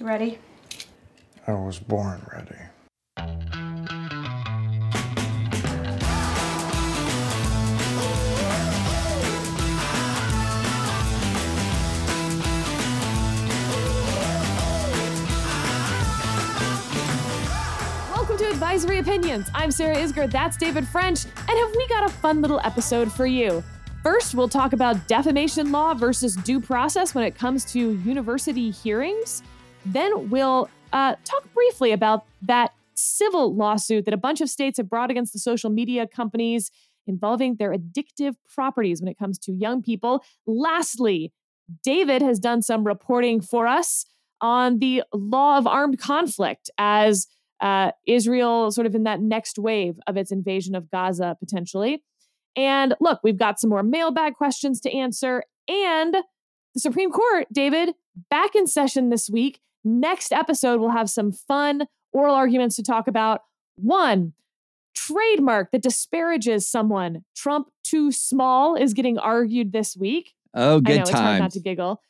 Ready? 0.00 0.38
I 1.46 1.52
was 1.52 1.78
born 1.78 2.20
ready. 2.32 2.56
Welcome 18.10 18.36
to 18.38 18.48
Advisory 18.50 18.98
Opinions. 18.98 19.48
I'm 19.54 19.70
Sarah 19.70 19.94
Isgur. 19.94 20.28
That's 20.28 20.56
David 20.56 20.88
French. 20.88 21.24
And 21.24 21.56
have 21.56 21.76
we 21.76 21.86
got 21.86 22.04
a 22.04 22.08
fun 22.08 22.40
little 22.40 22.60
episode 22.64 23.12
for 23.12 23.26
you? 23.26 23.62
First, 24.02 24.34
we'll 24.34 24.48
talk 24.48 24.72
about 24.72 25.06
defamation 25.06 25.70
law 25.70 25.94
versus 25.94 26.34
due 26.34 26.60
process 26.60 27.14
when 27.14 27.22
it 27.24 27.36
comes 27.36 27.64
to 27.66 27.92
university 27.98 28.72
hearings. 28.72 29.42
Then 29.84 30.30
we'll 30.30 30.68
uh, 30.92 31.16
talk 31.24 31.52
briefly 31.52 31.92
about 31.92 32.24
that 32.42 32.72
civil 32.94 33.54
lawsuit 33.54 34.04
that 34.04 34.14
a 34.14 34.18
bunch 34.18 34.40
of 34.40 34.48
states 34.48 34.78
have 34.78 34.88
brought 34.88 35.10
against 35.10 35.32
the 35.32 35.38
social 35.38 35.70
media 35.70 36.06
companies 36.06 36.70
involving 37.06 37.56
their 37.56 37.74
addictive 37.74 38.34
properties 38.54 39.00
when 39.00 39.08
it 39.08 39.18
comes 39.18 39.38
to 39.38 39.52
young 39.52 39.82
people. 39.82 40.24
Lastly, 40.46 41.32
David 41.82 42.22
has 42.22 42.38
done 42.38 42.62
some 42.62 42.84
reporting 42.84 43.40
for 43.40 43.66
us 43.66 44.06
on 44.40 44.78
the 44.78 45.02
law 45.12 45.58
of 45.58 45.66
armed 45.66 45.98
conflict 45.98 46.70
as 46.78 47.26
uh, 47.60 47.92
Israel 48.06 48.70
sort 48.70 48.86
of 48.86 48.94
in 48.94 49.04
that 49.04 49.20
next 49.20 49.58
wave 49.58 49.98
of 50.06 50.16
its 50.16 50.30
invasion 50.30 50.74
of 50.74 50.90
Gaza 50.90 51.36
potentially. 51.38 52.02
And 52.56 52.94
look, 53.00 53.20
we've 53.24 53.38
got 53.38 53.58
some 53.58 53.70
more 53.70 53.82
mailbag 53.82 54.34
questions 54.34 54.80
to 54.82 54.92
answer. 54.92 55.44
And 55.68 56.16
the 56.74 56.80
Supreme 56.80 57.10
Court, 57.10 57.46
David, 57.52 57.94
back 58.30 58.54
in 58.54 58.66
session 58.66 59.10
this 59.10 59.30
week. 59.30 59.60
Next 59.84 60.32
episode, 60.32 60.80
we'll 60.80 60.90
have 60.90 61.10
some 61.10 61.30
fun 61.32 61.86
oral 62.12 62.34
arguments 62.34 62.76
to 62.76 62.82
talk 62.82 63.06
about. 63.06 63.42
One, 63.76 64.32
trademark 64.94 65.70
that 65.72 65.82
disparages 65.82 66.66
someone. 66.66 67.24
Trump 67.36 67.68
too 67.82 68.10
small 68.10 68.76
is 68.76 68.94
getting 68.94 69.18
argued 69.18 69.72
this 69.72 69.96
week. 69.96 70.34
Oh, 70.54 70.80
good 70.80 70.92
I 70.92 70.96
know 70.96 71.02
it's 71.02 71.10
hard 71.10 71.40
not 71.40 71.50
to 71.52 71.60
giggle. 71.60 72.00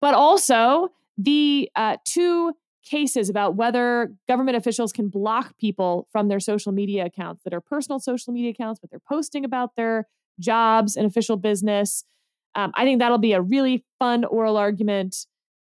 But 0.00 0.14
also 0.14 0.90
the 1.16 1.70
uh, 1.74 1.96
two 2.04 2.52
cases 2.84 3.30
about 3.30 3.56
whether 3.56 4.12
government 4.28 4.56
officials 4.56 4.92
can 4.92 5.08
block 5.08 5.56
people 5.58 6.06
from 6.12 6.28
their 6.28 6.40
social 6.40 6.70
media 6.70 7.06
accounts 7.06 7.42
that 7.44 7.54
are 7.54 7.60
personal 7.60 7.98
social 7.98 8.32
media 8.32 8.50
accounts, 8.50 8.78
but 8.78 8.90
they're 8.90 9.00
posting 9.08 9.44
about 9.44 9.74
their 9.76 10.06
jobs 10.38 10.96
and 10.96 11.06
official 11.06 11.36
business. 11.36 12.04
Um, 12.54 12.72
I 12.74 12.84
think 12.84 13.00
that'll 13.00 13.18
be 13.18 13.32
a 13.32 13.40
really 13.40 13.84
fun 13.98 14.24
oral 14.24 14.56
argument, 14.56 15.26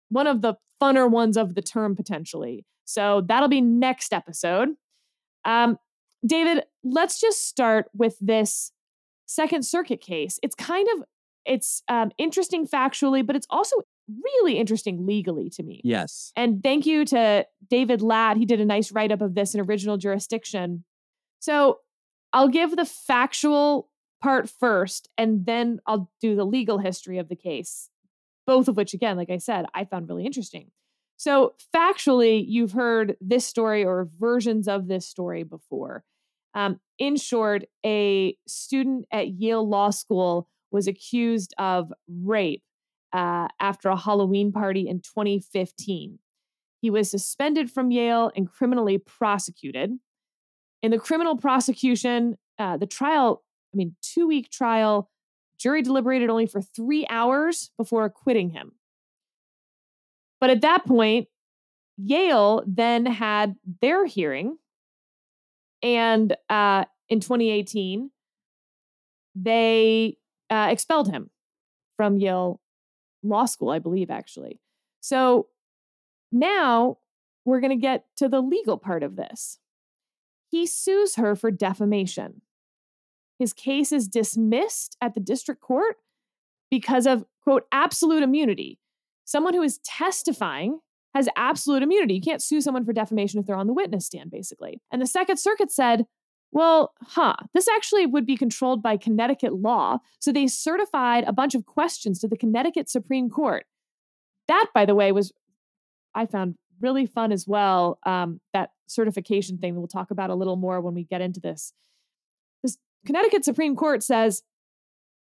one 0.10 0.28
of 0.28 0.42
the 0.42 0.56
funner 0.82 1.10
ones 1.10 1.38
of 1.38 1.56
the 1.56 1.62
term 1.62 1.96
potentially. 1.96 2.66
So 2.86 3.22
that'll 3.28 3.50
be 3.50 3.62
next 3.62 4.14
episode. 4.14 4.70
Um, 5.46 5.78
David, 6.26 6.64
let's 6.84 7.20
just 7.20 7.48
start 7.48 7.88
with 7.94 8.18
this 8.20 8.72
Second 9.26 9.66
Circuit 9.66 10.02
case. 10.02 10.40
It's 10.42 10.56
kind 10.56 10.88
of 10.96 11.04
it's 11.46 11.82
um, 11.88 12.12
interesting 12.18 12.68
factually, 12.68 13.26
but 13.26 13.36
it's 13.36 13.48
also 13.50 13.78
really 14.24 14.58
interesting 14.58 15.06
legally 15.06 15.50
to 15.50 15.64
me. 15.64 15.82
Yes. 15.84 16.32
And 16.36 16.62
thank 16.64 16.86
you 16.86 17.06
to 17.06 17.46
David 17.70 18.02
Lat. 18.02 18.38
He 18.38 18.46
did 18.46 18.60
a 18.60 18.66
nice 18.66 18.92
write 18.92 19.12
up 19.12 19.22
of 19.22 19.36
this 19.36 19.54
in 19.54 19.62
Original 19.62 19.98
Jurisdiction. 19.98 20.84
So 21.40 21.80
I'll 22.34 22.48
give 22.50 22.76
the 22.76 22.86
factual 22.86 23.90
part 24.22 24.50
first, 24.50 25.10
and 25.18 25.46
then 25.46 25.80
I'll 25.86 26.10
do 26.22 26.36
the 26.36 26.46
legal 26.46 26.80
history 26.80 27.18
of 27.18 27.30
the 27.30 27.36
case, 27.36 27.90
both 28.48 28.68
of 28.68 28.78
which, 28.78 28.94
again, 28.94 29.18
like 29.18 29.30
I 29.30 29.38
said, 29.38 29.66
I 29.76 29.86
found 29.86 30.08
really 30.10 30.26
interesting. 30.26 30.72
So, 31.18 31.54
factually, 31.76 32.44
you've 32.48 32.72
heard 32.72 33.18
this 33.22 33.46
story 33.46 33.84
or 33.84 34.10
versions 34.20 34.68
of 34.68 34.88
this 34.88 35.08
story 35.08 35.44
before. 35.44 36.04
Um, 36.54 36.80
in 36.98 37.18
short, 37.18 37.66
a 37.86 38.36
student 38.48 39.06
at 39.12 39.28
Yale 39.28 39.68
Law 39.68 39.90
School 39.92 40.48
was 40.72 40.88
accused 40.88 41.54
of 41.58 41.92
rape 42.08 42.64
uh, 43.14 43.48
after 43.60 43.90
a 43.90 43.98
Halloween 43.98 44.52
party 44.52 44.88
in 44.88 45.02
2015. 45.02 46.20
He 46.82 46.90
was 46.90 47.10
suspended 47.10 47.72
from 47.72 47.92
Yale 47.92 48.32
and 48.36 48.50
criminally 48.50 48.98
prosecuted. 48.98 49.92
In 50.84 50.92
the 50.92 51.00
criminal 51.00 51.36
prosecution, 51.36 52.38
uh, 52.60 52.78
the 52.78 52.86
trial, 52.86 53.44
I 53.74 53.78
mean, 53.78 53.96
two 54.02 54.28
week 54.28 54.50
trial, 54.50 55.10
jury 55.58 55.82
deliberated 55.82 56.30
only 56.30 56.46
for 56.46 56.62
three 56.62 57.06
hours 57.10 57.72
before 57.78 58.06
acquitting 58.06 58.52
him. 58.52 58.74
But 60.40 60.50
at 60.50 60.62
that 60.62 60.86
point, 60.86 61.28
Yale 61.98 62.64
then 62.68 63.06
had 63.06 63.56
their 63.82 64.06
hearing. 64.06 64.58
And 65.82 66.36
uh, 66.50 66.86
in 67.10 67.20
2018, 67.20 68.12
they 69.36 70.18
uh, 70.50 70.68
expelled 70.70 71.10
him 71.12 71.30
from 71.96 72.18
Yale 72.18 72.60
Law 73.24 73.46
School, 73.46 73.70
I 73.70 73.80
believe, 73.80 74.10
actually. 74.10 74.60
So 75.02 75.48
now 76.32 76.98
we're 77.46 77.60
going 77.60 77.72
to 77.72 77.82
get 77.82 78.06
to 78.18 78.28
the 78.28 78.42
legal 78.42 78.78
part 78.78 79.04
of 79.04 79.16
this. 79.16 79.60
He 80.50 80.66
sues 80.66 81.16
her 81.16 81.36
for 81.36 81.52
defamation. 81.52 82.42
His 83.40 83.54
case 83.54 83.92
is 83.92 84.08
dismissed 84.08 84.98
at 85.02 85.14
the 85.14 85.20
district 85.20 85.62
court 85.62 85.98
because 86.72 87.06
of, 87.06 87.26
quote, 87.44 87.64
absolute 87.72 88.24
immunity. 88.24 88.80
Someone 89.26 89.54
who 89.54 89.62
is 89.62 89.80
testifying 89.80 90.80
has 91.14 91.30
absolute 91.36 91.84
immunity. 91.84 92.16
You 92.16 92.22
can't 92.22 92.42
sue 92.42 92.62
someone 92.62 92.86
for 92.86 92.94
defamation 92.94 93.40
if 93.40 93.46
they're 93.46 93.56
on 93.56 93.68
the 93.68 93.74
witness 93.74 94.06
stand, 94.06 94.32
basically. 94.32 94.82
And 94.92 95.02
the 95.02 95.08
Second 95.08 95.38
Circuit 95.38 95.72
said, 95.72 96.06
well, 96.52 96.94
huh, 97.02 97.36
this 97.54 97.68
actually 97.68 98.06
would 98.06 98.26
be 98.26 98.38
controlled 98.38 98.82
by 98.82 98.98
Connecticut 98.98 99.54
law. 99.54 100.00
So 100.20 100.32
they 100.32 100.48
certified 100.48 101.26
a 101.26 101.34
bunch 101.34 101.56
of 101.56 101.66
questions 101.66 102.20
to 102.20 102.28
the 102.28 102.38
Connecticut 102.38 102.90
Supreme 102.90 103.30
Court. 103.30 103.66
That, 104.48 104.68
by 104.74 104.86
the 104.86 104.96
way, 104.96 105.12
was, 105.12 105.34
I 106.16 106.26
found 106.26 106.56
really 106.80 107.06
fun 107.06 107.32
as 107.32 107.48
well. 107.48 108.00
Um, 108.06 108.40
that 108.54 108.72
certification 108.88 109.58
thing 109.58 109.76
we'll 109.76 109.88
talk 109.88 110.12
about 110.12 110.30
a 110.30 110.36
little 110.36 110.56
more 110.56 110.80
when 110.80 110.94
we 110.94 111.04
get 111.04 111.22
into 111.22 111.42
this. 111.42 111.74
Connecticut 113.08 113.46
Supreme 113.46 113.76
Court 113.76 114.04
says, 114.04 114.44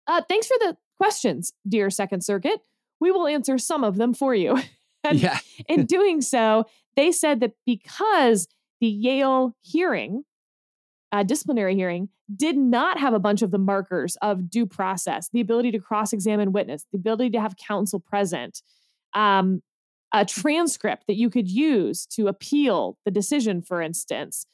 uh, 0.07 0.21
thanks 0.29 0.47
for 0.47 0.57
the 0.61 0.77
questions, 0.99 1.53
dear 1.67 1.91
Second 1.91 2.23
Circuit. 2.23 2.61
We 3.01 3.11
will 3.11 3.27
answer 3.27 3.59
some 3.59 3.83
of 3.83 3.97
them 3.97 4.15
for 4.15 4.35
you. 4.35 4.61
and 5.05 5.21
Yeah. 5.21 5.39
in 5.69 5.87
doing 5.87 6.21
so, 6.21 6.67
they 6.97 7.11
said 7.11 7.41
that 7.41 7.55
because 7.67 8.47
the 8.81 8.87
Yale 8.87 9.57
hearing, 9.63 10.25
uh, 11.11 11.23
disciplinary 11.23 11.75
hearing, 11.75 12.11
did 12.35 12.57
not 12.57 12.99
have 12.99 13.15
a 13.15 13.19
bunch 13.19 13.43
of 13.43 13.51
the 13.51 13.59
markers 13.59 14.17
of 14.23 14.51
due 14.51 14.67
process, 14.67 15.29
the 15.33 15.41
ability 15.41 15.71
to 15.73 15.79
cross 15.79 16.13
examine 16.13 16.53
witness, 16.53 16.87
the 16.93 16.99
ability 16.99 17.31
to 17.31 17.41
have 17.41 17.57
counsel 17.57 18.01
present, 18.01 18.63
um, 19.15 19.63
a 20.13 20.25
transcript 20.27 21.07
that 21.07 21.17
you 21.17 21.31
could 21.31 21.49
use 21.49 22.07
to 22.07 22.29
appeal 22.29 22.99
the 23.05 23.11
decision, 23.11 23.63
for 23.63 23.81
instance, 23.81 24.47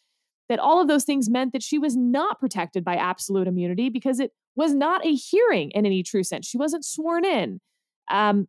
that 0.48 0.58
all 0.58 0.80
of 0.80 0.88
those 0.88 1.04
things 1.04 1.28
meant 1.28 1.52
that 1.52 1.62
she 1.62 1.78
was 1.78 1.96
not 1.96 2.40
protected 2.40 2.84
by 2.84 2.94
absolute 2.94 3.46
immunity 3.46 3.88
because 3.88 4.18
it 4.20 4.32
was 4.56 4.74
not 4.74 5.04
a 5.04 5.14
hearing 5.14 5.70
in 5.72 5.86
any 5.86 6.02
true 6.02 6.24
sense. 6.24 6.46
She 6.46 6.58
wasn't 6.58 6.84
sworn 6.84 7.24
in. 7.24 7.60
Um, 8.10 8.48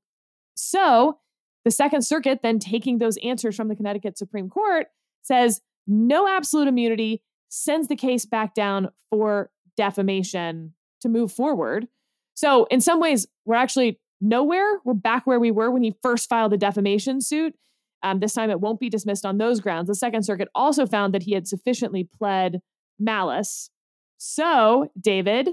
so 0.56 1.20
the 1.66 1.72
Second 1.72 2.04
Circuit, 2.04 2.40
then 2.42 2.60
taking 2.60 2.98
those 2.98 3.18
answers 3.18 3.56
from 3.56 3.68
the 3.68 3.76
Connecticut 3.76 4.18
Supreme 4.18 4.50
Court, 4.50 4.88
says 5.22 5.62
no 5.88 6.28
absolute 6.28 6.68
immunity, 6.68 7.22
sends 7.50 7.88
the 7.88 7.96
case 7.96 8.26
back 8.26 8.54
down 8.54 8.90
for 9.10 9.50
defamation 9.76 10.74
to 11.02 11.10
move 11.10 11.32
forward. 11.32 11.88
So, 12.36 12.66
in 12.66 12.80
some 12.80 13.00
ways, 13.00 13.28
we're 13.46 13.56
actually 13.56 14.00
nowhere. 14.22 14.80
We're 14.86 14.94
back 14.94 15.28
where 15.28 15.40
we 15.40 15.52
were 15.52 15.72
when 15.72 15.84
he 15.84 15.96
first 16.02 16.30
filed 16.30 16.52
the 16.52 16.58
defamation 16.58 17.22
suit. 17.22 17.56
Um, 18.02 18.20
this 18.20 18.34
time 18.34 18.50
it 18.50 18.62
won't 18.62 18.80
be 18.80 18.90
dismissed 18.90 19.26
on 19.26 19.38
those 19.38 19.60
grounds. 19.60 19.88
The 19.88 19.96
Second 19.96 20.24
Circuit 20.24 20.48
also 20.56 20.86
found 20.86 21.14
that 21.14 21.24
he 21.24 21.34
had 21.34 21.48
sufficiently 21.48 22.04
pled 22.04 22.62
malice. 22.98 23.70
So, 24.18 24.90
David, 25.00 25.50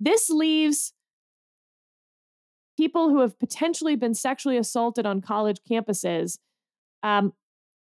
this 0.00 0.30
leaves 0.30 0.92
people 2.76 3.10
who 3.10 3.20
have 3.20 3.38
potentially 3.38 3.96
been 3.96 4.14
sexually 4.14 4.56
assaulted 4.56 5.06
on 5.06 5.20
college 5.20 5.58
campuses 5.70 6.38
um, 7.02 7.32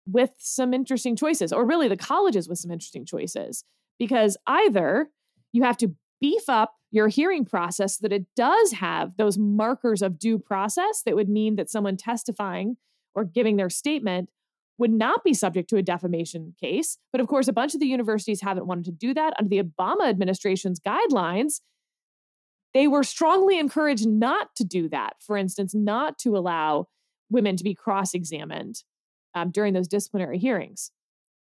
with 0.07 0.31
some 0.39 0.75
interesting 0.75 1.17
choices, 1.17 1.53
or 1.53 1.65
really 1.65 1.89
the 1.89 1.97
colleges 1.97 2.49
with 2.49 2.59
some 2.59 2.71
interesting 2.71 3.07
choices, 3.07 3.65
because 3.99 4.37
either 4.47 5.09
you 5.53 5.63
have 5.63 5.77
to 5.79 5.95
beef 6.21 6.49
up 6.49 6.75
your 6.91 7.09
hearing 7.09 7.45
process 7.45 7.99
so 7.99 8.01
that 8.03 8.13
it 8.13 8.27
does 8.37 8.73
have 8.73 9.17
those 9.17 9.39
markers 9.39 10.03
of 10.03 10.19
due 10.19 10.39
process 10.39 11.03
that 11.05 11.17
would 11.17 11.29
mean 11.29 11.57
that 11.57 11.71
someone 11.71 11.97
testifying 11.97 12.77
or 13.15 13.25
giving 13.25 13.57
their 13.57 13.71
statement 13.71 14.31
would 14.79 14.91
not 14.91 15.23
be 15.23 15.35
subject 15.35 15.71
to 15.71 15.77
a 15.77 15.83
defamation 15.83 16.55
case. 16.61 16.99
But 17.13 17.21
of 17.21 17.29
course, 17.29 17.49
a 17.49 17.53
bunch 17.53 17.75
of 17.75 17.81
the 17.81 17.87
universities 17.87 18.41
haven't 18.41 18.67
wanted 18.67 18.85
to 18.87 18.93
do 18.93 19.15
that 19.15 19.35
under 19.39 19.49
the 19.49 19.63
Obama 19.63 20.09
administration's 20.09 20.81
guidelines. 20.81 21.61
They 22.73 22.89
were 22.89 23.05
strongly 23.05 23.59
encouraged 23.59 24.07
not 24.07 24.49
to 24.57 24.65
do 24.65 24.89
that. 24.89 25.15
For 25.21 25.37
instance, 25.37 25.75
not 25.75 26.19
to 26.19 26.37
allow 26.37 26.89
women 27.31 27.57
to 27.57 27.65
be 27.65 27.75
cross 27.75 28.15
examined 28.15 28.83
um, 29.35 29.51
during 29.51 29.75
those 29.75 29.89
disciplinary 29.89 30.39
hearings. 30.39 30.91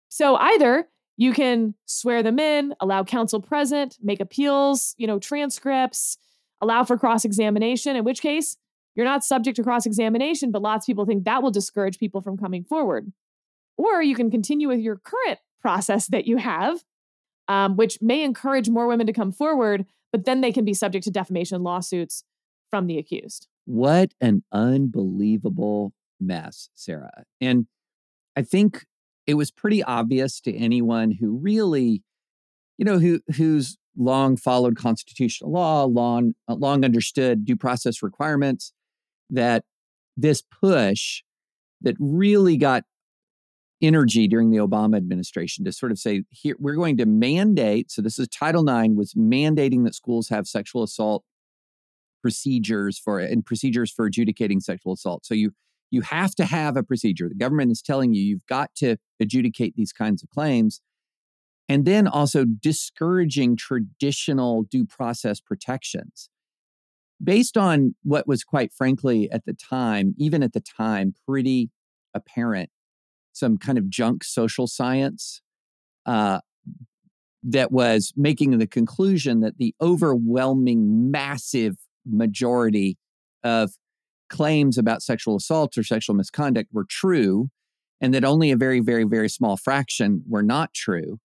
So 0.08 0.36
either 0.38 0.88
you 1.18 1.34
can 1.34 1.76
swear 1.86 2.24
them 2.24 2.40
in, 2.40 2.74
allow 2.80 3.04
counsel 3.04 3.42
present, 3.42 3.98
make 4.02 4.22
appeals, 4.22 4.96
you 4.98 5.06
know, 5.06 5.20
transcripts, 5.20 6.18
allow 6.62 6.86
for 6.86 6.98
cross 6.98 7.26
examination, 7.26 7.98
in 7.98 8.06
which 8.06 8.22
case 8.22 8.56
you're 8.96 9.06
not 9.06 9.24
subject 9.24 9.56
to 9.58 9.64
cross 9.64 9.86
examination, 9.86 10.52
but 10.52 10.62
lots 10.62 10.86
of 10.86 10.88
people 10.88 11.06
think 11.06 11.24
that 11.26 11.42
will 11.44 11.52
discourage 11.52 12.00
people 12.00 12.22
from 12.22 12.38
coming 12.38 12.64
forward. 12.64 13.12
Or 13.78 14.02
you 14.02 14.16
can 14.16 14.30
continue 14.30 14.68
with 14.68 14.80
your 14.80 14.98
current 14.98 15.40
process 15.62 16.08
that 16.08 16.26
you 16.26 16.38
have, 16.38 16.84
um, 17.48 17.78
which 17.78 18.00
may 18.02 18.24
encourage 18.24 18.70
more 18.70 18.88
women 18.88 19.08
to 19.08 19.14
come 19.14 19.32
forward, 19.32 19.86
but 20.12 20.26
then 20.26 20.42
they 20.42 20.52
can 20.52 20.66
be 20.66 20.74
subject 20.74 21.04
to 21.06 21.12
defamation 21.12 21.64
lawsuits 21.64 22.24
from 22.70 22.88
the 22.88 22.98
accused. 22.98 23.48
What 23.66 24.14
an 24.20 24.44
unbelievable 24.52 25.94
mess, 26.20 26.70
Sarah. 26.74 27.24
And 27.40 27.68
I 28.36 28.42
think 28.42 28.86
it 29.28 29.36
was 29.36 29.52
pretty 29.52 29.84
obvious 29.84 30.42
to 30.42 30.56
anyone 30.56 31.12
who 31.12 31.38
really, 31.38 32.04
you 32.78 32.86
know, 32.86 33.00
who 33.00 33.22
who's 33.36 33.78
long 33.98 34.38
followed 34.38 34.76
constitutional 34.76 35.52
law, 35.52 35.86
long 35.86 36.34
uh, 36.48 36.56
long 36.56 36.84
understood 36.84 37.46
due 37.46 37.56
process 37.56 38.02
requirements, 38.02 38.74
that 39.30 39.64
this 40.18 40.42
push 40.42 41.24
that 41.82 41.96
really 42.00 42.58
got 42.58 42.84
energy 43.82 44.28
during 44.28 44.52
the 44.52 44.58
Obama 44.58 44.98
administration 44.98 45.64
to 45.66 45.72
sort 45.72 45.92
of 45.92 46.00
say, 46.00 46.24
here 46.30 46.56
we're 46.60 46.76
going 46.76 46.98
to 46.98 47.06
mandate. 47.06 47.92
So 47.92 48.02
this 48.02 48.20
is 48.20 48.28
Title 48.28 48.68
IX 48.68 48.96
was 48.96 49.14
mandating 49.14 49.86
that 49.86 49.96
schools 49.96 50.30
have 50.30 50.48
sexual 50.48 50.84
assault 50.84 51.24
procedures 52.22 53.00
for 53.00 53.20
and 53.20 53.46
procedures 53.46 53.92
for 53.92 54.06
adjudicating 54.06 54.60
sexual 54.60 54.94
assault. 54.94 55.26
So 55.26 55.34
you 55.34 55.52
you 55.92 56.02
have 56.02 56.36
to 56.36 56.46
have 56.46 56.78
a 56.78 56.84
procedure. 56.84 57.30
The 57.30 57.36
government 57.36 57.72
is 57.72 57.82
telling 57.82 58.14
you 58.14 58.22
you've 58.22 58.46
got 58.46 58.76
to 58.76 58.98
adjudicate 59.20 59.76
these 59.76 59.92
kinds 59.92 60.22
of 60.22 60.30
claims. 60.30 60.82
And 61.68 61.86
then 61.86 62.08
also 62.08 62.46
discouraging 62.46 63.56
traditional 63.56 64.64
due 64.64 64.86
process 64.86 65.40
protections. 65.40 66.30
Based 67.22 67.58
on 67.58 67.96
what 68.04 68.28
was 68.28 68.44
quite 68.44 68.72
frankly 68.72 69.30
at 69.32 69.46
the 69.46 69.54
time, 69.54 70.16
even 70.18 70.42
at 70.42 70.54
the 70.54 70.62
time, 70.62 71.14
pretty 71.28 71.70
apparent, 72.14 72.70
some 73.34 73.58
kind 73.58 73.78
of 73.78 73.90
junk 73.90 74.24
social 74.24 74.68
science 74.68 75.42
uh, 76.06 76.40
that 77.44 77.72
was 77.72 78.14
making 78.16 78.58
the 78.58 78.68
conclusion 78.68 79.42
that 79.42 79.58
the 79.58 79.76
overwhelming, 79.82 81.12
massive 81.12 81.76
majority 82.06 82.98
of 83.44 83.72
claims 84.30 84.78
about 84.78 85.02
sexual 85.02 85.36
assault 85.36 85.78
or 85.78 85.84
sexual 85.84 86.16
misconduct 86.16 86.70
were 86.72 86.86
true 86.88 87.50
and 88.02 88.14
that 88.14 88.24
only 88.24 88.52
a 88.52 88.56
very 88.56 88.80
very 88.80 89.04
very 89.04 89.30
small 89.30 89.58
fraction 89.58 90.24
were 90.28 90.44
not 90.44 90.74
true 90.74 91.18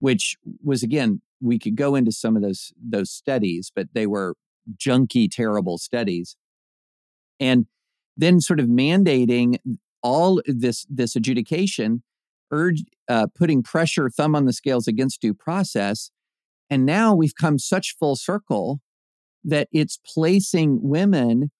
which 0.00 0.36
was 0.62 0.82
again 0.82 1.22
we 1.40 1.58
could 1.58 1.76
go 1.76 1.94
into 1.94 2.12
some 2.12 2.36
of 2.36 2.42
those 2.42 2.72
those 2.76 3.10
studies 3.10 3.70
but 3.74 3.86
they 3.94 4.06
were 4.06 4.34
junky 4.76 5.28
terrible 5.30 5.78
studies 5.78 6.36
and 7.38 7.66
then 8.16 8.40
sort 8.40 8.60
of 8.60 8.66
mandating 8.66 9.56
all 10.02 10.40
this 10.46 10.86
this 10.88 11.16
adjudication 11.16 12.02
urge 12.52 12.82
uh, 13.08 13.26
putting 13.36 13.62
pressure 13.62 14.08
thumb 14.10 14.34
on 14.34 14.44
the 14.44 14.52
scales 14.52 14.86
against 14.86 15.20
due 15.20 15.34
process 15.34 16.10
and 16.68 16.86
now 16.86 17.14
we've 17.14 17.34
come 17.34 17.58
such 17.58 17.96
full 17.98 18.16
circle 18.16 18.80
that 19.42 19.68
it's 19.72 19.98
placing 20.04 20.78
women 20.82 21.50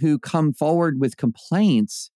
who 0.00 0.18
come 0.18 0.52
forward 0.52 1.00
with 1.00 1.16
complaints 1.16 2.10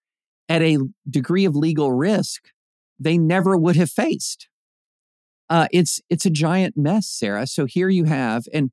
at 0.48 0.62
a 0.62 0.78
degree 1.08 1.44
of 1.44 1.56
legal 1.56 1.92
risk 1.92 2.50
they 2.98 3.18
never 3.18 3.56
would 3.56 3.76
have 3.76 3.90
faced. 3.90 4.48
Uh, 5.50 5.68
it's 5.72 6.00
it's 6.08 6.26
a 6.26 6.30
giant 6.30 6.76
mess, 6.76 7.08
Sarah. 7.08 7.46
So 7.46 7.66
here 7.66 7.88
you 7.88 8.04
have, 8.04 8.44
and 8.52 8.70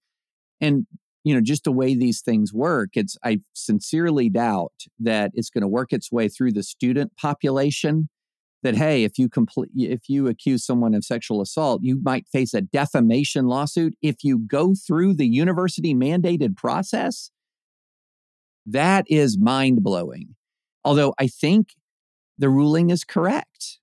and 0.59 0.87
you 1.23 1.33
know 1.33 1.41
just 1.41 1.63
the 1.63 1.71
way 1.71 1.95
these 1.95 2.21
things 2.21 2.53
work. 2.53 2.91
It's 2.93 3.17
I 3.23 3.39
sincerely 3.53 4.29
doubt 4.29 4.73
that 4.99 5.31
it's 5.33 5.49
going 5.49 5.61
to 5.61 5.67
work 5.67 5.93
its 5.93 6.11
way 6.11 6.27
through 6.27 6.53
the 6.53 6.63
student 6.63 7.15
population. 7.15 8.09
That 8.63 8.75
hey, 8.75 9.03
if 9.03 9.17
you 9.17 9.27
complete 9.27 9.69
if 9.75 10.07
you 10.07 10.27
accuse 10.27 10.63
someone 10.63 10.93
of 10.93 11.03
sexual 11.03 11.41
assault, 11.41 11.81
you 11.83 11.99
might 12.03 12.27
face 12.27 12.53
a 12.53 12.61
defamation 12.61 13.47
lawsuit. 13.47 13.95
If 14.01 14.17
you 14.23 14.39
go 14.39 14.73
through 14.75 15.15
the 15.15 15.27
university 15.27 15.95
mandated 15.95 16.55
process, 16.55 17.31
that 18.65 19.05
is 19.07 19.37
mind 19.39 19.83
blowing. 19.83 20.35
Although 20.83 21.13
I 21.19 21.27
think 21.27 21.69
the 22.37 22.49
ruling 22.49 22.89
is 22.89 23.03
correct 23.03 23.79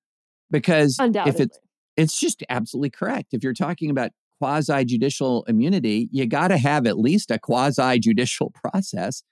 because 0.50 0.96
if 1.26 1.40
it's 1.40 1.58
it's 1.96 2.18
just 2.18 2.44
absolutely 2.48 2.90
correct. 2.90 3.28
If 3.32 3.42
you're 3.42 3.54
talking 3.54 3.90
about 3.90 4.10
quasi 4.38 4.84
judicial 4.84 5.44
immunity, 5.44 6.08
you 6.12 6.26
got 6.26 6.48
to 6.48 6.58
have 6.58 6.86
at 6.86 6.98
least 6.98 7.30
a 7.30 7.38
quasi 7.38 7.98
judicial 7.98 8.50
process. 8.54 9.22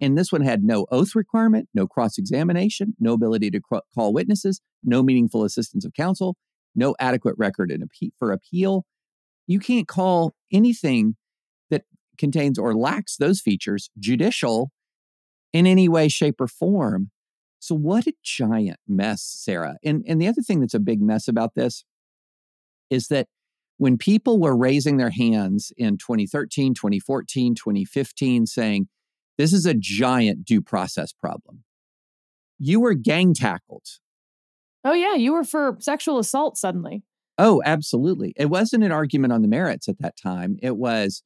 And 0.00 0.16
this 0.16 0.30
one 0.30 0.42
had 0.42 0.62
no 0.62 0.86
oath 0.90 1.14
requirement, 1.14 1.68
no 1.74 1.86
cross 1.86 2.18
examination, 2.18 2.94
no 3.00 3.14
ability 3.14 3.50
to 3.52 3.60
call 3.94 4.12
witnesses, 4.12 4.60
no 4.84 5.02
meaningful 5.02 5.42
assistance 5.42 5.86
of 5.86 5.94
counsel, 5.94 6.36
no 6.74 6.94
adequate 7.00 7.34
record 7.38 7.72
for 8.18 8.30
appeal. 8.30 8.84
You 9.46 9.58
can't 9.58 9.88
call 9.88 10.34
anything 10.52 11.16
that 11.70 11.84
contains 12.18 12.58
or 12.58 12.74
lacks 12.74 13.16
those 13.16 13.40
features 13.40 13.88
judicial 13.98 14.70
in 15.52 15.66
any 15.66 15.88
way, 15.88 16.08
shape, 16.08 16.40
or 16.40 16.48
form. 16.48 17.10
So, 17.58 17.74
what 17.74 18.06
a 18.06 18.12
giant 18.22 18.78
mess, 18.86 19.22
Sarah. 19.22 19.76
And, 19.82 20.04
and 20.06 20.20
the 20.20 20.28
other 20.28 20.42
thing 20.42 20.60
that's 20.60 20.74
a 20.74 20.78
big 20.78 21.00
mess 21.00 21.26
about 21.26 21.54
this 21.54 21.84
is 22.90 23.08
that 23.08 23.28
when 23.78 23.98
people 23.98 24.40
were 24.40 24.56
raising 24.56 24.96
their 24.96 25.10
hands 25.10 25.72
in 25.76 25.98
2013, 25.98 26.74
2014, 26.74 27.54
2015, 27.54 28.46
saying, 28.46 28.88
this 29.38 29.52
is 29.52 29.66
a 29.66 29.74
giant 29.74 30.44
due 30.44 30.62
process 30.62 31.12
problem, 31.12 31.64
you 32.58 32.80
were 32.80 32.94
gang 32.94 33.34
tackled. 33.34 33.86
Oh, 34.84 34.94
yeah. 34.94 35.14
You 35.14 35.32
were 35.32 35.44
for 35.44 35.76
sexual 35.80 36.18
assault 36.18 36.56
suddenly. 36.56 37.02
Oh, 37.38 37.60
absolutely. 37.66 38.32
It 38.36 38.46
wasn't 38.46 38.84
an 38.84 38.92
argument 38.92 39.32
on 39.32 39.42
the 39.42 39.48
merits 39.48 39.88
at 39.88 39.98
that 39.98 40.16
time. 40.16 40.56
It 40.62 40.76
was 40.76 41.22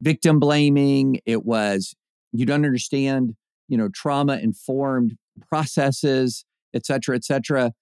victim 0.00 0.40
blaming. 0.40 1.20
It 1.24 1.44
was, 1.44 1.94
you 2.32 2.46
don't 2.46 2.64
understand 2.64 3.36
you 3.72 3.78
know 3.78 3.88
trauma 3.88 4.36
informed 4.36 5.16
processes 5.48 6.44
et 6.74 6.84
cetera 6.84 7.16
et 7.16 7.24
cetera 7.24 7.72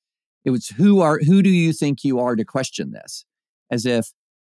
it 0.44 0.50
was 0.50 0.68
who 0.68 1.00
are 1.00 1.18
who 1.26 1.42
do 1.42 1.50
you 1.50 1.72
think 1.72 2.04
you 2.04 2.20
are 2.20 2.36
to 2.36 2.44
question 2.44 2.92
this 2.92 3.24
as 3.70 3.86
if 3.86 4.12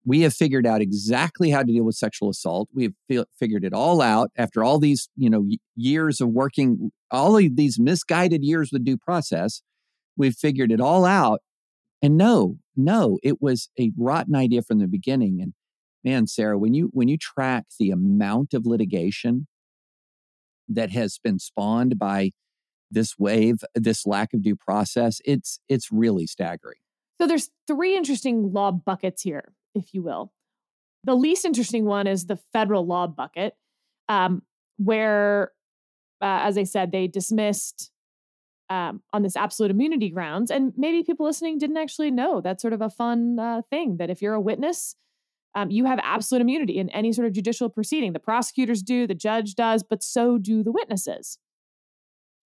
we 0.05 0.22
have 0.22 0.34
figured 0.34 0.67
out 0.67 0.82
exactly 0.82 1.50
how 1.50 1.60
to 1.60 1.72
deal 1.72 1.86
with 1.86 1.96
sexual 1.96 2.29
assault. 2.29 2.67
We've 2.74 2.93
figured 3.39 3.63
it 3.63 3.74
all 3.74 4.01
out 4.01 4.32
after 4.36 4.63
all 4.63 4.79
these 4.79 5.10
you 5.15 5.29
know 5.29 5.48
years 5.75 6.20
of 6.20 6.29
working 6.29 6.91
all 7.12 7.38
of 7.38 7.55
these 7.55 7.79
misguided 7.79 8.43
years 8.43 8.70
with 8.72 8.84
due 8.84 8.98
process. 8.98 9.62
We've 10.17 10.36
figured 10.36 10.72
it 10.72 10.82
all 10.82 11.05
out. 11.05 11.41
And 12.01 12.17
no 12.17 12.58
no 12.75 13.17
it 13.24 13.41
was 13.41 13.70
a 13.79 13.91
rotten 13.98 14.36
idea 14.36 14.62
from 14.62 14.79
the 14.79 14.88
beginning. 14.88 15.39
And 15.41 15.53
man 16.03 16.27
sarah 16.27 16.58
when 16.58 16.74
you 16.74 16.89
when 16.91 17.08
you 17.08 17.17
track 17.17 17.65
the 17.79 17.91
amount 17.91 18.53
of 18.53 18.65
litigation 18.65 19.48
that 20.67 20.91
has 20.91 21.20
been 21.24 21.39
spawned 21.39 21.98
by 21.98 22.32
this 22.91 23.15
wave, 23.17 23.63
this 23.74 24.05
lack 24.05 24.34
of 24.34 24.43
due 24.43 24.55
process, 24.55 25.20
it's 25.25 25.60
it's 25.67 25.91
really 25.91 26.27
staggering. 26.27 26.82
So 27.23 27.27
there's 27.27 27.51
three 27.67 27.95
interesting 27.95 28.51
law 28.51 28.71
buckets 28.71 29.21
here, 29.21 29.53
if 29.73 29.93
you 29.93 30.03
will. 30.03 30.33
The 31.05 31.15
least 31.15 31.45
interesting 31.45 31.85
one 31.85 32.05
is 32.05 32.25
the 32.25 32.35
federal 32.51 32.85
law 32.85 33.07
bucket, 33.07 33.55
um, 34.09 34.41
where, 34.75 35.53
uh, 36.21 36.41
as 36.41 36.57
I 36.57 36.63
said, 36.63 36.91
they 36.91 37.07
dismissed 37.07 37.91
um, 38.69 39.01
on 39.13 39.21
this 39.23 39.37
absolute 39.37 39.71
immunity 39.71 40.09
grounds. 40.09 40.51
And 40.51 40.73
maybe 40.75 41.01
people 41.01 41.25
listening 41.25 41.59
didn't 41.59 41.77
actually 41.77 42.11
know 42.11 42.41
that's 42.41 42.61
sort 42.61 42.73
of 42.73 42.81
a 42.81 42.89
fun 42.89 43.39
uh, 43.39 43.61
thing 43.69 43.95
that 43.99 44.09
if 44.09 44.21
you're 44.21 44.33
a 44.33 44.41
witness 44.41 44.97
um, 45.55 45.71
you 45.71 45.85
have 45.85 45.99
absolute 46.03 46.41
immunity 46.41 46.77
in 46.77 46.89
any 46.89 47.13
sort 47.13 47.27
of 47.27 47.31
judicial 47.31 47.69
proceeding. 47.69 48.11
The 48.11 48.19
prosecutors 48.19 48.81
do, 48.81 49.07
the 49.07 49.15
judge 49.15 49.55
does, 49.55 49.81
but 49.81 50.03
so 50.03 50.37
do 50.37 50.61
the 50.61 50.73
witnesses. 50.73 51.37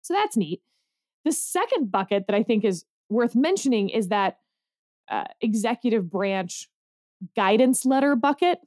So 0.03 0.13
that's 0.13 0.38
neat. 0.38 0.61
The 1.25 1.31
second 1.31 1.91
bucket 1.91 2.27
that 2.27 2.35
I 2.35 2.43
think 2.43 2.63
is 2.63 2.85
worth 3.09 3.35
mentioning 3.35 3.89
is 3.89 4.09
that 4.09 4.38
uh, 5.10 5.25
executive 5.42 6.10
branch 6.10 6.70
guidance 7.36 7.86
letter 7.86 8.16
bucket, 8.16 8.60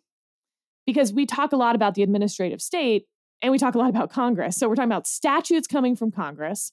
because 0.87 1.13
we 1.13 1.27
talk 1.27 1.53
a 1.53 1.57
lot 1.57 1.75
about 1.75 1.95
the 1.95 2.03
administrative 2.03 2.61
state 2.61 3.07
and 3.41 3.53
we 3.53 3.59
talk 3.59 3.75
a 3.75 3.79
lot 3.79 3.91
about 3.91 4.11
Congress. 4.11 4.57
So 4.57 4.69
we're 4.69 4.75
talking 4.75 4.91
about 4.91 5.07
statutes 5.07 5.67
coming 5.67 5.97
from 5.97 6.11
Congress 6.11 6.73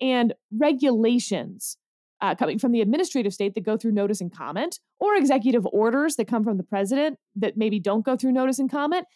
and 0.00 0.34
regulations 0.56 1.76
uh, 2.20 2.34
coming 2.34 2.58
from 2.58 2.72
the 2.72 2.80
administrative 2.80 3.32
state 3.32 3.54
that 3.54 3.64
go 3.64 3.76
through 3.76 3.92
notice 3.92 4.20
and 4.20 4.30
comment, 4.30 4.78
or 4.98 5.14
executive 5.14 5.66
orders 5.72 6.16
that 6.16 6.28
come 6.28 6.44
from 6.44 6.58
the 6.58 6.62
president 6.62 7.18
that 7.34 7.56
maybe 7.56 7.80
don't 7.80 8.04
go 8.04 8.16
through 8.16 8.32
notice 8.32 8.58
and 8.58 8.70
comment. 8.70 9.06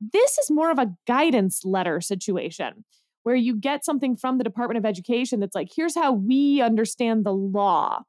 This 0.00 0.38
is 0.38 0.50
more 0.50 0.70
of 0.70 0.78
a 0.78 0.92
guidance 1.06 1.64
letter 1.64 2.00
situation 2.00 2.84
where 3.22 3.36
you 3.36 3.56
get 3.56 3.84
something 3.84 4.16
from 4.16 4.38
the 4.38 4.44
Department 4.44 4.78
of 4.78 4.84
Education 4.84 5.40
that's 5.40 5.54
like, 5.54 5.68
here's 5.74 5.94
how 5.94 6.12
we 6.12 6.60
understand 6.60 7.24
the 7.24 7.32
law. 7.32 8.02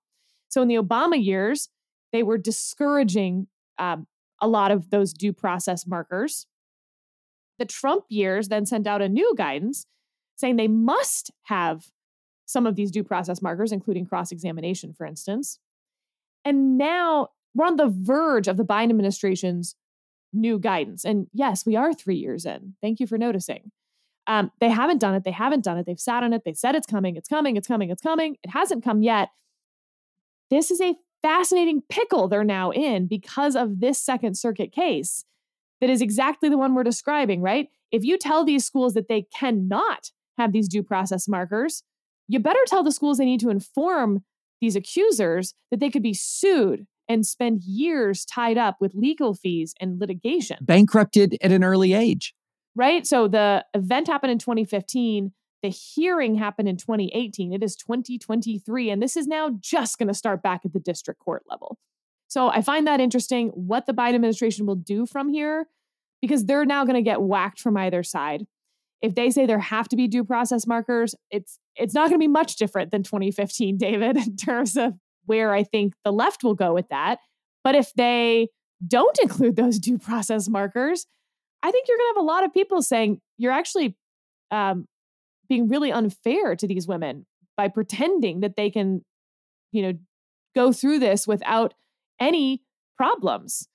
So 0.49 0.61
in 0.61 0.67
the 0.67 0.75
Obama 0.75 1.23
years, 1.23 1.69
they 2.11 2.23
were 2.23 2.37
discouraging 2.37 3.47
um, 3.77 4.07
a 4.41 4.47
lot 4.47 4.71
of 4.71 4.89
those 4.89 5.13
due 5.13 5.33
process 5.33 5.85
markers. 5.85 6.45
The 7.59 7.65
Trump 7.65 8.05
years 8.09 8.49
then 8.49 8.65
sent 8.65 8.87
out 8.87 9.01
a 9.01 9.09
new 9.09 9.33
guidance 9.35 9.85
saying 10.35 10.55
they 10.55 10.67
must 10.67 11.31
have 11.43 11.87
some 12.45 12.65
of 12.67 12.75
these 12.75 12.91
due 12.91 13.03
process 13.03 13.41
markers, 13.41 13.71
including 13.71 14.05
cross 14.05 14.31
examination, 14.31 14.93
for 14.93 15.05
instance. 15.05 15.59
And 16.43 16.77
now 16.77 17.29
we're 17.53 17.65
on 17.65 17.77
the 17.77 17.87
verge 17.87 18.47
of 18.47 18.57
the 18.57 18.65
Biden 18.65 18.89
administration's 18.89 19.75
new 20.31 20.59
guidance. 20.59 21.05
And 21.05 21.27
yes, 21.33 21.65
we 21.65 21.75
are 21.75 21.93
three 21.93 22.17
years 22.17 22.45
in. 22.45 22.75
Thank 22.81 22.99
you 22.99 23.07
for 23.07 23.17
noticing. 23.17 23.71
Um, 24.27 24.51
they 24.59 24.69
haven't 24.69 24.99
done 24.99 25.15
it. 25.15 25.23
They 25.23 25.31
haven't 25.31 25.63
done 25.63 25.77
it. 25.77 25.85
They've 25.85 25.99
sat 25.99 26.23
on 26.23 26.33
it. 26.33 26.43
They 26.45 26.53
said 26.53 26.75
it's 26.75 26.87
coming. 26.87 27.15
It's 27.15 27.29
coming. 27.29 27.57
It's 27.57 27.67
coming. 27.67 27.89
It's 27.89 28.01
coming. 28.01 28.37
It 28.43 28.49
hasn't 28.49 28.83
come 28.83 29.01
yet. 29.01 29.29
This 30.49 30.71
is 30.71 30.81
a 30.81 30.95
fascinating 31.21 31.81
pickle 31.89 32.27
they're 32.27 32.43
now 32.43 32.71
in 32.71 33.07
because 33.07 33.55
of 33.55 33.79
this 33.79 33.99
Second 33.99 34.37
Circuit 34.37 34.71
case 34.71 35.25
that 35.81 35.89
is 35.89 36.01
exactly 36.01 36.49
the 36.49 36.57
one 36.57 36.73
we're 36.73 36.83
describing, 36.83 37.41
right? 37.41 37.67
If 37.91 38.03
you 38.03 38.17
tell 38.17 38.45
these 38.45 38.65
schools 38.65 38.93
that 38.93 39.07
they 39.07 39.25
cannot 39.35 40.11
have 40.37 40.51
these 40.51 40.67
due 40.67 40.83
process 40.83 41.27
markers, 41.27 41.83
you 42.27 42.39
better 42.39 42.59
tell 42.67 42.83
the 42.83 42.91
schools 42.91 43.17
they 43.17 43.25
need 43.25 43.39
to 43.39 43.49
inform 43.49 44.23
these 44.61 44.75
accusers 44.75 45.53
that 45.71 45.79
they 45.79 45.89
could 45.89 46.03
be 46.03 46.13
sued 46.13 46.85
and 47.07 47.25
spend 47.25 47.61
years 47.63 48.25
tied 48.25 48.57
up 48.57 48.77
with 48.79 48.93
legal 48.95 49.33
fees 49.33 49.73
and 49.79 49.99
litigation. 49.99 50.57
Bankrupted 50.61 51.37
at 51.41 51.51
an 51.51 51.63
early 51.63 51.93
age. 51.93 52.33
Right? 52.75 53.05
So 53.05 53.27
the 53.27 53.63
event 53.73 54.07
happened 54.07 54.31
in 54.31 54.39
2015. 54.39 55.31
The 55.61 55.69
hearing 55.69 56.35
happened 56.35 56.69
in 56.69 56.77
2018. 56.77 57.53
It 57.53 57.63
is 57.63 57.75
2023. 57.75 58.89
And 58.89 59.01
this 59.01 59.17
is 59.17 59.27
now 59.27 59.51
just 59.59 59.97
going 59.97 60.07
to 60.07 60.13
start 60.13 60.43
back 60.43 60.61
at 60.65 60.73
the 60.73 60.79
district 60.79 61.19
court 61.19 61.43
level. 61.49 61.77
So 62.27 62.49
I 62.49 62.61
find 62.61 62.87
that 62.87 62.99
interesting 62.99 63.49
what 63.49 63.85
the 63.85 63.93
Biden 63.93 64.15
administration 64.15 64.65
will 64.65 64.75
do 64.75 65.05
from 65.05 65.29
here 65.29 65.67
because 66.21 66.45
they're 66.45 66.65
now 66.65 66.83
going 66.83 66.95
to 66.95 67.01
get 67.01 67.21
whacked 67.21 67.59
from 67.59 67.77
either 67.77 68.03
side. 68.03 68.45
If 69.01 69.15
they 69.15 69.29
say 69.29 69.45
there 69.45 69.59
have 69.59 69.87
to 69.89 69.95
be 69.95 70.07
due 70.07 70.23
process 70.23 70.65
markers, 70.65 71.15
it's 71.29 71.59
it's 71.75 71.93
not 71.93 72.09
going 72.09 72.19
to 72.19 72.23
be 72.23 72.27
much 72.27 72.55
different 72.55 72.91
than 72.91 73.03
2015, 73.03 73.77
David, 73.77 74.17
in 74.27 74.35
terms 74.35 74.75
of 74.77 74.93
where 75.25 75.53
I 75.53 75.63
think 75.63 75.93
the 76.03 76.11
left 76.11 76.43
will 76.43 76.55
go 76.55 76.73
with 76.73 76.89
that. 76.89 77.19
But 77.63 77.75
if 77.75 77.93
they 77.93 78.49
don't 78.85 79.17
include 79.21 79.55
those 79.55 79.79
due 79.79 79.97
process 79.97 80.47
markers, 80.47 81.05
I 81.63 81.71
think 81.71 81.87
you're 81.87 81.97
going 81.97 82.13
to 82.13 82.19
have 82.19 82.23
a 82.23 82.27
lot 82.27 82.43
of 82.43 82.53
people 82.53 82.81
saying 82.81 83.21
you're 83.37 83.51
actually 83.51 83.95
um, 84.51 84.87
being 85.47 85.67
really 85.67 85.91
unfair 85.91 86.55
to 86.55 86.67
these 86.67 86.87
women 86.87 87.25
by 87.57 87.67
pretending 87.67 88.41
that 88.41 88.55
they 88.55 88.69
can, 88.69 89.03
you 89.71 89.81
know, 89.81 89.93
go 90.55 90.71
through 90.71 90.99
this 90.99 91.27
without 91.27 91.73
any 92.19 92.63
problems. 92.97 93.67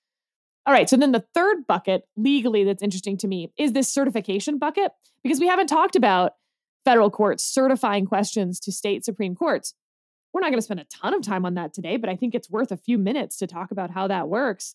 All 0.67 0.75
right, 0.75 0.89
so 0.89 0.97
then 0.97 1.13
the 1.13 1.25
third 1.35 1.67
bucket 1.67 2.03
legally 2.17 2.65
that's 2.65 2.83
interesting 2.83 3.17
to 3.19 3.29
me 3.29 3.53
is 3.59 3.73
this 3.73 3.89
certification 3.89 4.59
bucket 4.59 4.93
because 5.23 5.41
we 5.41 5.49
haven't 5.49 5.67
talked 5.67 5.97
about 5.97 6.33
federal 6.85 7.11
courts 7.11 7.45
certifying 7.45 8.07
questions 8.07 8.61
to 8.61 8.73
state 8.73 9.05
Supreme 9.05 9.35
Courts. 9.35 9.75
We're 10.33 10.41
not 10.41 10.51
going 10.51 10.59
to 10.59 10.63
spend 10.63 10.81
a 10.81 10.85
ton 10.85 11.15
of 11.15 11.23
time 11.23 11.45
on 11.45 11.55
that 11.55 11.75
today, 11.75 11.97
but 11.97 12.09
I 12.09 12.17
think 12.17 12.35
it's 12.35 12.51
worth 12.51 12.71
a 12.71 12.77
few 12.77 12.99
minutes 12.99 13.37
to 13.39 13.47
talk 13.47 13.71
about 13.71 13.91
how 13.91 14.07
that 14.09 14.29
works. 14.29 14.75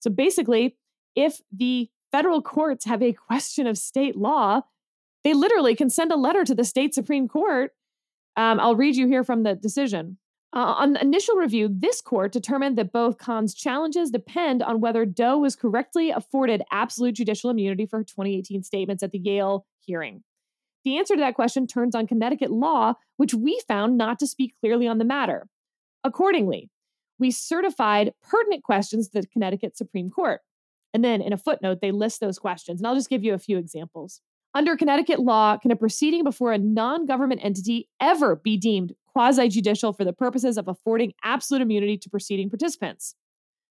So 0.00 0.10
basically, 0.10 0.76
if 1.14 1.40
the 1.52 1.90
federal 2.10 2.42
courts 2.42 2.84
have 2.86 3.02
a 3.02 3.12
question 3.12 3.66
of 3.66 3.76
state 3.76 4.16
law, 4.16 4.62
they 5.24 5.34
literally 5.34 5.74
can 5.74 5.90
send 5.90 6.12
a 6.12 6.16
letter 6.16 6.44
to 6.44 6.54
the 6.54 6.64
state 6.64 6.94
Supreme 6.94 7.26
Court. 7.26 7.72
Um, 8.36 8.60
I'll 8.60 8.76
read 8.76 8.94
you 8.94 9.08
here 9.08 9.24
from 9.24 9.42
the 9.42 9.54
decision. 9.54 10.18
Uh, 10.54 10.74
on 10.78 10.96
initial 10.98 11.34
review, 11.34 11.68
this 11.68 12.00
court 12.00 12.30
determined 12.30 12.78
that 12.78 12.92
both 12.92 13.18
Khan's 13.18 13.54
challenges 13.54 14.10
depend 14.10 14.62
on 14.62 14.80
whether 14.80 15.04
Doe 15.04 15.38
was 15.38 15.56
correctly 15.56 16.10
afforded 16.10 16.62
absolute 16.70 17.16
judicial 17.16 17.50
immunity 17.50 17.86
for 17.86 17.98
her 17.98 18.04
2018 18.04 18.62
statements 18.62 19.02
at 19.02 19.10
the 19.10 19.18
Yale 19.18 19.66
hearing. 19.80 20.22
The 20.84 20.98
answer 20.98 21.16
to 21.16 21.20
that 21.20 21.34
question 21.34 21.66
turns 21.66 21.94
on 21.94 22.06
Connecticut 22.06 22.52
law, 22.52 22.94
which 23.16 23.34
we 23.34 23.60
found 23.66 23.96
not 23.96 24.18
to 24.20 24.28
speak 24.28 24.54
clearly 24.60 24.86
on 24.86 24.98
the 24.98 25.04
matter. 25.04 25.48
Accordingly, 26.04 26.70
we 27.18 27.30
certified 27.30 28.12
pertinent 28.22 28.62
questions 28.62 29.08
to 29.08 29.22
the 29.22 29.26
Connecticut 29.26 29.76
Supreme 29.76 30.10
Court. 30.10 30.40
And 30.92 31.04
then 31.04 31.20
in 31.20 31.32
a 31.32 31.38
footnote, 31.38 31.78
they 31.80 31.90
list 31.90 32.20
those 32.20 32.38
questions. 32.38 32.80
And 32.80 32.86
I'll 32.86 32.94
just 32.94 33.10
give 33.10 33.24
you 33.24 33.34
a 33.34 33.38
few 33.38 33.58
examples. 33.58 34.20
Under 34.54 34.76
Connecticut 34.76 35.18
law, 35.18 35.56
can 35.56 35.72
a 35.72 35.76
proceeding 35.76 36.22
before 36.22 36.52
a 36.52 36.58
non 36.58 37.06
government 37.06 37.40
entity 37.44 37.88
ever 38.00 38.36
be 38.36 38.56
deemed 38.56 38.94
quasi 39.12 39.48
judicial 39.48 39.92
for 39.92 40.04
the 40.04 40.12
purposes 40.12 40.56
of 40.56 40.68
affording 40.68 41.12
absolute 41.24 41.62
immunity 41.62 41.98
to 41.98 42.08
proceeding 42.08 42.48
participants? 42.48 43.16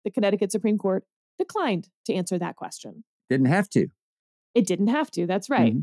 The 0.05 0.11
Connecticut 0.11 0.53
Supreme 0.53 0.77
Court 0.77 1.05
declined 1.39 1.89
to 2.05 2.15
answer 2.15 2.39
that 2.39 2.57
question. 2.57 3.05
Didn't 3.31 3.47
have 3.47 3.71
to. 3.71 3.89
It 4.55 4.67
didn't 4.67 4.89
have 4.89 5.11
to. 5.13 5.27
That's 5.27 5.49
right. 5.49 5.73
Mm-hmm. 5.73 5.81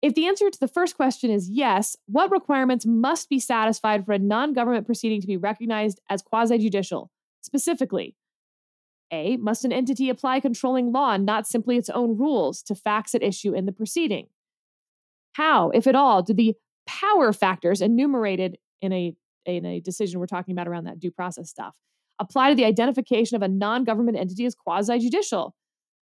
If 0.00 0.14
the 0.14 0.26
answer 0.26 0.48
to 0.48 0.60
the 0.60 0.68
first 0.68 0.96
question 0.96 1.30
is 1.30 1.50
yes, 1.50 1.96
what 2.06 2.30
requirements 2.30 2.86
must 2.86 3.28
be 3.28 3.40
satisfied 3.40 4.04
for 4.04 4.12
a 4.12 4.18
non 4.18 4.52
government 4.52 4.86
proceeding 4.86 5.20
to 5.22 5.26
be 5.26 5.36
recognized 5.38 6.00
as 6.10 6.22
quasi 6.22 6.58
judicial? 6.58 7.10
Specifically, 7.40 8.14
A, 9.12 9.36
must 9.38 9.64
an 9.64 9.72
entity 9.72 10.10
apply 10.10 10.40
controlling 10.40 10.92
law 10.92 11.12
and 11.12 11.24
not 11.24 11.46
simply 11.46 11.76
its 11.76 11.88
own 11.90 12.16
rules 12.18 12.62
to 12.64 12.74
facts 12.74 13.14
at 13.14 13.22
issue 13.22 13.54
in 13.54 13.66
the 13.66 13.72
proceeding? 13.72 14.26
How, 15.32 15.70
if 15.70 15.86
at 15.86 15.94
all, 15.94 16.22
do 16.22 16.34
the 16.34 16.54
power 16.86 17.32
factors 17.32 17.80
enumerated 17.80 18.58
in 18.80 18.92
a, 18.92 19.14
in 19.46 19.64
a 19.64 19.80
decision 19.80 20.20
we're 20.20 20.26
talking 20.26 20.52
about 20.52 20.68
around 20.68 20.84
that 20.84 20.98
due 20.98 21.10
process 21.10 21.48
stuff 21.50 21.76
apply 22.20 22.50
to 22.50 22.56
the 22.56 22.64
identification 22.64 23.36
of 23.36 23.42
a 23.42 23.48
non 23.48 23.84
government 23.84 24.18
entity 24.18 24.44
as 24.44 24.54
quasi 24.54 24.98
judicial? 24.98 25.54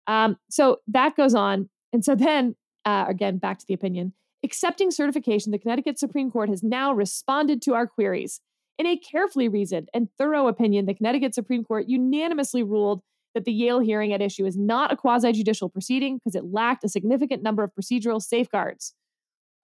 Um, 0.06 0.38
so 0.50 0.78
that 0.88 1.16
goes 1.16 1.34
on. 1.34 1.68
And 1.92 2.04
so 2.04 2.14
then 2.14 2.56
uh, 2.88 3.04
again, 3.06 3.36
back 3.36 3.58
to 3.58 3.66
the 3.66 3.74
opinion, 3.74 4.14
accepting 4.42 4.90
certification, 4.90 5.52
the 5.52 5.58
Connecticut 5.58 5.98
Supreme 5.98 6.30
Court 6.30 6.48
has 6.48 6.62
now 6.62 6.92
responded 6.92 7.60
to 7.62 7.74
our 7.74 7.86
queries. 7.86 8.40
In 8.78 8.86
a 8.86 8.96
carefully 8.96 9.48
reasoned 9.48 9.88
and 9.92 10.08
thorough 10.18 10.46
opinion, 10.46 10.86
the 10.86 10.94
Connecticut 10.94 11.34
Supreme 11.34 11.64
Court 11.64 11.88
unanimously 11.88 12.62
ruled 12.62 13.02
that 13.34 13.44
the 13.44 13.52
Yale 13.52 13.80
hearing 13.80 14.12
at 14.12 14.22
issue 14.22 14.46
is 14.46 14.56
not 14.56 14.92
a 14.92 14.96
quasi 14.96 15.32
judicial 15.32 15.68
proceeding 15.68 16.16
because 16.16 16.34
it 16.34 16.44
lacked 16.44 16.84
a 16.84 16.88
significant 16.88 17.42
number 17.42 17.64
of 17.64 17.72
procedural 17.74 18.22
safeguards. 18.22 18.94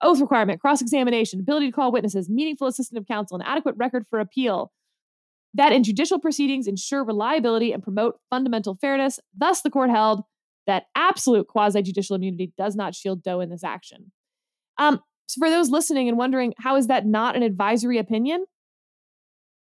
Oath 0.03 0.21
requirement, 0.21 0.61
cross 0.61 0.83
examination, 0.83 1.41
ability 1.41 1.67
to 1.67 1.73
call 1.73 1.93
witnesses, 1.93 2.29
meaningful 2.29 2.67
assistance 2.67 2.99
of 2.99 3.07
counsel, 3.07 3.37
an 3.37 3.43
adequate 3.43 3.77
record 3.79 4.05
for 4.11 4.21
appeal. 4.21 4.73
That 5.55 5.73
in 5.73 5.85
judicial 5.85 6.19
proceedings 6.19 6.67
ensure 6.67 7.05
reliability 7.05 7.73
and 7.73 7.83
promote 7.83 8.19
fundamental 8.29 8.77
fairness. 8.81 9.21
Thus, 9.37 9.63
the 9.63 9.71
court 9.71 9.91
held 9.91 10.25
that 10.67 10.87
absolute 10.97 11.47
quasi 11.47 11.83
judicial 11.83 12.17
immunity 12.17 12.53
does 12.59 12.75
not 12.75 12.95
shield 12.95 13.23
Doe 13.23 13.41
in 13.41 13.51
this 13.51 13.63
action. 13.63 14.11
Um, 14.79 15.01
so 15.27 15.39
for 15.39 15.49
those 15.49 15.71
listening 15.71 16.09
and 16.09 16.19
wondering, 16.19 16.55
how 16.59 16.77
is 16.77 16.89
that 16.89 17.07
not 17.07 17.37
an 17.37 17.43
advisory 17.43 17.99
opinion? 17.99 18.47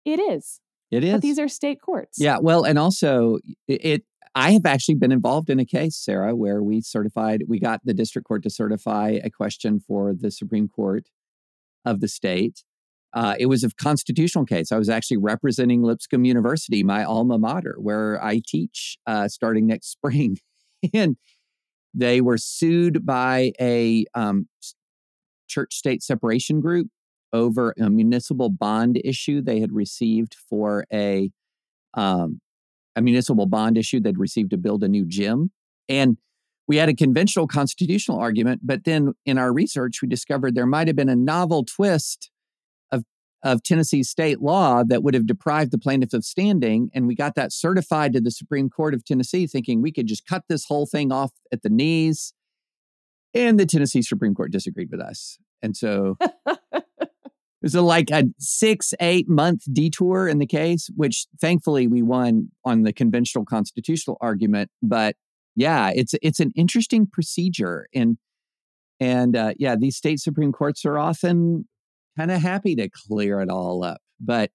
It 0.04 0.20
is. 0.20 0.60
It 0.90 1.04
is. 1.04 1.12
But 1.12 1.22
these 1.22 1.38
are 1.38 1.48
state 1.48 1.80
courts. 1.80 2.18
Yeah. 2.20 2.38
Well, 2.40 2.64
and 2.64 2.78
also 2.78 3.38
it, 3.66 3.84
it 3.84 4.02
I 4.34 4.52
have 4.52 4.64
actually 4.64 4.94
been 4.94 5.12
involved 5.12 5.50
in 5.50 5.60
a 5.60 5.64
case, 5.64 5.96
Sarah, 5.96 6.34
where 6.34 6.62
we 6.62 6.80
certified, 6.80 7.44
we 7.48 7.58
got 7.60 7.80
the 7.84 7.92
district 7.92 8.26
court 8.26 8.42
to 8.44 8.50
certify 8.50 9.18
a 9.22 9.30
question 9.30 9.80
for 9.80 10.14
the 10.14 10.30
Supreme 10.30 10.68
Court 10.68 11.08
of 11.84 12.00
the 12.00 12.08
state. 12.08 12.64
Uh, 13.12 13.34
it 13.38 13.46
was 13.46 13.62
a 13.62 13.68
constitutional 13.78 14.46
case. 14.46 14.72
I 14.72 14.78
was 14.78 14.88
actually 14.88 15.18
representing 15.18 15.82
Lipscomb 15.82 16.24
University, 16.24 16.82
my 16.82 17.04
alma 17.04 17.38
mater, 17.38 17.76
where 17.78 18.22
I 18.24 18.40
teach 18.46 18.96
uh, 19.06 19.28
starting 19.28 19.66
next 19.66 19.90
spring. 19.92 20.38
and 20.94 21.16
they 21.94 22.22
were 22.22 22.38
sued 22.38 23.04
by 23.04 23.52
a 23.60 24.06
um, 24.14 24.48
church 25.46 25.74
state 25.74 26.02
separation 26.02 26.60
group 26.60 26.88
over 27.32 27.74
a 27.80 27.88
municipal 27.90 28.50
bond 28.50 29.00
issue 29.04 29.40
they 29.40 29.60
had 29.60 29.72
received 29.72 30.34
for 30.48 30.84
a 30.92 31.30
um, 31.94 32.40
a 32.94 33.02
municipal 33.02 33.46
bond 33.46 33.78
issue 33.78 34.00
they'd 34.00 34.18
received 34.18 34.50
to 34.50 34.58
build 34.58 34.82
a 34.84 34.88
new 34.88 35.04
gym 35.04 35.50
and 35.88 36.18
we 36.68 36.76
had 36.76 36.88
a 36.88 36.94
conventional 36.94 37.46
constitutional 37.46 38.18
argument 38.18 38.60
but 38.64 38.84
then 38.84 39.14
in 39.24 39.38
our 39.38 39.52
research 39.52 40.00
we 40.02 40.08
discovered 40.08 40.54
there 40.54 40.66
might 40.66 40.86
have 40.86 40.96
been 40.96 41.08
a 41.08 41.16
novel 41.16 41.64
twist 41.64 42.30
of 42.90 43.04
of 43.42 43.62
Tennessee 43.62 44.02
state 44.02 44.40
law 44.40 44.84
that 44.84 45.02
would 45.02 45.14
have 45.14 45.26
deprived 45.26 45.72
the 45.72 45.78
plaintiff 45.78 46.12
of 46.12 46.24
standing. 46.24 46.90
And 46.94 47.08
we 47.08 47.16
got 47.16 47.34
that 47.34 47.52
certified 47.52 48.12
to 48.12 48.20
the 48.20 48.30
Supreme 48.30 48.70
Court 48.70 48.94
of 48.94 49.04
Tennessee, 49.04 49.48
thinking 49.48 49.82
we 49.82 49.90
could 49.90 50.06
just 50.06 50.26
cut 50.26 50.44
this 50.48 50.66
whole 50.66 50.86
thing 50.86 51.10
off 51.10 51.32
at 51.52 51.62
the 51.62 51.68
knees. 51.68 52.34
And 53.34 53.58
the 53.58 53.66
Tennessee 53.66 54.02
Supreme 54.02 54.34
Court 54.34 54.52
disagreed 54.52 54.90
with 54.92 55.00
us. 55.00 55.38
And 55.60 55.76
so 55.76 56.16
was 57.62 57.74
a, 57.74 57.82
like 57.82 58.10
a 58.10 58.24
six, 58.38 58.94
eight 59.00 59.28
month 59.28 59.62
detour 59.72 60.28
in 60.28 60.38
the 60.38 60.46
case, 60.46 60.90
which 60.96 61.26
thankfully 61.40 61.86
we 61.86 62.02
won 62.02 62.50
on 62.64 62.82
the 62.82 62.92
conventional 62.92 63.44
constitutional 63.44 64.16
argument. 64.20 64.70
But 64.82 65.16
yeah, 65.56 65.90
it's 65.94 66.14
it's 66.22 66.40
an 66.40 66.52
interesting 66.56 67.06
procedure. 67.06 67.86
And 67.94 68.18
And 69.00 69.36
uh, 69.36 69.54
yeah, 69.58 69.74
these 69.76 69.96
state 69.96 70.20
Supreme 70.20 70.52
Courts 70.52 70.84
are 70.84 70.98
often 70.98 71.66
kind 72.16 72.30
of 72.30 72.40
happy 72.40 72.76
to 72.76 72.88
clear 72.88 73.40
it 73.40 73.48
all 73.50 73.82
up. 73.82 74.00
But 74.20 74.50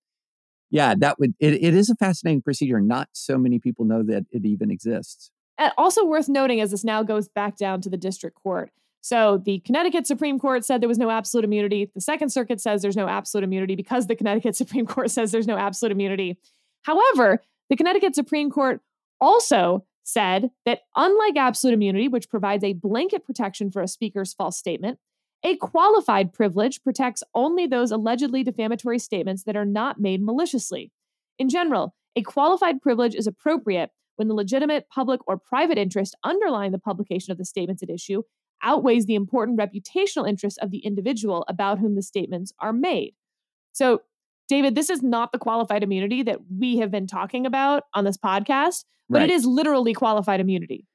yeah, 0.70 0.96
that 1.00 1.20
would, 1.20 1.34
it, 1.40 1.54
it 1.54 1.74
is 1.74 1.90
a 1.90 1.96
fascinating 1.96 2.42
procedure. 2.42 2.80
Not 2.80 3.10
so 3.14 3.38
many 3.38 3.60
people 3.60 3.86
know 3.86 4.04
that 4.04 4.26
it 4.32 4.46
even 4.46 4.72
exists. 4.72 5.32
And 5.58 5.72
also 5.78 6.06
worth 6.06 6.30
noting 6.30 6.62
as 6.62 6.72
this 6.72 6.84
now 6.84 7.04
goes 7.04 7.28
back 7.28 7.58
down 7.58 7.82
to 7.82 7.90
the 7.90 7.98
district 7.98 8.38
court. 8.42 8.72
So 9.08 9.42
the 9.46 9.60
Connecticut 9.60 10.06
Supreme 10.06 10.38
Court 10.38 10.66
said 10.66 10.82
there 10.82 10.90
was 10.90 10.98
no 10.98 11.10
absolute 11.10 11.46
immunity. 11.46 11.90
The 11.96 12.02
Second 12.02 12.28
Circuit 12.28 12.60
says 12.60 12.82
there's 12.82 12.98
no 12.98 13.08
absolute 13.08 13.46
immunity 13.46 13.74
because 13.74 14.08
the 14.08 14.18
Connecticut 14.18 14.54
Supreme 14.58 14.86
Court 14.86 15.10
says 15.10 15.32
there's 15.32 15.48
no 15.48 15.58
absolute 15.58 15.94
immunity. 15.94 16.38
However, 16.82 17.42
the 17.70 17.78
Connecticut 17.78 18.16
Supreme 18.16 18.52
Court 18.52 18.82
also 19.22 19.86
said 20.04 20.52
that 20.66 20.82
unlike 20.98 21.38
absolute 21.38 21.74
immunity, 21.74 22.10
which 22.10 22.30
provides 22.30 22.66
a 22.66 22.74
blanket 22.74 23.26
protection 23.26 23.72
for 23.72 23.82
a 23.82 23.88
speaker's 23.88 24.34
false 24.34 24.58
statement, 24.58 25.00
a 25.42 25.56
qualified 25.56 26.34
privilege 26.34 26.84
protects 26.84 27.24
only 27.34 27.66
those 27.66 27.92
allegedly 27.94 28.44
defamatory 28.44 29.00
statements 29.00 29.44
that 29.44 29.56
are 29.56 29.64
not 29.64 30.02
made 30.02 30.22
maliciously. 30.22 30.92
In 31.40 31.48
general, 31.48 31.96
a 32.18 32.24
qualified 32.24 32.82
privilege 32.82 33.16
is 33.16 33.26
appropriate 33.26 33.90
when 34.18 34.28
the 34.28 34.34
legitimate 34.34 34.90
public 34.90 35.22
or 35.28 35.38
private 35.38 35.78
interest 35.78 36.14
underlying 36.26 36.74
the 36.74 36.78
publication 36.78 37.32
of 37.32 37.38
the 37.38 37.46
statements 37.46 37.82
at 37.82 37.90
issue 37.90 38.24
outweighs 38.64 39.06
the 39.06 39.16
important 39.16 39.60
reputational 39.60 40.28
interest 40.28 40.58
of 40.60 40.72
the 40.72 40.80
individual 40.80 41.46
about 41.48 41.80
whom 41.80 41.96
the 41.96 42.02
statements 42.02 42.54
are 42.60 42.74
made. 42.74 43.14
So, 43.74 44.02
David, 44.48 44.76
this 44.76 44.90
is 44.90 45.04
not 45.04 45.32
the 45.32 45.38
qualified 45.38 45.84
immunity 45.84 46.24
that 46.24 46.40
we 46.58 46.78
have 46.78 46.90
been 46.90 47.08
talking 47.08 47.46
about 47.46 47.84
on 47.94 48.06
this 48.06 48.18
podcast, 48.18 48.86
but 49.10 49.20
right. 49.20 49.30
it 49.30 49.34
is 49.34 49.46
literally 49.46 49.94
qualified 49.94 50.40
immunity. 50.40 50.86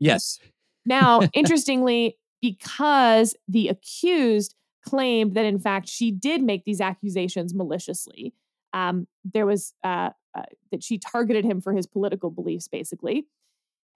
Yes. 0.00 0.38
Now, 0.86 1.20
interestingly, 1.34 2.18
because 2.40 3.36
the 3.46 3.68
accused 3.68 4.54
claimed 4.86 5.34
that 5.34 5.44
in 5.44 5.58
fact 5.58 5.88
she 5.88 6.10
did 6.10 6.42
make 6.42 6.64
these 6.64 6.80
accusations 6.80 7.54
maliciously, 7.54 8.34
um, 8.72 9.06
there 9.24 9.46
was 9.46 9.72
uh, 9.82 10.10
uh, 10.34 10.42
that 10.70 10.82
she 10.82 10.98
targeted 10.98 11.44
him 11.44 11.60
for 11.60 11.72
his 11.72 11.86
political 11.86 12.30
beliefs, 12.30 12.68
basically. 12.68 13.26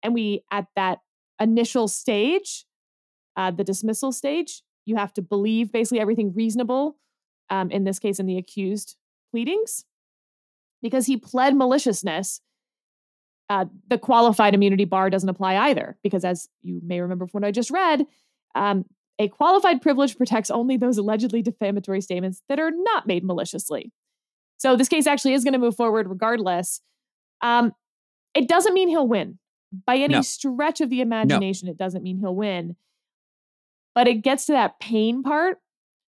And 0.03 0.15
we, 0.15 0.45
at 0.53 0.67
that 0.77 1.01
initial 1.41 1.89
stage, 1.89 2.65
uh, 3.39 3.53
the 3.53 3.65
dismissal 3.65 4.13
stage, 4.13 4.63
you 4.85 4.97
have 4.97 5.15
to 5.15 5.23
believe 5.23 5.73
basically 5.73 6.01
everything 6.01 6.35
reasonable, 6.35 6.99
um, 7.49 7.71
in 7.71 7.85
this 7.85 7.99
case, 7.99 8.19
in 8.19 8.27
the 8.27 8.37
accused 8.37 8.97
pleadings, 9.31 9.85
because 10.83 11.07
he 11.07 11.17
pled 11.17 11.57
maliciousness. 11.57 12.41
Uh, 13.49 13.65
the 13.89 13.97
qualified 13.97 14.55
immunity 14.55 14.85
bar 14.85 15.09
doesn't 15.09 15.29
apply 15.29 15.57
either, 15.57 15.97
because 16.03 16.25
as 16.25 16.49
you 16.63 16.81
may 16.85 17.01
remember 17.01 17.27
from 17.27 17.41
what 17.41 17.49
I 17.49 17.51
just 17.51 17.71
read, 17.71 18.07
um, 18.55 18.85
a 19.19 19.29
qualified 19.29 19.81
privilege 19.81 20.17
protects 20.17 20.51
only 20.51 20.77
those 20.77 20.99
allegedly 20.99 21.41
defamatory 21.41 22.01
statements 22.01 22.43
that 22.49 22.61
are 22.61 22.71
not 22.71 23.07
made 23.07 23.25
maliciously. 23.25 23.93
So 24.59 24.77
this 24.77 24.89
case 24.89 25.07
actually 25.07 25.35
is 25.35 25.45
going 25.45 25.55
to 25.55 25.59
move 25.59 25.77
forward 25.77 26.09
regardless. 26.09 26.83
Um, 27.41 27.73
it 28.35 28.49
doesn't 28.49 28.75
mean 28.75 28.89
he'll 28.89 29.09
win 29.09 29.39
by 29.87 29.97
any 29.97 30.15
no. 30.15 30.23
stretch 30.23 30.81
of 30.81 30.91
the 30.91 31.01
imagination. 31.01 31.67
No. 31.67 31.73
It 31.73 31.79
doesn't 31.79 32.03
mean 32.03 32.19
he'll 32.19 32.35
win. 32.35 32.77
But 33.99 34.07
it 34.07 34.23
gets 34.23 34.47
to 34.47 34.53
that 34.53 34.79
pain 34.79 35.25
part 35.25 35.59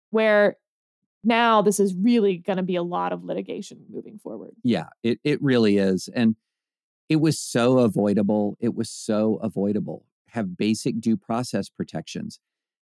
where 0.09 0.57
now 1.23 1.61
this 1.61 1.79
is 1.79 1.95
really 1.95 2.35
going 2.35 2.57
to 2.57 2.63
be 2.63 2.75
a 2.75 2.83
lot 2.83 3.13
of 3.13 3.23
litigation 3.23 3.85
moving 3.89 4.19
forward. 4.19 4.51
Yeah, 4.65 4.87
it, 5.01 5.21
it 5.23 5.41
really 5.41 5.77
is. 5.77 6.09
And 6.13 6.35
it 7.07 7.21
was 7.21 7.39
so 7.39 7.79
avoidable. 7.79 8.57
It 8.59 8.75
was 8.75 8.89
so 8.89 9.39
avoidable. 9.41 10.03
Have 10.31 10.57
basic 10.57 10.99
due 10.99 11.15
process 11.15 11.69
protections. 11.69 12.41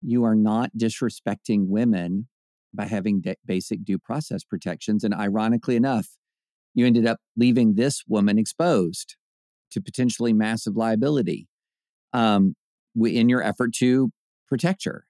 You 0.01 0.23
are 0.23 0.33
not 0.33 0.71
disrespecting 0.75 1.67
women 1.67 2.27
by 2.73 2.85
having 2.85 3.21
de- 3.21 3.37
basic 3.45 3.83
due 3.83 3.99
process 3.99 4.43
protections. 4.43 5.03
And 5.03 5.13
ironically 5.13 5.75
enough, 5.75 6.17
you 6.73 6.87
ended 6.87 7.05
up 7.05 7.19
leaving 7.37 7.75
this 7.75 8.05
woman 8.07 8.39
exposed 8.39 9.17
to 9.69 9.81
potentially 9.81 10.33
massive 10.33 10.75
liability 10.75 11.47
um, 12.11 12.55
in 12.99 13.29
your 13.29 13.43
effort 13.43 13.71
to 13.75 14.09
protect 14.49 14.85
her. 14.85 15.05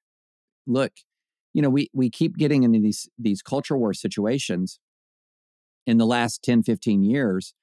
Look, 0.67 0.91
you 1.53 1.61
know, 1.61 1.69
we, 1.69 1.89
we 1.93 2.09
keep 2.09 2.37
getting 2.37 2.63
into 2.63 2.79
these, 2.79 3.09
these 3.17 3.41
culture 3.41 3.77
war 3.77 3.93
situations 3.93 4.79
in 5.87 5.97
the 5.97 6.05
last 6.05 6.43
10, 6.43 6.63
15 6.63 7.03
years 7.03 7.53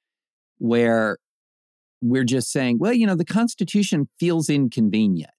where 0.58 1.18
we're 2.00 2.24
just 2.24 2.50
saying, 2.50 2.78
well, 2.78 2.92
you 2.92 3.06
know, 3.06 3.14
the 3.14 3.24
Constitution 3.24 4.08
feels 4.18 4.48
inconvenient 4.48 5.30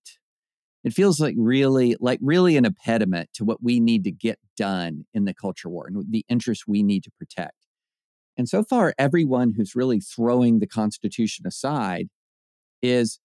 it 0.87 0.93
feels 0.93 1.19
like 1.19 1.35
really 1.37 1.97
like 1.99 2.19
really 2.21 2.55
an 2.55 2.63
impediment 2.63 3.29
to 3.33 3.43
what 3.43 3.61
we 3.61 3.81
need 3.81 4.05
to 4.05 4.11
get 4.11 4.39
done 4.55 5.05
in 5.13 5.25
the 5.25 5.33
culture 5.33 5.67
war 5.67 5.85
and 5.85 6.05
the 6.09 6.25
interests 6.29 6.65
we 6.65 6.81
need 6.81 7.03
to 7.03 7.11
protect 7.17 7.57
and 8.37 8.47
so 8.47 8.63
far 8.63 8.93
everyone 8.97 9.53
who's 9.55 9.75
really 9.75 9.99
throwing 9.99 10.59
the 10.59 10.67
constitution 10.67 11.45
aside 11.45 12.07
is 12.81 13.19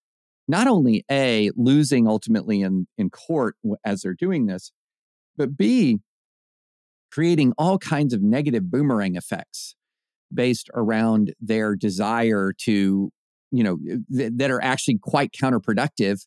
not 0.53 0.67
only 0.69 1.05
a 1.11 1.51
losing 1.57 2.07
ultimately 2.07 2.61
in 2.61 2.87
in 2.99 3.11
court 3.11 3.57
as 3.85 4.03
they're 4.03 4.15
doing 4.15 4.47
this 4.47 4.71
but 5.37 5.57
b 5.57 5.99
creating 7.11 7.53
all 7.59 7.79
kinds 7.79 8.15
of 8.15 8.23
negative 8.23 8.71
boomerang 8.71 9.17
effects 9.17 9.75
based 10.33 10.71
around 10.75 11.35
their 11.41 11.75
desire 11.75 12.53
to 12.57 13.11
you 13.51 13.65
know 13.65 13.79
th- 14.15 14.33
that 14.37 14.51
are 14.51 14.62
actually 14.62 14.99
quite 15.03 15.33
counterproductive 15.33 16.21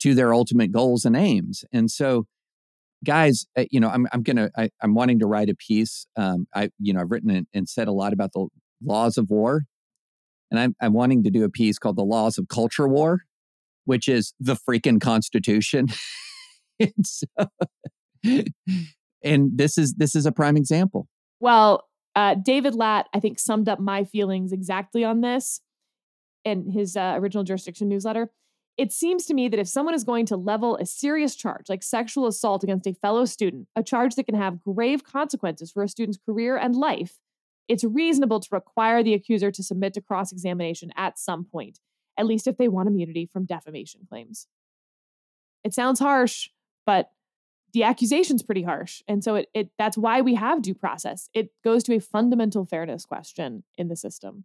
to 0.00 0.14
their 0.14 0.34
ultimate 0.34 0.72
goals 0.72 1.04
and 1.04 1.16
aims. 1.16 1.64
And 1.72 1.90
so, 1.90 2.26
guys, 3.04 3.46
uh, 3.56 3.64
you 3.70 3.80
know, 3.80 3.88
I'm 3.88 4.06
I'm 4.12 4.22
gonna 4.22 4.50
I, 4.56 4.70
am 4.82 4.94
wanting 4.94 5.18
to 5.20 5.26
write 5.26 5.50
a 5.50 5.54
piece. 5.54 6.06
Um, 6.16 6.46
I 6.54 6.70
you 6.78 6.92
know 6.92 7.00
I've 7.00 7.10
written 7.10 7.46
and 7.52 7.68
said 7.68 7.88
a 7.88 7.92
lot 7.92 8.12
about 8.12 8.32
the 8.32 8.48
laws 8.82 9.18
of 9.18 9.30
war, 9.30 9.64
and 10.50 10.58
I'm 10.58 10.74
I'm 10.80 10.92
wanting 10.92 11.22
to 11.24 11.30
do 11.30 11.44
a 11.44 11.50
piece 11.50 11.78
called 11.78 11.96
the 11.96 12.04
laws 12.04 12.38
of 12.38 12.48
culture 12.48 12.88
war, 12.88 13.22
which 13.90 14.08
is 14.08 14.34
the 14.38 14.54
freaking 14.54 15.00
Constitution. 15.00 15.88
and, 16.78 17.04
so, 17.04 17.26
and 19.24 19.50
this 19.52 19.76
is 19.76 19.94
this 19.94 20.14
is 20.14 20.26
a 20.26 20.30
prime 20.30 20.56
example. 20.56 21.08
Well, 21.40 21.88
uh, 22.14 22.36
David 22.36 22.76
Lat, 22.76 23.08
I 23.12 23.18
think, 23.18 23.40
summed 23.40 23.68
up 23.68 23.80
my 23.80 24.04
feelings 24.04 24.52
exactly 24.52 25.02
on 25.02 25.22
this 25.22 25.60
in 26.44 26.70
his 26.70 26.96
uh, 26.96 27.14
original 27.16 27.42
jurisdiction 27.42 27.88
newsletter. 27.88 28.30
It 28.78 28.92
seems 28.92 29.26
to 29.26 29.34
me 29.34 29.48
that 29.48 29.58
if 29.58 29.66
someone 29.66 29.94
is 29.94 30.04
going 30.04 30.24
to 30.26 30.36
level 30.36 30.76
a 30.76 30.86
serious 30.86 31.34
charge 31.34 31.64
like 31.68 31.82
sexual 31.82 32.28
assault 32.28 32.62
against 32.62 32.86
a 32.86 32.94
fellow 32.94 33.24
student, 33.24 33.66
a 33.74 33.82
charge 33.82 34.14
that 34.14 34.26
can 34.26 34.36
have 34.36 34.62
grave 34.62 35.02
consequences 35.02 35.72
for 35.72 35.82
a 35.82 35.88
student's 35.88 36.20
career 36.24 36.56
and 36.56 36.76
life, 36.76 37.18
it's 37.66 37.82
reasonable 37.82 38.38
to 38.38 38.48
require 38.52 39.02
the 39.02 39.14
accuser 39.14 39.50
to 39.50 39.64
submit 39.64 39.94
to 39.94 40.00
cross 40.00 40.30
examination 40.30 40.92
at 40.96 41.18
some 41.18 41.44
point, 41.44 41.80
at 42.18 42.26
least 42.26 42.46
if 42.46 42.56
they 42.56 42.68
want 42.68 42.88
immunity 42.88 43.26
from 43.26 43.44
defamation 43.44 44.00
claims. 44.08 44.46
It 45.64 45.74
sounds 45.74 46.00
harsh, 46.00 46.48
but 46.86 47.10
the 47.72 47.82
accusation's 47.84 48.42
pretty 48.42 48.62
harsh. 48.62 49.02
And 49.06 49.22
so 49.22 49.36
it, 49.36 49.48
it 49.54 49.70
that's 49.78 49.96
why 49.96 50.20
we 50.20 50.34
have 50.34 50.62
due 50.62 50.74
process. 50.74 51.28
It 51.34 51.50
goes 51.62 51.82
to 51.84 51.94
a 51.94 52.00
fundamental 52.00 52.64
fairness 52.64 53.04
question 53.04 53.62
in 53.76 53.88
the 53.88 53.96
system. 53.96 54.44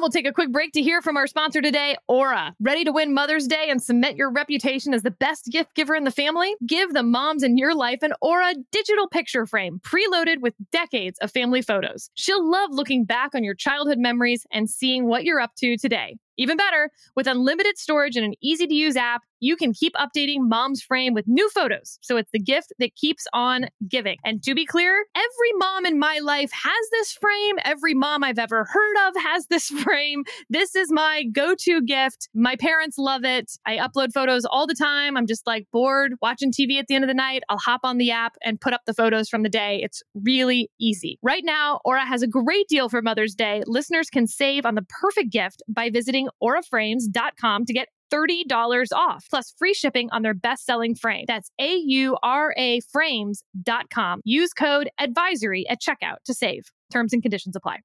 We'll 0.00 0.10
take 0.10 0.28
a 0.28 0.32
quick 0.32 0.52
break 0.52 0.72
to 0.74 0.82
hear 0.82 1.02
from 1.02 1.16
our 1.16 1.26
sponsor 1.26 1.60
today, 1.60 1.96
Aura. 2.06 2.54
Ready 2.60 2.84
to 2.84 2.92
win 2.92 3.12
Mother's 3.12 3.48
Day 3.48 3.66
and 3.68 3.82
cement 3.82 4.16
your 4.16 4.30
reputation 4.30 4.94
as 4.94 5.02
the 5.02 5.10
best 5.10 5.46
gift 5.46 5.74
giver 5.74 5.96
in 5.96 6.04
the 6.04 6.12
family? 6.12 6.54
Give 6.64 6.92
the 6.92 7.02
moms 7.02 7.42
in 7.42 7.58
your 7.58 7.74
life 7.74 8.02
an 8.02 8.12
Aura 8.22 8.54
digital 8.70 9.08
picture 9.08 9.44
frame 9.44 9.80
preloaded 9.80 10.40
with 10.40 10.54
decades 10.70 11.18
of 11.18 11.32
family 11.32 11.62
photos. 11.62 12.10
She'll 12.14 12.48
love 12.48 12.70
looking 12.72 13.04
back 13.04 13.34
on 13.34 13.42
your 13.42 13.54
childhood 13.54 13.98
memories 13.98 14.46
and 14.52 14.70
seeing 14.70 15.06
what 15.06 15.24
you're 15.24 15.40
up 15.40 15.54
to 15.56 15.76
today. 15.76 16.16
Even 16.40 16.56
better, 16.56 16.90
with 17.16 17.26
unlimited 17.26 17.76
storage 17.76 18.14
and 18.14 18.24
an 18.24 18.34
easy 18.40 18.68
to 18.68 18.74
use 18.74 18.96
app, 18.96 19.22
you 19.40 19.56
can 19.56 19.72
keep 19.72 19.94
updating 19.94 20.48
mom's 20.48 20.82
frame 20.82 21.14
with 21.14 21.24
new 21.26 21.48
photos. 21.50 21.98
So 22.02 22.16
it's 22.16 22.30
the 22.32 22.40
gift 22.40 22.72
that 22.78 22.94
keeps 22.94 23.26
on 23.32 23.66
giving. 23.88 24.16
And 24.24 24.42
to 24.44 24.54
be 24.54 24.66
clear, 24.66 25.04
every 25.14 25.52
mom 25.58 25.86
in 25.86 25.98
my 25.98 26.18
life 26.22 26.50
has 26.52 26.88
this 26.92 27.12
frame. 27.12 27.56
Every 27.64 27.94
mom 27.94 28.24
I've 28.24 28.38
ever 28.38 28.66
heard 28.70 29.08
of 29.08 29.14
has 29.22 29.46
this 29.46 29.66
frame. 29.82 30.24
This 30.50 30.74
is 30.74 30.90
my 30.90 31.24
go 31.32 31.54
to 31.60 31.82
gift. 31.82 32.28
My 32.34 32.56
parents 32.56 32.96
love 32.98 33.24
it. 33.24 33.52
I 33.66 33.76
upload 33.76 34.12
photos 34.12 34.44
all 34.44 34.66
the 34.66 34.74
time. 34.74 35.16
I'm 35.16 35.26
just 35.26 35.46
like 35.46 35.66
bored 35.72 36.14
watching 36.20 36.52
TV 36.52 36.78
at 36.78 36.86
the 36.88 36.94
end 36.94 37.04
of 37.04 37.08
the 37.08 37.14
night. 37.14 37.42
I'll 37.48 37.58
hop 37.58 37.80
on 37.84 37.98
the 37.98 38.10
app 38.10 38.36
and 38.44 38.60
put 38.60 38.72
up 38.72 38.82
the 38.86 38.94
photos 38.94 39.28
from 39.28 39.42
the 39.42 39.48
day. 39.48 39.80
It's 39.82 40.02
really 40.14 40.70
easy. 40.80 41.18
Right 41.22 41.42
now, 41.44 41.80
Aura 41.84 42.06
has 42.06 42.22
a 42.22 42.26
great 42.26 42.68
deal 42.68 42.88
for 42.88 43.02
Mother's 43.02 43.34
Day. 43.34 43.62
Listeners 43.66 44.10
can 44.10 44.26
save 44.26 44.66
on 44.66 44.74
the 44.74 44.86
perfect 45.00 45.30
gift 45.30 45.62
by 45.68 45.90
visiting 45.90 46.28
auraframes.com 46.42 47.64
to 47.66 47.72
get 47.72 47.88
$30 48.12 48.86
off, 48.92 49.26
plus 49.30 49.54
free 49.58 49.74
shipping 49.74 50.08
on 50.12 50.22
their 50.22 50.34
best 50.34 50.64
selling 50.64 50.94
frame. 50.94 51.24
That's 51.28 51.50
A 51.60 51.74
U 51.76 52.16
R 52.22 52.54
A 52.56 52.80
frames.com. 52.92 54.20
Use 54.24 54.52
code 54.52 54.90
advisory 54.98 55.68
at 55.68 55.80
checkout 55.80 56.16
to 56.26 56.34
save. 56.34 56.70
Terms 56.92 57.12
and 57.12 57.22
conditions 57.22 57.54
apply. 57.56 57.78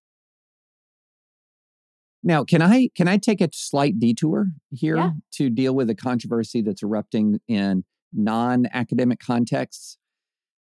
Now, 2.23 2.43
can 2.45 2.62
I 2.62 2.89
can 2.95 3.07
I 3.07 3.17
take 3.17 3.41
a 3.41 3.49
slight 3.51 3.99
detour 3.99 4.47
here 4.71 4.95
Yeah. 4.95 5.09
to 5.33 5.49
deal 5.49 5.75
with 5.75 5.89
a 5.89 5.95
controversy 5.95 6.62
that's 6.62 6.81
erupting 6.81 7.39
in 7.47 7.83
non-academic 8.13 9.19
contexts? 9.19 9.97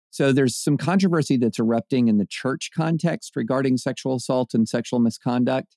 So 0.09 0.31
there's 0.31 0.55
some 0.55 0.77
controversy 0.77 1.37
that's 1.37 1.59
erupting 1.59 2.07
in 2.07 2.17
the 2.17 2.25
church 2.27 2.69
context 2.75 3.35
regarding 3.35 3.77
sexual 3.77 4.15
assault 4.15 4.53
and 4.53 4.67
sexual 4.67 4.99
misconduct 4.99 5.75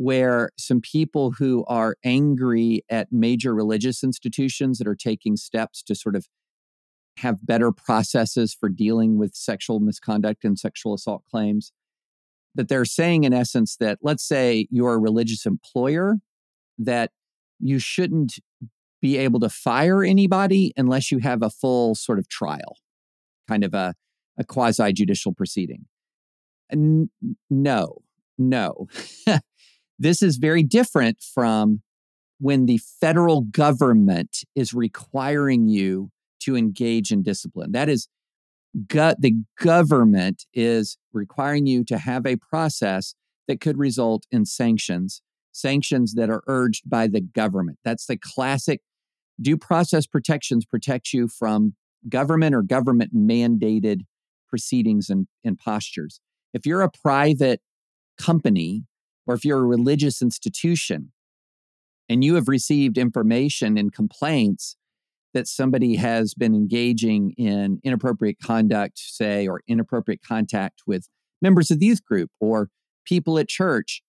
where 0.00 0.48
some 0.56 0.80
people 0.80 1.32
who 1.32 1.62
are 1.68 1.94
angry 2.02 2.82
at 2.88 3.12
major 3.12 3.54
religious 3.54 4.02
institutions 4.02 4.78
that 4.78 4.88
are 4.88 4.96
taking 4.96 5.36
steps 5.36 5.82
to 5.82 5.94
sort 5.94 6.16
of 6.16 6.26
have 7.18 7.44
better 7.44 7.70
processes 7.70 8.56
for 8.58 8.70
dealing 8.70 9.18
with 9.18 9.34
sexual 9.34 9.78
misconduct 9.78 10.42
and 10.42 10.58
sexual 10.58 10.94
assault 10.94 11.22
claims 11.30 11.70
that 12.54 12.66
they're 12.68 12.86
saying 12.86 13.24
in 13.24 13.34
essence 13.34 13.76
that 13.76 13.98
let's 14.00 14.26
say 14.26 14.66
you're 14.70 14.94
a 14.94 14.98
religious 14.98 15.44
employer 15.44 16.14
that 16.78 17.10
you 17.58 17.78
shouldn't 17.78 18.36
be 19.02 19.18
able 19.18 19.38
to 19.38 19.50
fire 19.50 20.02
anybody 20.02 20.72
unless 20.78 21.12
you 21.12 21.18
have 21.18 21.42
a 21.42 21.50
full 21.50 21.94
sort 21.94 22.18
of 22.18 22.26
trial 22.30 22.78
kind 23.46 23.64
of 23.64 23.74
a, 23.74 23.92
a 24.38 24.44
quasi 24.44 24.94
judicial 24.94 25.34
proceeding 25.34 25.84
no 27.50 27.98
no 28.38 28.86
this 30.00 30.22
is 30.22 30.38
very 30.38 30.62
different 30.62 31.18
from 31.22 31.82
when 32.38 32.66
the 32.66 32.80
federal 33.00 33.42
government 33.42 34.38
is 34.56 34.72
requiring 34.72 35.68
you 35.68 36.10
to 36.40 36.56
engage 36.56 37.12
in 37.12 37.22
discipline. 37.22 37.72
That 37.72 37.88
is 37.88 38.08
gut 38.86 39.20
the 39.20 39.34
government 39.58 40.46
is 40.54 40.96
requiring 41.12 41.66
you 41.66 41.84
to 41.84 41.98
have 41.98 42.24
a 42.24 42.36
process 42.36 43.14
that 43.48 43.60
could 43.60 43.76
result 43.76 44.24
in 44.30 44.44
sanctions 44.44 45.22
sanctions 45.52 46.14
that 46.14 46.30
are 46.30 46.42
urged 46.46 46.88
by 46.88 47.08
the 47.08 47.20
government. 47.20 47.78
That's 47.84 48.06
the 48.06 48.16
classic 48.16 48.80
due 49.40 49.56
process 49.56 50.06
protections 50.06 50.64
protect 50.64 51.12
you 51.12 51.28
from 51.28 51.74
government 52.08 52.54
or 52.54 52.62
government 52.62 53.14
mandated 53.14 54.02
proceedings 54.48 55.10
and, 55.10 55.26
and 55.44 55.58
postures. 55.58 56.20
If 56.54 56.66
you're 56.66 56.82
a 56.82 56.90
private 56.90 57.60
company 58.16 58.84
or 59.30 59.34
if 59.34 59.44
you're 59.44 59.60
a 59.60 59.64
religious 59.64 60.20
institution 60.20 61.12
and 62.08 62.24
you 62.24 62.34
have 62.34 62.48
received 62.48 62.98
information 62.98 63.78
and 63.78 63.92
complaints 63.92 64.76
that 65.32 65.46
somebody 65.46 65.94
has 65.94 66.34
been 66.34 66.52
engaging 66.52 67.32
in 67.38 67.78
inappropriate 67.84 68.38
conduct, 68.42 68.94
say, 68.98 69.46
or 69.46 69.60
inappropriate 69.68 70.20
contact 70.26 70.82
with 70.84 71.08
members 71.40 71.70
of 71.70 71.78
the 71.78 71.86
youth 71.86 72.04
group 72.04 72.28
or 72.40 72.70
people 73.04 73.38
at 73.38 73.46
church. 73.46 74.02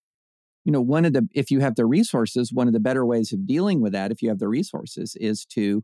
You 0.65 0.71
know, 0.71 0.81
one 0.81 1.05
of 1.05 1.13
the, 1.13 1.27
if 1.35 1.51
you 1.51 1.59
have 1.59 1.75
the 1.75 1.85
resources, 1.85 2.51
one 2.51 2.65
of 2.65 2.73
the 2.73 2.79
better 2.79 3.05
ways 3.05 3.31
of 3.31 3.45
dealing 3.45 3.79
with 3.79 3.93
that, 3.93 4.11
if 4.11 4.23
you 4.23 4.29
have 4.29 4.39
the 4.39 4.47
resources, 4.47 5.15
is 5.21 5.45
to 5.51 5.83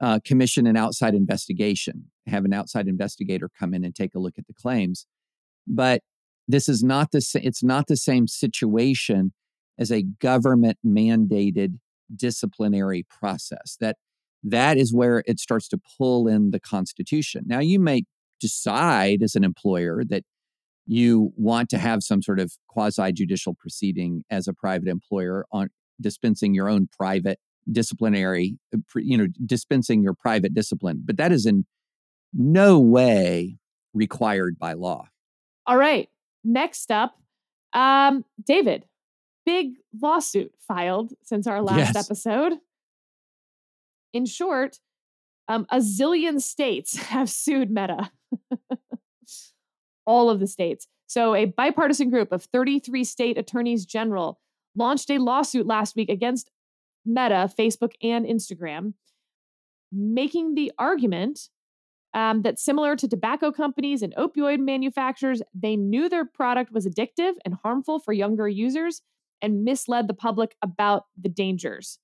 uh, 0.00 0.18
commission 0.24 0.66
an 0.66 0.76
outside 0.76 1.14
investigation, 1.14 2.10
have 2.26 2.44
an 2.44 2.52
outside 2.52 2.88
investigator 2.88 3.48
come 3.56 3.74
in 3.74 3.84
and 3.84 3.94
take 3.94 4.16
a 4.16 4.18
look 4.18 4.34
at 4.38 4.48
the 4.48 4.54
claims. 4.54 5.06
But 5.68 6.02
this 6.52 6.68
is 6.68 6.82
not 6.82 7.10
the, 7.12 7.20
sa- 7.20 7.40
it's 7.42 7.62
not 7.62 7.86
the 7.86 7.96
same 7.96 8.26
situation 8.26 9.32
as 9.78 9.90
a 9.90 10.02
government 10.02 10.78
mandated 10.86 11.78
disciplinary 12.14 13.06
process. 13.08 13.76
That 13.80 13.96
that 14.44 14.76
is 14.76 14.92
where 14.92 15.22
it 15.26 15.38
starts 15.38 15.68
to 15.68 15.80
pull 15.98 16.28
in 16.28 16.50
the 16.50 16.60
Constitution. 16.60 17.44
Now, 17.46 17.60
you 17.60 17.78
may 17.78 18.04
decide 18.40 19.22
as 19.22 19.36
an 19.36 19.44
employer 19.44 20.02
that 20.08 20.24
you 20.86 21.32
want 21.36 21.68
to 21.70 21.78
have 21.78 22.02
some 22.02 22.22
sort 22.22 22.40
of 22.40 22.52
quasi 22.68 23.12
judicial 23.12 23.54
proceeding 23.54 24.24
as 24.30 24.48
a 24.48 24.52
private 24.52 24.88
employer 24.88 25.46
on 25.52 25.68
dispensing 26.00 26.54
your 26.54 26.68
own 26.68 26.88
private 26.98 27.38
disciplinary, 27.70 28.58
uh, 28.74 28.78
you 28.96 29.16
know, 29.16 29.28
dispensing 29.46 30.02
your 30.02 30.14
private 30.14 30.52
discipline, 30.52 31.02
but 31.04 31.16
that 31.16 31.30
is 31.30 31.46
in 31.46 31.64
no 32.34 32.80
way 32.80 33.58
required 33.94 34.58
by 34.58 34.72
law. 34.72 35.04
All 35.66 35.76
right. 35.76 36.08
Next 36.44 36.90
up, 36.90 37.18
um, 37.72 38.24
David, 38.42 38.86
big 39.46 39.74
lawsuit 40.00 40.52
filed 40.58 41.12
since 41.22 41.46
our 41.46 41.62
last 41.62 41.94
Yes. 41.94 41.96
episode. 42.06 42.54
In 44.12 44.26
short, 44.26 44.78
um, 45.48 45.66
a 45.70 45.78
zillion 45.78 46.40
states 46.40 46.96
have 47.08 47.30
sued 47.30 47.70
Meta. 47.70 48.10
All 50.06 50.28
of 50.30 50.40
the 50.40 50.46
states. 50.46 50.88
So, 51.06 51.34
a 51.34 51.44
bipartisan 51.44 52.10
group 52.10 52.32
of 52.32 52.44
33 52.44 53.04
state 53.04 53.38
attorneys 53.38 53.84
general 53.84 54.40
launched 54.74 55.10
a 55.10 55.18
lawsuit 55.18 55.66
last 55.66 55.94
week 55.94 56.08
against 56.08 56.50
Meta, 57.04 57.50
Facebook, 57.58 57.92
and 58.02 58.24
Instagram, 58.26 58.94
making 59.92 60.54
the 60.54 60.72
argument 60.78 61.50
um, 62.14 62.42
that 62.42 62.58
similar 62.58 62.94
to 62.96 63.08
tobacco 63.08 63.50
companies 63.50 64.02
and 64.02 64.14
opioid 64.16 64.58
manufacturers, 64.58 65.42
they 65.54 65.76
knew 65.76 66.08
their 66.08 66.24
product 66.24 66.72
was 66.72 66.86
addictive 66.86 67.34
and 67.44 67.54
harmful 67.62 67.98
for 67.98 68.12
younger 68.12 68.48
users 68.48 69.02
and 69.40 69.64
misled 69.64 70.08
the 70.08 70.14
public 70.14 70.54
about 70.62 71.04
the 71.20 71.28
dangers. 71.28 71.98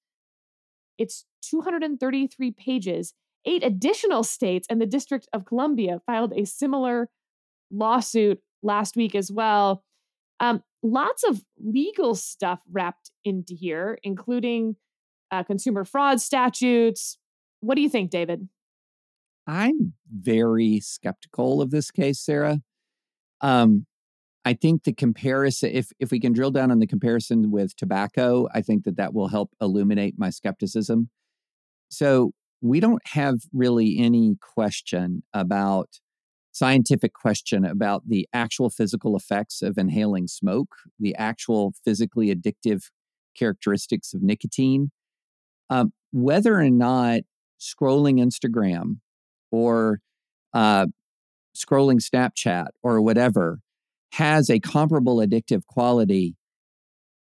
It's 0.96 1.24
233 1.42 2.50
pages. 2.52 3.14
Eight 3.44 3.62
additional 3.62 4.24
states 4.24 4.66
and 4.68 4.80
the 4.80 4.86
District 4.86 5.28
of 5.32 5.44
Columbia 5.44 6.00
filed 6.06 6.32
a 6.34 6.44
similar 6.44 7.08
lawsuit 7.70 8.40
last 8.62 8.96
week 8.96 9.14
as 9.14 9.30
well. 9.30 9.84
Um, 10.40 10.62
lots 10.82 11.22
of 11.24 11.42
legal 11.58 12.14
stuff 12.14 12.60
wrapped 12.70 13.10
into 13.24 13.54
here, 13.54 13.98
including 14.02 14.76
uh, 15.30 15.42
consumer 15.44 15.84
fraud 15.84 16.20
statutes. 16.20 17.18
What 17.60 17.76
do 17.76 17.82
you 17.82 17.88
think, 17.88 18.10
David? 18.10 18.48
I'm 19.48 19.94
very 20.14 20.78
skeptical 20.80 21.62
of 21.62 21.70
this 21.70 21.90
case, 21.90 22.20
Sarah. 22.20 22.60
Um, 23.40 23.86
I 24.44 24.52
think 24.52 24.84
the 24.84 24.92
comparison, 24.92 25.70
if 25.72 25.90
if 25.98 26.10
we 26.10 26.20
can 26.20 26.32
drill 26.32 26.50
down 26.50 26.70
on 26.70 26.78
the 26.78 26.86
comparison 26.86 27.50
with 27.50 27.74
tobacco, 27.76 28.48
I 28.54 28.60
think 28.62 28.84
that 28.84 28.96
that 28.96 29.14
will 29.14 29.28
help 29.28 29.50
illuminate 29.60 30.14
my 30.18 30.30
skepticism. 30.30 31.08
So 31.90 32.32
we 32.60 32.80
don't 32.80 33.02
have 33.08 33.38
really 33.52 33.98
any 33.98 34.36
question 34.40 35.22
about 35.32 36.00
scientific 36.52 37.14
question 37.14 37.64
about 37.64 38.08
the 38.08 38.28
actual 38.32 38.68
physical 38.68 39.16
effects 39.16 39.62
of 39.62 39.78
inhaling 39.78 40.28
smoke, 40.28 40.74
the 40.98 41.14
actual 41.16 41.72
physically 41.84 42.34
addictive 42.34 42.84
characteristics 43.36 44.12
of 44.12 44.22
nicotine, 44.22 44.90
um, 45.70 45.92
whether 46.10 46.58
or 46.58 46.70
not 46.70 47.20
scrolling 47.60 48.20
Instagram 48.20 48.96
or 49.50 50.00
uh, 50.54 50.86
scrolling 51.56 52.00
Snapchat 52.00 52.68
or 52.82 53.00
whatever 53.00 53.60
has 54.12 54.48
a 54.48 54.60
comparable 54.60 55.16
addictive 55.16 55.66
quality 55.66 56.34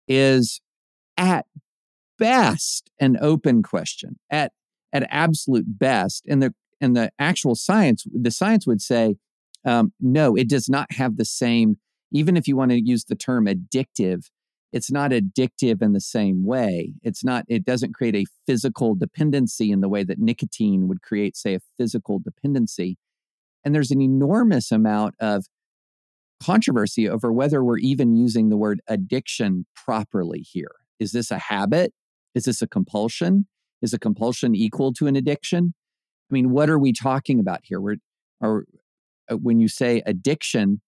is 0.08 0.60
at 1.16 1.46
best 2.18 2.90
an 3.00 3.16
open 3.20 3.62
question 3.62 4.18
at 4.30 4.52
at 4.92 5.06
absolute 5.10 5.78
best 5.78 6.24
and 6.28 6.42
the 6.42 6.54
and 6.80 6.96
the 6.96 7.10
actual 7.18 7.54
science 7.54 8.04
the 8.12 8.30
science 8.30 8.66
would 8.66 8.80
say 8.80 9.16
um, 9.64 9.92
no 10.00 10.36
it 10.36 10.48
does 10.48 10.68
not 10.68 10.90
have 10.92 11.16
the 11.16 11.24
same 11.24 11.76
even 12.12 12.36
if 12.36 12.46
you 12.46 12.56
want 12.56 12.70
to 12.70 12.80
use 12.80 13.04
the 13.04 13.16
term 13.16 13.46
addictive 13.46 14.30
it's 14.72 14.90
not 14.90 15.10
addictive 15.10 15.80
in 15.82 15.92
the 15.92 16.00
same 16.00 16.44
way. 16.44 16.94
It's 17.02 17.24
not 17.24 17.44
it 17.48 17.64
doesn't 17.64 17.94
create 17.94 18.16
a 18.16 18.26
physical 18.46 18.94
dependency 18.94 19.70
in 19.70 19.80
the 19.80 19.88
way 19.88 20.04
that 20.04 20.18
nicotine 20.18 20.88
would 20.88 21.02
create 21.02 21.36
say 21.36 21.54
a 21.54 21.60
physical 21.76 22.18
dependency. 22.18 22.98
And 23.64 23.74
there's 23.74 23.90
an 23.90 24.00
enormous 24.00 24.70
amount 24.70 25.14
of 25.20 25.46
controversy 26.42 27.08
over 27.08 27.32
whether 27.32 27.64
we're 27.64 27.78
even 27.78 28.16
using 28.16 28.48
the 28.48 28.56
word 28.56 28.80
addiction 28.86 29.66
properly 29.74 30.40
here. 30.40 30.72
Is 31.00 31.12
this 31.12 31.30
a 31.30 31.38
habit? 31.38 31.92
Is 32.34 32.44
this 32.44 32.60
a 32.60 32.68
compulsion? 32.68 33.46
Is 33.82 33.94
a 33.94 33.98
compulsion 33.98 34.54
equal 34.54 34.92
to 34.94 35.06
an 35.06 35.16
addiction? 35.16 35.74
I 36.30 36.34
mean 36.34 36.50
what 36.50 36.68
are 36.68 36.78
we 36.78 36.92
talking 36.92 37.40
about 37.40 37.60
here? 37.62 37.80
We're 37.80 37.96
or 38.40 38.64
uh, 39.30 39.36
when 39.36 39.60
you 39.60 39.68
say 39.68 40.02
addiction 40.06 40.80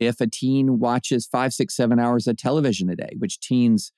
if 0.00 0.20
a 0.20 0.26
teen 0.26 0.78
watches 0.78 1.26
five, 1.26 1.52
six, 1.52 1.74
seven 1.76 1.98
hours 1.98 2.26
of 2.26 2.36
television 2.36 2.88
a 2.90 2.96
day, 2.96 3.14
which 3.18 3.40
teens 3.40 3.92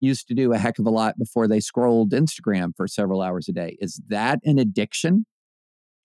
used 0.00 0.26
to 0.28 0.34
do 0.34 0.52
a 0.52 0.58
heck 0.58 0.78
of 0.78 0.86
a 0.86 0.90
lot 0.90 1.18
before 1.18 1.46
they 1.46 1.60
scrolled 1.60 2.10
Instagram 2.10 2.72
for 2.76 2.86
several 2.88 3.22
hours 3.22 3.48
a 3.48 3.52
day, 3.52 3.76
is 3.80 4.00
that 4.08 4.40
an 4.44 4.58
addiction? 4.58 5.26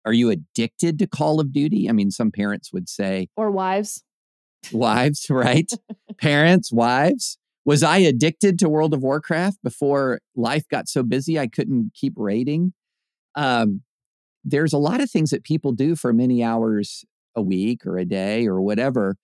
Are 0.05 0.13
you 0.13 0.29
addicted 0.29 0.99
to 0.99 1.07
Call 1.07 1.39
of 1.39 1.51
Duty? 1.51 1.89
I 1.89 1.91
mean, 1.93 2.11
some 2.11 2.31
parents 2.31 2.71
would 2.71 2.87
say, 2.87 3.27
Or 3.35 3.51
wives? 3.51 4.03
wives, 4.71 5.27
right? 5.29 5.69
parents, 6.17 6.71
wives. 6.71 7.37
Was 7.65 7.83
I 7.83 7.97
addicted 7.97 8.57
to 8.59 8.69
World 8.69 8.93
of 8.93 9.01
Warcraft 9.01 9.57
before 9.63 10.21
life 10.35 10.63
got 10.69 10.87
so 10.87 11.03
busy 11.03 11.37
I 11.37 11.47
couldn't 11.47 11.91
keep 11.93 12.13
raiding? 12.15 12.73
Um, 13.35 13.81
there's 14.45 14.71
a 14.71 14.77
lot 14.77 15.01
of 15.01 15.11
things 15.11 15.31
that 15.31 15.43
people 15.43 15.73
do 15.73 15.95
for 15.95 16.13
many 16.13 16.41
hours 16.41 17.03
a 17.35 17.41
week 17.41 17.85
or 17.85 17.97
a 17.97 18.05
day 18.05 18.47
or 18.47 18.61
whatever 18.61 19.17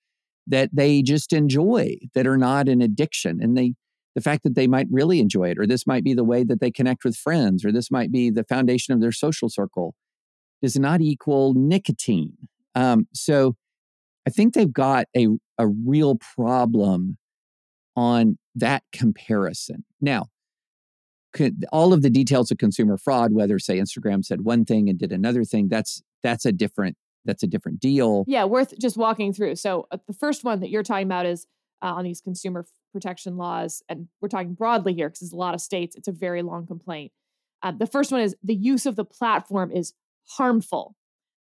that 0.48 0.70
they 0.74 1.02
just 1.02 1.34
enjoy 1.34 1.98
that 2.14 2.28
are 2.28 2.38
not 2.38 2.68
an 2.68 2.82
addiction 2.82 3.40
and 3.42 3.58
they 3.58 3.74
the 4.16 4.22
fact 4.22 4.44
that 4.44 4.56
they 4.56 4.68
might 4.68 4.88
really 4.92 5.20
enjoy 5.20 5.50
it, 5.50 5.58
or 5.58 5.66
this 5.66 5.88
might 5.88 6.04
be 6.04 6.14
the 6.14 6.24
way 6.24 6.44
that 6.44 6.60
they 6.60 6.70
connect 6.70 7.04
with 7.04 7.16
friends, 7.16 7.66
or 7.66 7.72
this 7.72 7.90
might 7.90 8.12
be 8.12 8.30
the 8.30 8.44
foundation 8.44 8.94
of 8.94 9.02
their 9.02 9.12
social 9.12 9.50
circle, 9.50 9.96
does 10.62 10.78
not 10.78 11.02
equal 11.02 11.54
nicotine. 11.56 12.38
Um, 12.76 13.08
so 13.14 13.56
I 14.28 14.30
think 14.30 14.54
they've 14.54 14.72
got 14.72 15.08
a, 15.16 15.28
a 15.58 15.68
real 15.68 16.16
problem 16.16 17.18
on 17.96 18.38
that 18.56 18.84
comparison. 18.92 19.84
Now, 20.00 20.28
could, 21.34 21.66
all 21.72 21.92
of 21.92 22.04
the 22.04 22.10
details 22.10 22.52
of 22.52 22.60
consumer 22.60 22.98
fraud, 22.98 23.34
whether 23.34 23.58
say 23.58 23.80
Instagram 23.80 24.24
said 24.24 24.42
one 24.42 24.66
thing 24.66 24.90
and 24.90 25.00
did 25.00 25.12
another 25.12 25.44
thing, 25.44 25.68
that's 25.70 26.04
that's 26.22 26.46
a 26.46 26.52
different 26.52 26.96
that's 27.26 27.44
a 27.44 27.48
different 27.48 27.80
deal. 27.80 28.26
Yeah, 28.28 28.46
worth 28.46 28.78
just 28.80 28.98
walking 28.98 29.34
through. 29.34 29.56
So 29.56 29.88
uh, 29.92 29.98
the 30.08 30.14
first 30.14 30.44
one 30.44 30.60
that 30.60 30.70
you're 30.70 30.84
talking 30.84 31.08
about 31.08 31.26
is 31.26 31.46
uh, 31.82 31.94
on 31.94 32.04
these 32.04 32.22
consumer 32.22 32.66
protection 32.92 33.38
laws, 33.38 33.82
and 33.90 34.08
we're 34.22 34.30
talking 34.30 34.54
broadly 34.54 34.94
here 34.94 35.10
because 35.10 35.20
there's 35.22 35.34
a 35.34 35.38
lot 35.38 35.54
of 35.54 35.62
states. 35.62 35.96
It's 35.96 36.08
a 36.08 36.12
very 36.12 36.42
long 36.42 36.66
complaint. 36.66 37.12
Uh, 37.62 37.72
the 37.72 37.88
first 37.88 38.12
one 38.12 38.22
is 38.22 38.36
the 38.44 38.56
use 38.56 38.86
of 38.86 38.96
the 38.96 39.06
platform 39.06 39.72
is 39.72 39.94
harmful, 40.38 40.96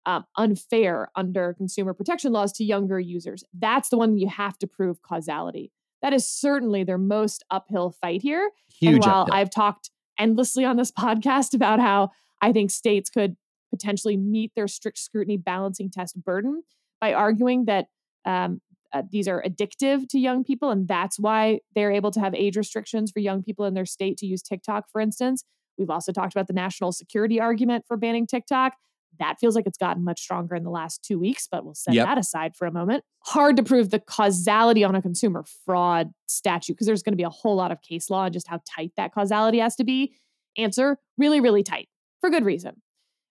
um, 0.06 0.24
unfair 0.36 1.10
under 1.14 1.52
consumer 1.54 1.92
protection 1.92 2.32
laws 2.32 2.52
to 2.54 2.64
younger 2.64 2.98
users. 2.98 3.44
That's 3.52 3.90
the 3.90 3.98
one 3.98 4.16
you 4.16 4.28
have 4.28 4.58
to 4.58 4.66
prove 4.66 5.02
causality. 5.02 5.72
That 6.02 6.12
is 6.12 6.28
certainly 6.28 6.84
their 6.84 6.98
most 6.98 7.44
uphill 7.50 7.90
fight 7.90 8.22
here. 8.22 8.50
Huge. 8.68 8.94
and 8.94 9.04
while 9.04 9.22
uphill. 9.22 9.34
I've 9.34 9.50
talked 9.50 9.90
endlessly 10.18 10.64
on 10.64 10.76
this 10.76 10.92
podcast 10.98 11.54
about 11.54 11.80
how 11.80 12.10
I 12.40 12.52
think 12.52 12.70
states 12.70 13.10
could 13.10 13.36
potentially 13.70 14.16
meet 14.16 14.52
their 14.54 14.68
strict 14.68 14.98
scrutiny 14.98 15.36
balancing 15.36 15.90
test 15.90 16.22
burden 16.22 16.62
by 17.00 17.12
arguing 17.12 17.64
that 17.66 17.86
um, 18.24 18.60
uh, 18.92 19.02
these 19.10 19.28
are 19.28 19.42
addictive 19.42 20.08
to 20.08 20.18
young 20.18 20.44
people, 20.44 20.70
and 20.70 20.88
that's 20.88 21.18
why 21.18 21.60
they're 21.74 21.92
able 21.92 22.10
to 22.12 22.20
have 22.20 22.34
age 22.34 22.56
restrictions 22.56 23.10
for 23.10 23.20
young 23.20 23.42
people 23.42 23.64
in 23.64 23.74
their 23.74 23.86
state 23.86 24.16
to 24.18 24.26
use 24.26 24.42
TikTok, 24.42 24.84
for 24.90 25.00
instance. 25.00 25.44
We've 25.78 25.90
also 25.90 26.12
talked 26.12 26.32
about 26.34 26.46
the 26.46 26.54
national 26.54 26.92
security 26.92 27.38
argument 27.40 27.84
for 27.86 27.96
banning 27.96 28.26
TikTok. 28.26 28.74
That 29.18 29.38
feels 29.40 29.54
like 29.54 29.66
it's 29.66 29.78
gotten 29.78 30.04
much 30.04 30.20
stronger 30.20 30.54
in 30.54 30.62
the 30.62 30.70
last 30.70 31.02
two 31.02 31.18
weeks, 31.18 31.48
but 31.50 31.64
we'll 31.64 31.74
set 31.74 31.94
Yep. 31.94 32.06
that 32.06 32.18
aside 32.18 32.54
for 32.56 32.66
a 32.66 32.72
moment. 32.72 33.02
Hard 33.24 33.56
to 33.56 33.62
prove 33.62 33.90
the 33.90 33.98
causality 34.00 34.84
on 34.84 34.94
a 34.94 35.02
consumer 35.02 35.44
fraud 35.64 36.12
statute 36.26 36.74
because 36.74 36.86
there's 36.86 37.02
going 37.02 37.12
to 37.12 37.16
be 37.16 37.22
a 37.22 37.30
whole 37.30 37.56
lot 37.56 37.72
of 37.72 37.80
case 37.82 38.10
law 38.10 38.24
and 38.24 38.32
just 38.32 38.46
how 38.48 38.60
tight 38.76 38.92
that 38.96 39.12
causality 39.12 39.58
has 39.58 39.74
to 39.76 39.84
be. 39.84 40.14
Answer 40.58 40.98
really, 41.18 41.40
really 41.40 41.62
tight 41.62 41.88
for 42.20 42.30
good 42.30 42.44
reason. 42.44 42.80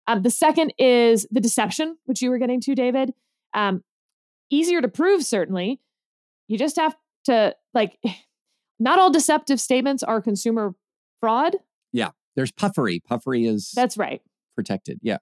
Um, 0.07 0.21
the 0.21 0.29
second 0.29 0.73
is 0.77 1.27
the 1.31 1.39
deception, 1.41 1.97
which 2.05 2.21
you 2.21 2.29
were 2.29 2.37
getting 2.37 2.61
to, 2.61 2.75
David. 2.75 3.13
Um, 3.53 3.83
easier 4.49 4.81
to 4.81 4.87
prove, 4.87 5.23
certainly. 5.23 5.79
You 6.47 6.57
just 6.57 6.75
have 6.77 6.95
to, 7.25 7.55
like, 7.73 7.97
not 8.79 8.99
all 8.99 9.09
deceptive 9.11 9.59
statements 9.59 10.03
are 10.03 10.21
consumer 10.21 10.75
fraud. 11.19 11.55
Yeah. 11.91 12.09
There's 12.35 12.51
puffery. 12.51 12.99
Puffery 12.99 13.45
is 13.47 13.71
That's 13.75 13.97
right. 13.97 14.21
protected. 14.55 14.99
Yeah. 15.01 15.17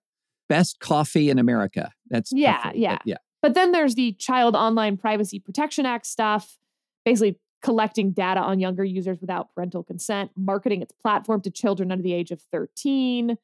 Best 0.49 0.79
coffee 0.79 1.29
in 1.29 1.39
America. 1.39 1.91
That's 2.09 2.31
Yeah, 2.33 2.57
puffery, 2.61 2.79
yeah. 2.79 2.97
yeah. 3.05 3.17
But 3.41 3.53
then 3.53 3.71
there's 3.71 3.95
the 3.95 4.13
Child 4.13 4.55
Online 4.55 4.97
Privacy 4.97 5.39
Protection 5.39 5.85
Act 5.85 6.05
stuff, 6.07 6.57
basically 7.05 7.37
collecting 7.61 8.11
data 8.11 8.39
on 8.41 8.59
younger 8.59 8.83
users 8.83 9.19
without 9.21 9.53
parental 9.53 9.83
consent, 9.83 10.31
marketing 10.35 10.81
its 10.81 10.91
platform 11.01 11.41
to 11.41 11.51
children 11.51 11.91
under 11.91 12.01
the 12.03 12.13
age 12.13 12.31
of 12.31 12.41
13, 12.51 13.37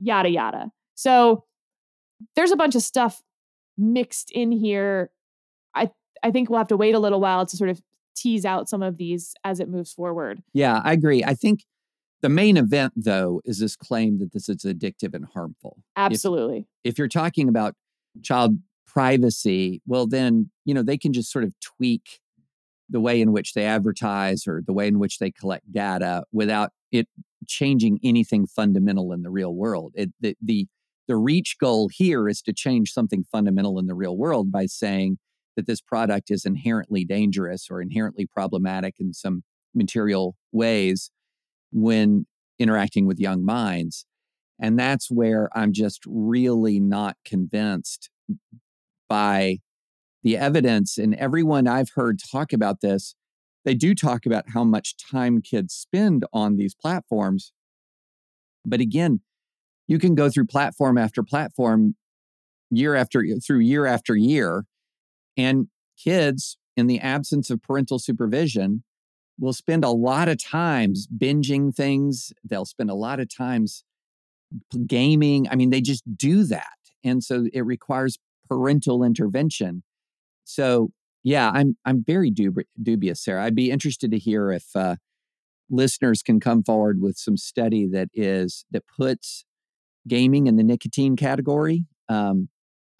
yada, 0.00 0.28
yada. 0.28 0.70
So 0.94 1.44
there's 2.36 2.50
a 2.50 2.56
bunch 2.56 2.74
of 2.74 2.82
stuff 2.82 3.22
mixed 3.76 4.30
in 4.30 4.52
here. 4.52 5.10
I, 5.74 5.90
I 6.22 6.30
think 6.30 6.48
we'll 6.48 6.58
have 6.58 6.68
to 6.68 6.76
wait 6.76 6.94
a 6.94 6.98
little 6.98 7.20
while 7.20 7.44
to 7.46 7.56
sort 7.56 7.70
of 7.70 7.82
tease 8.16 8.44
out 8.44 8.68
some 8.68 8.82
of 8.82 8.96
these 8.96 9.34
as 9.44 9.60
it 9.60 9.68
moves 9.68 9.92
forward. 9.92 10.42
Yeah, 10.52 10.80
I 10.84 10.92
agree. 10.92 11.24
I 11.24 11.34
think 11.34 11.64
the 12.22 12.28
main 12.28 12.56
event, 12.56 12.92
though, 12.96 13.42
is 13.44 13.58
this 13.58 13.76
claim 13.76 14.18
that 14.20 14.32
this 14.32 14.48
is 14.48 14.58
addictive 14.58 15.14
and 15.14 15.26
harmful. 15.34 15.82
Absolutely. 15.96 16.66
If 16.82 16.98
you're 16.98 17.08
talking 17.08 17.48
about 17.48 17.74
child 18.22 18.56
privacy, 18.86 19.82
well, 19.86 20.06
then, 20.06 20.50
you 20.64 20.72
know, 20.72 20.82
they 20.82 20.96
can 20.96 21.12
just 21.12 21.30
sort 21.30 21.44
of 21.44 21.52
tweak 21.60 22.20
the 22.88 23.00
way 23.00 23.20
in 23.20 23.32
which 23.32 23.54
they 23.54 23.64
advertise 23.64 24.46
or 24.46 24.62
the 24.64 24.72
way 24.72 24.86
in 24.86 24.98
which 24.98 25.18
they 25.18 25.30
collect 25.30 25.70
data 25.72 26.24
without 26.32 26.70
it 26.92 27.08
changing 27.46 27.98
anything 28.02 28.46
fundamental 28.46 29.12
in 29.12 29.22
the 29.22 29.30
real 29.30 29.54
world. 29.54 29.92
It, 29.94 30.10
the, 30.20 30.36
the, 30.42 30.66
the 31.08 31.16
reach 31.16 31.56
goal 31.60 31.88
here 31.92 32.28
is 32.28 32.40
to 32.42 32.52
change 32.52 32.90
something 32.90 33.24
fundamental 33.30 33.78
in 33.78 33.86
the 33.86 33.94
real 33.94 34.16
world 34.16 34.50
by 34.50 34.66
saying 34.66 35.18
that 35.56 35.66
this 35.66 35.80
product 35.80 36.30
is 36.30 36.44
inherently 36.44 37.04
dangerous 37.04 37.68
or 37.70 37.80
inherently 37.80 38.26
problematic 38.26 38.94
in 38.98 39.12
some 39.12 39.42
material 39.74 40.36
ways 40.52 41.10
when 41.72 42.26
interacting 42.58 43.06
with 43.06 43.18
young 43.18 43.44
minds. 43.44 44.06
And 44.60 44.78
that's 44.78 45.10
where 45.10 45.48
I'm 45.54 45.72
just 45.72 46.02
really 46.06 46.80
not 46.80 47.16
convinced 47.24 48.10
by 49.08 49.58
the 50.22 50.36
evidence. 50.36 50.96
And 50.96 51.14
everyone 51.16 51.66
I've 51.66 51.90
heard 51.94 52.18
talk 52.30 52.52
about 52.52 52.80
this, 52.80 53.14
they 53.64 53.74
do 53.74 53.94
talk 53.94 54.26
about 54.26 54.50
how 54.50 54.64
much 54.64 54.96
time 54.96 55.40
kids 55.40 55.74
spend 55.74 56.24
on 56.32 56.56
these 56.56 56.74
platforms. 56.74 57.52
But 58.64 58.80
again, 58.80 59.20
you 59.86 59.98
can 59.98 60.14
go 60.14 60.30
through 60.30 60.46
platform 60.46 60.96
after 60.98 61.22
platform, 61.22 61.96
year 62.70 62.94
after 62.94 63.24
through 63.44 63.60
year 63.60 63.86
after 63.86 64.16
year, 64.16 64.64
and 65.36 65.68
kids, 65.98 66.56
in 66.76 66.86
the 66.86 67.00
absence 67.00 67.50
of 67.50 67.62
parental 67.62 67.98
supervision, 67.98 68.82
will 69.38 69.52
spend 69.52 69.84
a 69.84 69.90
lot 69.90 70.28
of 70.28 70.42
times 70.42 71.06
binging 71.06 71.74
things. 71.74 72.32
They'll 72.44 72.64
spend 72.64 72.90
a 72.90 72.94
lot 72.94 73.20
of 73.20 73.34
times 73.34 73.84
gaming. 74.86 75.48
I 75.48 75.56
mean, 75.56 75.70
they 75.70 75.80
just 75.80 76.04
do 76.16 76.44
that. 76.44 76.66
And 77.02 77.22
so 77.22 77.46
it 77.52 77.62
requires 77.62 78.18
parental 78.48 79.02
intervention. 79.02 79.82
So, 80.44 80.90
yeah, 81.24 81.50
I'm 81.52 81.76
I'm 81.84 82.04
very 82.04 82.30
dub- 82.30 82.66
dubious, 82.80 83.24
Sarah. 83.24 83.44
I'd 83.44 83.54
be 83.54 83.70
interested 83.70 84.10
to 84.10 84.18
hear 84.18 84.52
if 84.52 84.76
uh, 84.76 84.96
listeners 85.70 86.22
can 86.22 86.38
come 86.38 86.62
forward 86.62 87.00
with 87.00 87.16
some 87.16 87.38
study 87.38 87.86
that 87.88 88.08
is 88.12 88.66
that 88.70 88.84
puts 88.86 89.44
gaming 90.06 90.46
in 90.46 90.56
the 90.56 90.62
nicotine 90.62 91.16
category. 91.16 91.86
Um, 92.10 92.50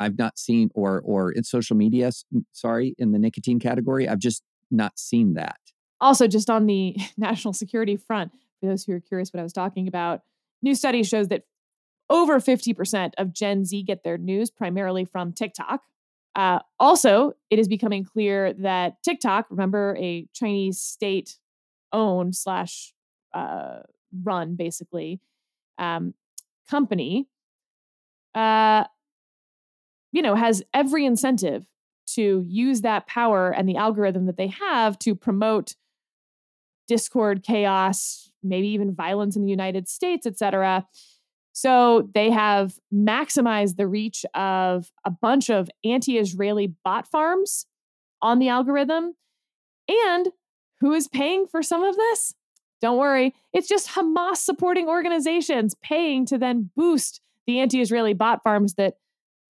I've 0.01 0.19
not 0.19 0.39
seen, 0.39 0.71
or 0.75 1.01
or 1.05 1.31
in 1.31 1.45
social 1.45 1.77
media, 1.77 2.11
sorry, 2.53 2.95
in 2.99 3.13
the 3.13 3.19
nicotine 3.19 3.61
category. 3.61 4.09
I've 4.09 4.19
just 4.19 4.43
not 4.71 4.99
seen 4.99 5.35
that. 5.35 5.59
Also, 6.01 6.27
just 6.27 6.49
on 6.49 6.67
the 6.67 6.97
national 7.19 7.53
security 7.53 7.97
front, 7.97 8.33
for 8.61 8.67
those 8.67 8.85
who 8.85 8.93
are 8.93 9.01
curious 9.01 9.33
what 9.33 9.41
I 9.41 9.45
was 9.45 9.53
talking 9.53 9.87
about, 9.87 10.23
new 10.63 10.75
study 10.75 11.03
shows 11.03 11.29
that 11.29 11.43
over 12.11 12.39
50% 12.39 13.13
of 13.19 13.33
Gen 13.33 13.65
Z 13.65 13.83
get 13.83 14.03
their 14.03 14.19
news 14.19 14.51
primarily 14.51 15.05
from 15.05 15.33
TikTok. 15.33 15.83
Uh, 16.35 16.59
also, 16.81 17.33
it 17.51 17.59
is 17.59 17.69
becoming 17.69 18.05
clear 18.05 18.53
that 18.55 19.03
TikTok, 19.03 19.47
remember, 19.51 19.97
a 20.01 20.27
Chinese 20.35 20.81
state 20.81 21.39
owned 21.93 22.35
slash 22.35 22.93
uh, 23.33 23.81
run 24.23 24.57
basically 24.57 25.21
um, 25.79 26.15
company, 26.69 27.29
uh, 28.35 28.85
you 30.13 30.23
know, 30.23 30.35
has 30.35 30.63
every 30.73 31.05
incentive 31.05 31.67
to 32.07 32.45
use 32.47 32.81
that 32.83 33.07
power 33.07 33.51
and 33.51 33.69
the 33.69 33.77
algorithm 33.77 34.27
that 34.27 34.37
they 34.37 34.49
have 34.49 34.99
to 35.01 35.15
promote 35.15 35.75
discord, 36.87 37.43
chaos, 37.43 38.31
maybe 38.43 38.69
even 38.69 38.95
violence 38.95 39.37
in 39.37 39.43
the 39.43 39.51
United 39.51 39.89
States, 39.89 40.27
et 40.27 40.39
cetera. 40.39 40.87
So 41.55 42.11
they 42.15 42.31
have 42.31 42.81
maximized 42.93 43.77
the 43.77 43.87
reach 43.87 44.27
of 44.35 44.91
a 45.07 45.11
bunch 45.11 45.51
of 45.51 45.71
anti 45.85 46.19
Israeli 46.19 46.75
bot 46.85 47.07
farms 47.07 47.67
on 48.21 48.41
the 48.41 48.49
algorithm. 48.49 49.15
And 49.89 50.29
who 50.81 50.93
is 50.93 51.07
paying 51.07 51.47
for 51.47 51.63
some 51.63 51.85
of 51.85 51.97
this? 51.97 52.35
Don't 52.83 52.99
worry, 52.99 53.35
it's 53.53 53.69
just 53.69 53.91
Hamas 53.91 54.39
supporting 54.39 54.89
organizations 54.89 55.77
paying 55.81 56.27
to 56.27 56.39
then 56.39 56.71
boost 56.77 57.21
the 57.47 57.61
anti 57.61 57.81
Israeli 57.81 58.15
bot 58.15 58.43
farms 58.43 58.75
that 58.75 58.95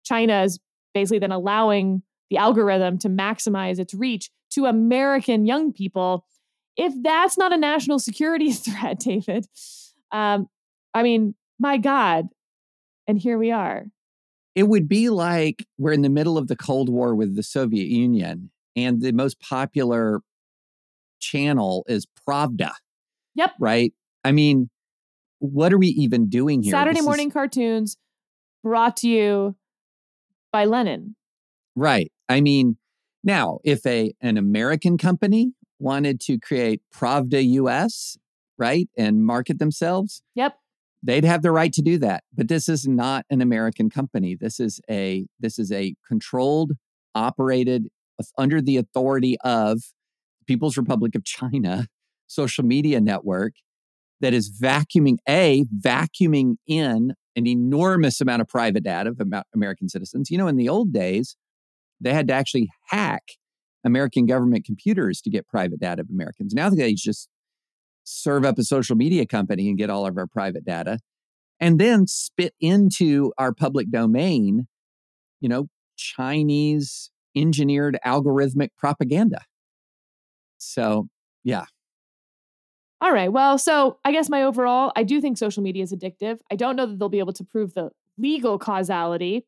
China 0.04 0.42
is 0.42 0.58
basically 0.92 1.20
then 1.20 1.32
allowing 1.32 2.02
the 2.30 2.36
algorithm 2.36 2.98
to 2.98 3.08
maximize 3.08 3.78
its 3.78 3.94
reach 3.94 4.28
to 4.54 4.66
American 4.66 5.46
young 5.46 5.72
people. 5.72 6.26
If 6.76 6.92
that's 7.00 7.38
not 7.38 7.52
a 7.52 7.56
national 7.56 8.00
security 8.00 8.52
threat, 8.52 8.98
David, 8.98 9.46
um, 10.10 10.48
I 10.94 11.04
mean, 11.04 11.36
my 11.62 11.78
God. 11.78 12.26
And 13.06 13.18
here 13.18 13.38
we 13.38 13.50
are. 13.50 13.86
It 14.54 14.64
would 14.64 14.88
be 14.88 15.08
like 15.08 15.64
we're 15.78 15.92
in 15.92 16.02
the 16.02 16.10
middle 16.10 16.36
of 16.36 16.48
the 16.48 16.56
Cold 16.56 16.88
War 16.90 17.14
with 17.14 17.36
the 17.36 17.42
Soviet 17.42 17.86
Union, 17.88 18.50
and 18.76 19.00
the 19.00 19.12
most 19.12 19.40
popular 19.40 20.20
channel 21.20 21.84
is 21.88 22.06
Pravda. 22.28 22.72
Yep. 23.34 23.52
Right? 23.58 23.94
I 24.24 24.32
mean, 24.32 24.68
what 25.38 25.72
are 25.72 25.78
we 25.78 25.88
even 25.88 26.28
doing 26.28 26.62
here? 26.62 26.72
Saturday 26.72 26.94
This 26.94 27.00
is- 27.00 27.06
morning 27.06 27.30
cartoons 27.30 27.96
brought 28.62 28.96
to 28.98 29.08
you 29.08 29.56
by 30.52 30.64
Lenin. 30.66 31.16
Right. 31.74 32.12
I 32.28 32.40
mean, 32.40 32.76
now 33.24 33.58
if 33.64 33.86
a 33.86 34.12
an 34.20 34.36
American 34.36 34.98
company 34.98 35.54
wanted 35.78 36.20
to 36.20 36.38
create 36.38 36.82
Pravda 36.94 37.42
US, 37.54 38.18
right, 38.58 38.88
and 38.98 39.24
market 39.24 39.58
themselves, 39.58 40.22
Yep. 40.34 40.58
They'd 41.02 41.24
have 41.24 41.42
the 41.42 41.52
right 41.52 41.72
to 41.72 41.82
do 41.82 41.98
that. 41.98 42.24
But 42.32 42.48
this 42.48 42.68
is 42.68 42.86
not 42.86 43.24
an 43.30 43.40
American 43.40 43.90
company. 43.90 44.36
This 44.38 44.60
is 44.60 44.80
a 44.90 45.26
this 45.40 45.58
is 45.58 45.72
a 45.72 45.94
controlled, 46.06 46.72
operated 47.14 47.88
under 48.38 48.60
the 48.60 48.76
authority 48.76 49.36
of 49.44 49.80
People's 50.46 50.76
Republic 50.76 51.14
of 51.14 51.24
China 51.24 51.86
social 52.26 52.64
media 52.64 53.00
network 53.00 53.54
that 54.20 54.32
is 54.32 54.50
vacuuming 54.50 55.18
a 55.28 55.64
vacuuming 55.80 56.56
in 56.66 57.14
an 57.34 57.46
enormous 57.46 58.20
amount 58.20 58.42
of 58.42 58.48
private 58.48 58.84
data 58.84 59.10
of 59.10 59.20
American 59.54 59.88
citizens. 59.88 60.30
You 60.30 60.38
know, 60.38 60.48
in 60.48 60.56
the 60.56 60.68
old 60.68 60.92
days, 60.92 61.36
they 62.00 62.12
had 62.12 62.28
to 62.28 62.34
actually 62.34 62.70
hack 62.88 63.22
American 63.84 64.26
government 64.26 64.64
computers 64.64 65.20
to 65.22 65.30
get 65.30 65.48
private 65.48 65.80
data 65.80 66.02
of 66.02 66.10
Americans. 66.10 66.54
Now 66.54 66.70
they 66.70 66.94
just 66.94 67.28
serve 68.04 68.44
up 68.44 68.58
a 68.58 68.64
social 68.64 68.96
media 68.96 69.26
company 69.26 69.68
and 69.68 69.78
get 69.78 69.90
all 69.90 70.06
of 70.06 70.16
our 70.16 70.26
private 70.26 70.64
data 70.64 70.98
and 71.60 71.78
then 71.78 72.08
spit 72.08 72.54
into 72.60 73.32
our 73.38 73.52
public 73.52 73.88
domain, 73.90 74.66
you 75.40 75.48
know, 75.48 75.68
Chinese 75.96 77.10
engineered 77.36 77.98
algorithmic 78.04 78.70
propaganda. 78.76 79.42
So, 80.58 81.08
yeah. 81.44 81.66
All 83.00 83.12
right. 83.12 83.32
Well, 83.32 83.58
so 83.58 83.98
I 84.04 84.12
guess 84.12 84.28
my 84.28 84.42
overall, 84.42 84.92
I 84.96 85.02
do 85.02 85.20
think 85.20 85.38
social 85.38 85.62
media 85.62 85.82
is 85.82 85.92
addictive. 85.92 86.38
I 86.50 86.56
don't 86.56 86.76
know 86.76 86.86
that 86.86 86.98
they'll 86.98 87.08
be 87.08 87.20
able 87.20 87.32
to 87.34 87.44
prove 87.44 87.74
the 87.74 87.90
legal 88.18 88.58
causality. 88.58 89.46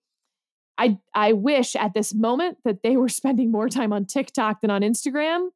I 0.79 0.99
I 1.15 1.33
wish 1.33 1.77
at 1.77 1.95
this 1.95 2.15
moment 2.15 2.59
that 2.65 2.83
they 2.83 2.97
were 2.97 3.09
spending 3.21 3.51
more 3.51 3.69
time 3.69 3.93
on 3.93 4.07
TikTok 4.07 4.61
than 4.61 4.71
on 4.71 4.83
Instagram. 4.83 5.49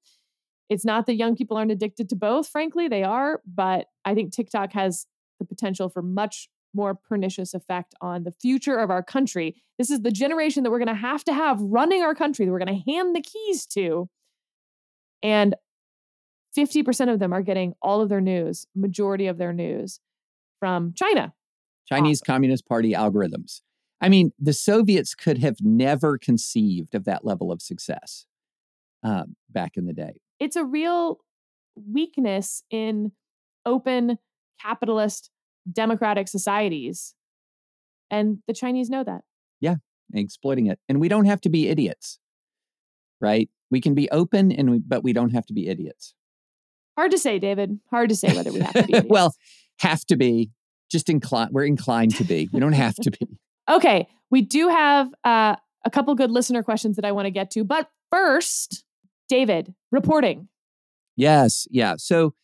It's 0.68 0.84
not 0.84 1.06
that 1.06 1.14
young 1.14 1.34
people 1.34 1.56
aren't 1.56 1.72
addicted 1.72 2.08
to 2.10 2.16
both, 2.16 2.48
frankly, 2.48 2.88
they 2.88 3.02
are, 3.02 3.40
but 3.46 3.86
I 4.04 4.14
think 4.14 4.32
TikTok 4.32 4.72
has 4.72 5.06
the 5.38 5.46
potential 5.46 5.88
for 5.88 6.02
much 6.02 6.48
more 6.74 6.94
pernicious 6.94 7.54
effect 7.54 7.94
on 8.00 8.24
the 8.24 8.32
future 8.32 8.76
of 8.76 8.90
our 8.90 9.02
country. 9.02 9.56
This 9.78 9.90
is 9.90 10.02
the 10.02 10.10
generation 10.10 10.62
that 10.62 10.70
we're 10.70 10.78
going 10.78 10.88
to 10.88 10.94
have 10.94 11.24
to 11.24 11.32
have 11.32 11.60
running 11.60 12.02
our 12.02 12.14
country 12.14 12.44
that 12.44 12.52
we're 12.52 12.58
going 12.58 12.82
to 12.84 12.92
hand 12.92 13.16
the 13.16 13.22
keys 13.22 13.66
to. 13.66 14.08
And 15.22 15.54
50% 16.56 17.12
of 17.12 17.18
them 17.18 17.32
are 17.32 17.42
getting 17.42 17.74
all 17.80 18.00
of 18.00 18.08
their 18.08 18.20
news, 18.20 18.66
majority 18.74 19.26
of 19.26 19.38
their 19.38 19.52
news 19.52 20.00
from 20.60 20.92
China. 20.94 21.32
Chinese 21.88 22.20
Awesome. 22.22 22.34
Communist 22.34 22.66
Party 22.66 22.92
algorithms. 22.92 23.62
I 24.00 24.08
mean, 24.08 24.32
the 24.38 24.52
Soviets 24.52 25.14
could 25.14 25.38
have 25.38 25.56
never 25.60 26.18
conceived 26.18 26.94
of 26.94 27.04
that 27.04 27.24
level 27.24 27.50
of 27.50 27.62
success 27.62 28.26
um, 29.02 29.36
back 29.50 29.76
in 29.76 29.86
the 29.86 29.92
day. 29.92 30.20
It's 30.40 30.56
a 30.56 30.64
real 30.64 31.18
weakness 31.76 32.62
in 32.70 33.12
open 33.64 34.18
capitalist 34.60 35.30
democratic 35.70 36.28
societies. 36.28 37.14
And 38.10 38.38
the 38.46 38.54
Chinese 38.54 38.88
know 38.88 39.04
that. 39.04 39.22
Yeah, 39.60 39.76
exploiting 40.14 40.66
it. 40.66 40.78
And 40.88 41.00
we 41.00 41.08
don't 41.08 41.26
have 41.26 41.40
to 41.42 41.48
be 41.48 41.68
idiots, 41.68 42.18
right? 43.20 43.48
We 43.70 43.80
can 43.80 43.94
be 43.94 44.10
open, 44.10 44.50
and 44.50 44.70
we, 44.70 44.78
but 44.78 45.04
we 45.04 45.12
don't 45.12 45.30
have 45.30 45.44
to 45.46 45.52
be 45.52 45.68
idiots. 45.68 46.14
Hard 46.96 47.10
to 47.10 47.18
say, 47.18 47.38
David. 47.38 47.78
Hard 47.90 48.08
to 48.08 48.16
say 48.16 48.34
whether 48.34 48.52
we 48.52 48.60
have 48.60 48.72
to 48.72 48.82
be. 48.84 49.00
well, 49.08 49.34
have 49.80 50.04
to 50.06 50.16
be. 50.16 50.50
Just 50.90 51.10
inclined. 51.10 51.50
We're 51.52 51.66
inclined 51.66 52.14
to 52.16 52.24
be. 52.24 52.48
We 52.50 52.60
don't 52.60 52.72
have 52.72 52.94
to 52.96 53.10
be. 53.10 53.18
Okay, 53.70 54.08
we 54.30 54.40
do 54.40 54.70
have 54.70 55.08
uh, 55.24 55.54
a 55.84 55.90
couple 55.90 56.14
good 56.14 56.30
listener 56.30 56.62
questions 56.62 56.96
that 56.96 57.04
I 57.04 57.12
want 57.12 57.26
to 57.26 57.30
get 57.30 57.50
to. 57.50 57.64
But 57.64 57.90
first, 58.10 58.82
David, 59.28 59.74
reporting. 59.90 60.48
Yes, 61.16 61.66
yeah. 61.70 61.94
So, 61.98 62.34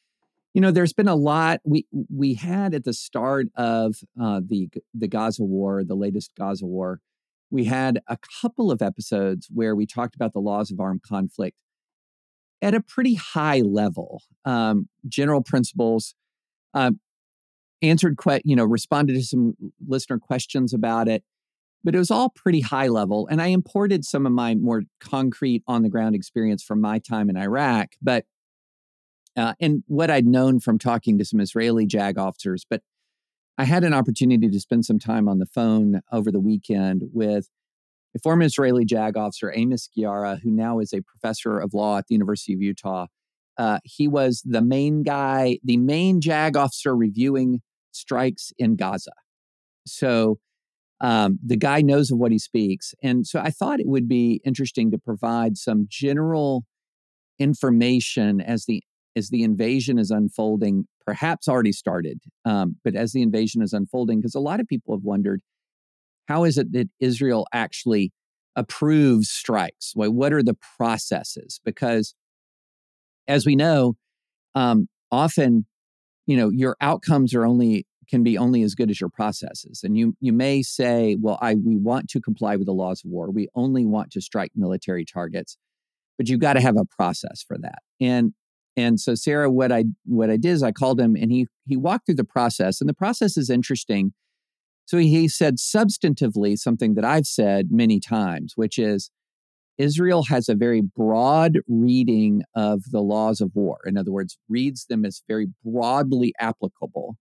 you 0.53 0.61
know, 0.61 0.71
there's 0.71 0.93
been 0.93 1.09
a 1.09 1.15
lot. 1.15 1.61
We 1.65 1.87
we 2.11 2.35
had 2.35 2.75
at 2.75 2.85
the 2.85 2.93
start 2.93 3.47
of 3.57 3.97
uh, 4.21 4.41
the 4.47 4.69
the 4.93 5.09
Gaza 5.09 5.45
war, 5.45 5.85
the 5.85 5.95
latest 5.95 6.33
Gaza 6.37 6.67
war, 6.67 7.01
we 7.51 7.65
had 7.65 8.01
a 8.09 8.19
couple 8.43 8.71
of 8.71 8.83
episodes 8.83 9.49
where 9.53 9.77
we 9.77 9.87
talked 9.87 10.17
about 10.17 10.33
the 10.33 10.41
laws 10.41 10.71
of 10.71 10.81
armed 10.81 11.03
conflict 11.03 11.57
at 12.61 12.75
a 12.75 12.81
pretty 12.81 13.15
high 13.15 13.61
level, 13.61 14.23
um, 14.45 14.89
general 15.09 15.43
principles. 15.43 16.15
Um, 16.73 16.99
answered, 17.83 18.17
que- 18.19 18.41
you 18.45 18.57
know, 18.57 18.65
responded 18.65 19.15
to 19.15 19.23
some 19.23 19.55
listener 19.87 20.19
questions 20.19 20.73
about 20.73 21.07
it, 21.07 21.23
but 21.85 21.95
it 21.95 21.99
was 21.99 22.11
all 22.11 22.31
pretty 22.31 22.61
high 22.61 22.89
level. 22.89 23.29
And 23.31 23.41
I 23.41 23.49
imported 23.49 24.05
some 24.05 24.27
of 24.27 24.33
my 24.33 24.55
more 24.55 24.83
concrete 25.01 25.63
on 25.67 25.83
the 25.83 25.91
ground 25.91 26.15
experience 26.15 26.63
from 26.63 26.81
my 26.81 26.99
time 26.99 27.29
in 27.29 27.37
Iraq, 27.37 27.91
but 28.03 28.25
uh, 29.37 29.55
and 29.61 29.83
what 29.87 30.11
I'd 30.11 30.27
known 30.27 30.61
from 30.61 30.79
talking 30.79 31.19
to 31.19 31.25
some 31.25 31.41
Israeli 31.41 31.87
JAG 31.87 32.19
officers. 32.19 32.65
But 32.69 32.83
I 33.59 33.65
had 33.65 33.85
an 33.85 33.93
opportunity 33.93 34.49
to 34.49 34.61
spend 34.61 34.85
some 34.85 34.99
time 34.99 35.29
on 35.29 35.39
the 35.39 35.47
phone 35.47 36.01
over 36.11 36.31
the 36.31 36.41
weekend 36.41 37.03
with 37.13 37.51
a 38.17 38.19
former 38.21 38.45
Israeli 38.45 38.85
JAG 38.85 39.17
officer, 39.17 39.53
Amos 39.55 39.89
Guiora, 39.97 40.41
who 40.41 40.51
now 40.51 40.79
is 40.79 40.93
a 40.93 41.03
professor 41.03 41.59
of 41.59 41.75
law 41.75 41.99
at 41.99 42.07
the 42.07 42.15
University 42.15 42.55
of 42.55 42.63
Utah. 42.63 43.07
Uh, 43.59 43.79
he 43.85 44.09
was 44.09 44.43
the 44.45 44.63
main 44.63 45.03
guy, 45.03 45.59
the 45.63 45.77
main 45.77 46.21
JAG 46.21 46.57
officer 46.57 46.97
reviewing 46.97 47.61
strikes 47.93 48.53
in 48.59 48.77
Gaza. 48.77 49.13
So 49.87 50.39
um, 51.05 51.39
the 51.45 51.57
guy 51.57 51.83
knows 51.83 52.11
of 52.11 52.17
what 52.17 52.33
he 52.33 52.39
speaks. 52.39 52.95
And 53.03 53.27
so 53.27 53.39
I 53.39 53.51
thought 53.51 53.79
it 53.79 53.87
would 53.87 54.09
be 54.09 54.41
interesting 54.43 54.91
to 54.91 54.99
provide 54.99 55.59
some 55.59 55.85
general 55.87 56.65
information 57.39 58.41
as 58.41 58.65
the 58.65 58.83
as 59.15 59.29
the 59.29 59.43
invasion 59.43 59.99
is 59.99 60.11
unfolding, 60.11 60.87
perhaps 61.07 61.47
already 61.47 61.73
started, 61.73 62.21
um, 62.45 62.77
but 62.83 62.97
as 62.97 63.13
the 63.13 63.23
invasion 63.23 63.63
is 63.63 63.73
unfolding, 63.73 64.19
because 64.19 64.35
a 64.35 64.41
lot 64.41 64.61
of 64.61 64.67
people 64.67 64.97
have 64.97 65.05
wondered 65.05 65.41
how 66.27 66.43
is 66.45 66.57
it 66.57 66.73
that 66.73 66.89
Israel 67.01 67.47
actually 67.53 68.11
approves 68.57 69.29
strikes? 69.29 69.93
Well, 69.95 70.11
what 70.11 70.33
are 70.33 70.43
the 70.43 70.57
processes? 70.79 71.61
Because 71.67 72.15
as 73.29 73.45
we 73.45 73.57
know, 73.57 73.95
um, 74.55 74.89
often, 75.13 75.67
you 76.27 76.37
know, 76.39 76.49
your 76.49 76.77
outcomes 76.81 77.35
are 77.35 77.45
only 77.45 77.87
can 78.09 78.23
be 78.23 78.39
only 78.39 78.63
as 78.63 78.75
good 78.75 78.91
as 78.91 79.01
your 79.01 79.11
processes. 79.11 79.83
And 79.83 79.97
you 79.97 80.15
you 80.21 80.33
may 80.33 80.63
say, 80.63 81.17
well, 81.21 81.39
I 81.41 81.55
we 81.55 81.77
want 81.77 82.09
to 82.11 82.21
comply 82.21 82.57
with 82.57 82.67
the 82.67 82.73
laws 82.73 83.03
of 83.05 83.11
war. 83.11 83.31
We 83.31 83.49
only 83.55 83.85
want 83.85 84.11
to 84.13 84.21
strike 84.21 84.53
military 84.55 85.05
targets, 85.05 85.57
but 86.19 86.29
you've 86.29 86.41
got 86.41 86.55
to 86.55 86.61
have 86.61 86.77
a 86.77 86.85
process 86.85 87.45
for 87.47 87.59
that. 87.59 87.81
And 88.01 88.33
and 88.77 88.99
so 88.99 89.15
Sarah, 89.15 89.51
what 89.51 89.73
I 89.73 89.85
what 90.05 90.31
I 90.31 90.37
did 90.37 90.51
is 90.51 90.63
I 90.63 90.73
called 90.73 91.01
him 91.01 91.17
and 91.17 91.31
he 91.31 91.47
he 91.67 91.77
walked 91.77 92.07
through 92.07 92.17
the 92.17 92.25
process. 92.25 92.81
And 92.81 92.89
the 92.89 92.95
process 92.95 93.37
is 93.37 93.51
interesting. 93.51 94.13
So 94.87 94.99
he 94.99 95.29
said 95.29 95.57
substantively 95.57 96.59
something 96.59 96.95
that 96.95 97.05
I've 97.05 97.27
said 97.27 97.69
many 97.71 98.01
times, 98.01 98.53
which 98.55 98.79
is 98.79 99.11
Israel 99.79 100.25
has 100.25 100.49
a 100.49 100.55
very 100.55 100.81
broad 100.81 101.59
reading 101.67 102.43
of 102.55 102.83
the 102.91 103.01
laws 103.01 103.41
of 103.41 103.51
war. 103.55 103.79
In 103.87 103.97
other 103.97 104.13
words, 104.13 104.39
reads 104.49 104.87
them 104.87 105.05
as 105.05 105.23
very 105.27 105.49
broadly 105.65 106.33
applicable. 106.39 107.17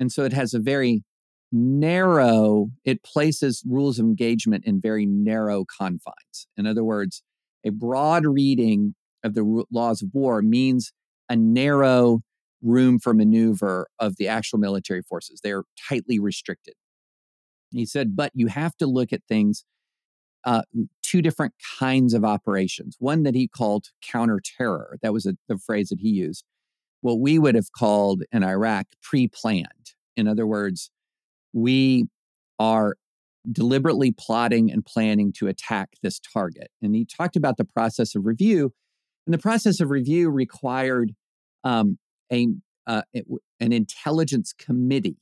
And 0.00 0.12
so 0.12 0.24
it 0.24 0.32
has 0.32 0.54
a 0.54 0.58
very 0.58 1.02
narrow, 1.50 2.70
it 2.84 3.02
places 3.02 3.62
rules 3.66 3.98
of 3.98 4.04
engagement 4.04 4.64
in 4.64 4.80
very 4.80 5.06
narrow 5.06 5.64
confines. 5.64 6.46
In 6.56 6.66
other 6.66 6.84
words, 6.84 7.22
a 7.64 7.70
broad 7.70 8.26
reading 8.26 8.94
of 9.24 9.34
the 9.34 9.64
laws 9.70 10.02
of 10.02 10.10
war 10.12 10.42
means 10.42 10.92
a 11.28 11.36
narrow 11.36 12.20
room 12.62 12.98
for 12.98 13.14
maneuver 13.14 13.88
of 13.98 14.16
the 14.16 14.28
actual 14.28 14.58
military 14.58 15.02
forces. 15.02 15.40
They're 15.42 15.64
tightly 15.88 16.18
restricted. 16.18 16.74
He 17.70 17.86
said, 17.86 18.16
but 18.16 18.32
you 18.34 18.46
have 18.48 18.76
to 18.76 18.86
look 18.86 19.12
at 19.12 19.22
things, 19.28 19.64
uh, 20.44 20.62
two 21.02 21.22
different 21.22 21.54
kinds 21.78 22.14
of 22.14 22.24
operations. 22.24 22.96
One 22.98 23.22
that 23.24 23.34
he 23.34 23.48
called 23.48 23.86
counter 24.02 24.40
terror. 24.56 24.98
That 25.02 25.12
was 25.12 25.26
a, 25.26 25.36
the 25.48 25.58
phrase 25.58 25.88
that 25.88 26.00
he 26.00 26.08
used. 26.08 26.44
What 27.00 27.20
we 27.20 27.38
would 27.38 27.54
have 27.54 27.72
called 27.72 28.22
in 28.32 28.42
Iraq 28.42 28.86
pre 29.02 29.28
planned. 29.28 29.94
In 30.16 30.26
other 30.26 30.46
words, 30.46 30.90
we 31.52 32.06
are 32.58 32.96
deliberately 33.50 34.12
plotting 34.12 34.70
and 34.70 34.84
planning 34.84 35.32
to 35.32 35.46
attack 35.46 35.90
this 36.02 36.18
target. 36.18 36.70
And 36.82 36.94
he 36.94 37.04
talked 37.04 37.36
about 37.36 37.56
the 37.56 37.64
process 37.64 38.14
of 38.14 38.26
review. 38.26 38.72
And 39.26 39.34
the 39.34 39.38
process 39.38 39.80
of 39.80 39.90
review 39.90 40.30
required 40.30 41.14
um, 41.64 41.98
a 42.32 42.48
uh, 42.86 43.02
an 43.60 43.72
intelligence 43.72 44.54
committee 44.58 45.18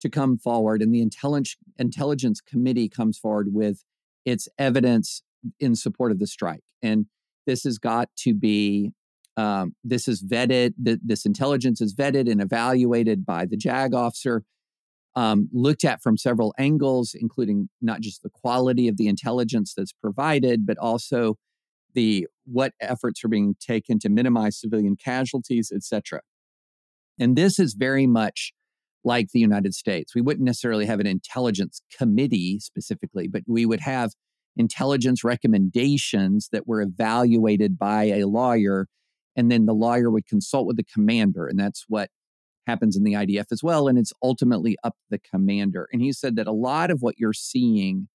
to 0.00 0.08
come 0.08 0.38
forward, 0.38 0.82
and 0.82 0.92
the 0.92 1.00
intelligence 1.00 1.56
intelligence 1.78 2.40
committee 2.40 2.88
comes 2.88 3.18
forward 3.18 3.48
with 3.52 3.84
its 4.24 4.48
evidence 4.58 5.22
in 5.58 5.74
support 5.74 6.10
of 6.10 6.18
the 6.18 6.26
strike. 6.26 6.64
And 6.82 7.06
this 7.46 7.64
has 7.64 7.78
got 7.78 8.08
to 8.18 8.34
be 8.34 8.92
um, 9.36 9.74
this 9.84 10.08
is 10.08 10.22
vetted. 10.22 10.74
Th- 10.84 10.98
this 11.02 11.24
intelligence 11.24 11.80
is 11.80 11.94
vetted 11.94 12.30
and 12.30 12.40
evaluated 12.40 13.24
by 13.24 13.46
the 13.46 13.56
JAG 13.56 13.94
officer, 13.94 14.42
um, 15.16 15.48
looked 15.52 15.84
at 15.84 16.02
from 16.02 16.16
several 16.16 16.54
angles, 16.58 17.14
including 17.18 17.68
not 17.80 18.00
just 18.00 18.22
the 18.22 18.30
quality 18.30 18.88
of 18.88 18.96
the 18.96 19.08
intelligence 19.08 19.74
that's 19.76 19.92
provided, 19.92 20.66
but 20.66 20.78
also 20.78 21.36
the 21.94 22.26
what 22.44 22.72
efforts 22.80 23.24
are 23.24 23.28
being 23.28 23.56
taken 23.60 23.98
to 24.00 24.08
minimize 24.08 24.60
civilian 24.60 24.96
casualties, 24.96 25.72
etc. 25.74 26.20
And 27.18 27.36
this 27.36 27.58
is 27.58 27.74
very 27.74 28.06
much 28.06 28.52
like 29.04 29.28
the 29.32 29.40
United 29.40 29.74
States. 29.74 30.14
We 30.14 30.20
wouldn't 30.20 30.44
necessarily 30.44 30.86
have 30.86 31.00
an 31.00 31.06
intelligence 31.06 31.82
committee 31.96 32.58
specifically, 32.60 33.28
but 33.28 33.42
we 33.46 33.64
would 33.66 33.80
have 33.80 34.12
intelligence 34.56 35.24
recommendations 35.24 36.48
that 36.52 36.66
were 36.66 36.82
evaluated 36.82 37.78
by 37.78 38.04
a 38.04 38.24
lawyer. 38.24 38.86
And 39.36 39.50
then 39.50 39.66
the 39.66 39.74
lawyer 39.74 40.10
would 40.10 40.26
consult 40.26 40.66
with 40.66 40.76
the 40.76 40.84
commander. 40.84 41.46
And 41.46 41.58
that's 41.58 41.84
what 41.88 42.10
happens 42.66 42.96
in 42.96 43.04
the 43.04 43.14
IDF 43.14 43.46
as 43.52 43.62
well. 43.62 43.88
And 43.88 43.98
it's 43.98 44.12
ultimately 44.22 44.76
up 44.84 44.94
the 45.08 45.18
commander. 45.18 45.88
And 45.92 46.02
he 46.02 46.12
said 46.12 46.36
that 46.36 46.46
a 46.46 46.52
lot 46.52 46.90
of 46.90 47.00
what 47.00 47.16
you're 47.18 47.32
seeing 47.32 48.08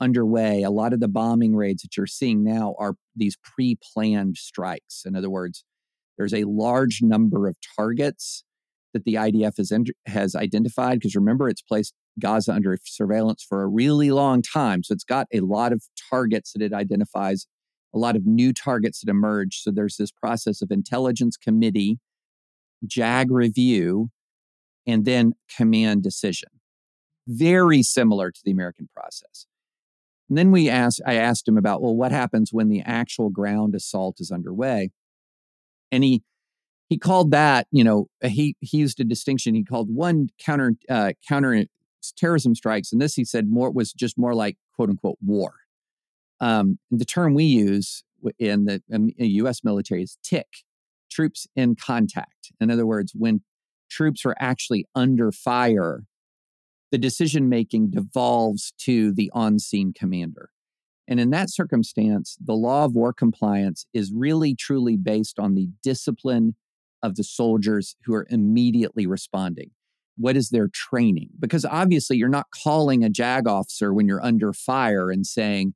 underway, 0.00 0.62
a 0.62 0.70
lot 0.70 0.92
of 0.92 1.00
the 1.00 1.08
bombing 1.08 1.54
raids 1.54 1.82
that 1.82 1.96
you're 1.96 2.06
seeing 2.06 2.42
now 2.42 2.74
are 2.78 2.94
these 3.14 3.36
pre 3.42 3.78
planned 3.92 4.36
strikes. 4.36 5.02
In 5.06 5.14
other 5.16 5.30
words, 5.30 5.64
there's 6.18 6.34
a 6.34 6.44
large 6.44 7.00
number 7.02 7.48
of 7.48 7.56
targets 7.76 8.44
that 8.92 9.04
the 9.04 9.14
IDF 9.14 9.56
has, 9.56 9.72
has 10.06 10.34
identified. 10.34 10.98
Because 10.98 11.14
remember, 11.14 11.48
it's 11.48 11.62
placed 11.62 11.94
Gaza 12.20 12.52
under 12.52 12.76
surveillance 12.84 13.44
for 13.48 13.62
a 13.62 13.68
really 13.68 14.10
long 14.10 14.42
time. 14.42 14.82
So 14.82 14.92
it's 14.92 15.04
got 15.04 15.26
a 15.32 15.40
lot 15.40 15.72
of 15.72 15.82
targets 16.10 16.52
that 16.52 16.62
it 16.62 16.72
identifies, 16.72 17.46
a 17.94 17.98
lot 17.98 18.16
of 18.16 18.26
new 18.26 18.52
targets 18.52 19.00
that 19.00 19.10
emerge. 19.10 19.62
So 19.62 19.70
there's 19.70 19.96
this 19.96 20.10
process 20.10 20.62
of 20.62 20.70
intelligence 20.70 21.36
committee, 21.36 21.98
JAG 22.86 23.30
review, 23.30 24.10
and 24.86 25.04
then 25.04 25.34
command 25.56 26.02
decision. 26.02 26.48
Very 27.26 27.82
similar 27.82 28.30
to 28.30 28.40
the 28.44 28.50
American 28.50 28.88
process. 28.94 29.46
And 30.28 30.38
then 30.38 30.50
we 30.50 30.68
asked, 30.68 31.00
I 31.06 31.14
asked 31.14 31.46
him 31.46 31.58
about, 31.58 31.82
well, 31.82 31.94
what 31.94 32.10
happens 32.10 32.52
when 32.52 32.68
the 32.68 32.80
actual 32.80 33.28
ground 33.28 33.74
assault 33.74 34.16
is 34.18 34.30
underway? 34.30 34.90
And 35.90 36.02
he 36.02 36.22
he 36.88 36.98
called 36.98 37.30
that, 37.30 37.66
you 37.70 37.84
know, 37.84 38.06
he 38.22 38.56
he 38.60 38.78
used 38.78 39.00
a 39.00 39.04
distinction. 39.04 39.54
He 39.54 39.64
called 39.64 39.94
one 39.94 40.28
counter 40.38 40.74
uh, 40.88 41.12
counter 41.26 41.64
terrorism 42.16 42.54
strikes, 42.54 42.92
and 42.92 43.00
this 43.00 43.14
he 43.14 43.24
said 43.24 43.48
more 43.48 43.70
was 43.70 43.92
just 43.92 44.18
more 44.18 44.34
like 44.34 44.56
quote 44.74 44.90
unquote 44.90 45.18
war. 45.24 45.54
Um, 46.42 46.78
the 46.90 47.04
term 47.04 47.34
we 47.34 47.44
use 47.44 48.02
in 48.38 48.64
the 48.64 48.82
um, 48.92 49.10
U.S. 49.16 49.62
military 49.62 50.02
is 50.02 50.18
TIC, 50.24 50.46
troops 51.10 51.46
in 51.54 51.76
contact. 51.76 52.52
In 52.60 52.68
other 52.68 52.84
words, 52.84 53.12
when 53.14 53.42
troops 53.88 54.26
are 54.26 54.34
actually 54.40 54.84
under 54.94 55.30
fire, 55.30 56.02
the 56.90 56.98
decision 56.98 57.48
making 57.48 57.90
devolves 57.90 58.72
to 58.80 59.12
the 59.12 59.30
on 59.32 59.60
scene 59.60 59.92
commander. 59.96 60.50
And 61.06 61.20
in 61.20 61.30
that 61.30 61.50
circumstance, 61.50 62.36
the 62.44 62.54
law 62.54 62.84
of 62.84 62.94
war 62.94 63.12
compliance 63.12 63.86
is 63.94 64.12
really 64.12 64.56
truly 64.56 64.96
based 64.96 65.38
on 65.38 65.54
the 65.54 65.68
discipline 65.82 66.56
of 67.04 67.14
the 67.14 67.24
soldiers 67.24 67.94
who 68.04 68.14
are 68.14 68.26
immediately 68.30 69.06
responding. 69.06 69.70
What 70.16 70.36
is 70.36 70.50
their 70.50 70.68
training? 70.72 71.30
Because 71.38 71.64
obviously, 71.64 72.16
you're 72.16 72.28
not 72.28 72.46
calling 72.50 73.04
a 73.04 73.08
JAG 73.08 73.46
officer 73.46 73.94
when 73.94 74.08
you're 74.08 74.24
under 74.24 74.52
fire 74.52 75.10
and 75.10 75.26
saying, 75.26 75.74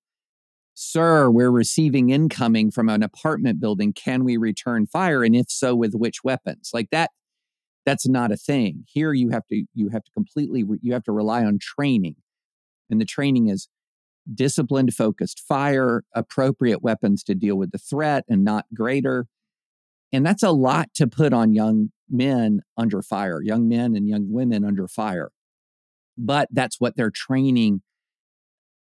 Sir, 0.78 1.30
we're 1.30 1.50
receiving 1.50 2.10
incoming 2.10 2.70
from 2.70 2.90
an 2.90 3.02
apartment 3.02 3.58
building. 3.60 3.94
Can 3.94 4.24
we 4.24 4.36
return 4.36 4.86
fire? 4.86 5.24
And 5.24 5.34
if 5.34 5.46
so, 5.48 5.74
with 5.74 5.94
which 5.94 6.22
weapons? 6.22 6.70
Like 6.74 6.90
that, 6.92 7.12
that's 7.86 8.06
not 8.06 8.30
a 8.30 8.36
thing. 8.36 8.84
Here 8.86 9.14
you 9.14 9.30
have 9.30 9.46
to 9.46 9.64
you 9.72 9.88
have 9.88 10.04
to 10.04 10.10
completely 10.12 10.64
you 10.82 10.92
have 10.92 11.04
to 11.04 11.12
rely 11.12 11.44
on 11.46 11.58
training. 11.58 12.16
And 12.90 13.00
the 13.00 13.06
training 13.06 13.48
is 13.48 13.68
disciplined, 14.34 14.92
focused 14.92 15.40
fire, 15.40 16.04
appropriate 16.14 16.82
weapons 16.82 17.22
to 17.24 17.34
deal 17.34 17.56
with 17.56 17.70
the 17.70 17.78
threat 17.78 18.24
and 18.28 18.44
not 18.44 18.66
greater. 18.74 19.28
And 20.12 20.26
that's 20.26 20.42
a 20.42 20.50
lot 20.50 20.92
to 20.96 21.06
put 21.06 21.32
on 21.32 21.54
young 21.54 21.90
men 22.10 22.60
under 22.76 23.00
fire, 23.00 23.40
young 23.42 23.66
men 23.66 23.96
and 23.96 24.06
young 24.06 24.30
women 24.30 24.62
under 24.62 24.88
fire. 24.88 25.30
But 26.18 26.48
that's 26.52 26.78
what 26.78 26.96
their 26.96 27.10
training 27.10 27.80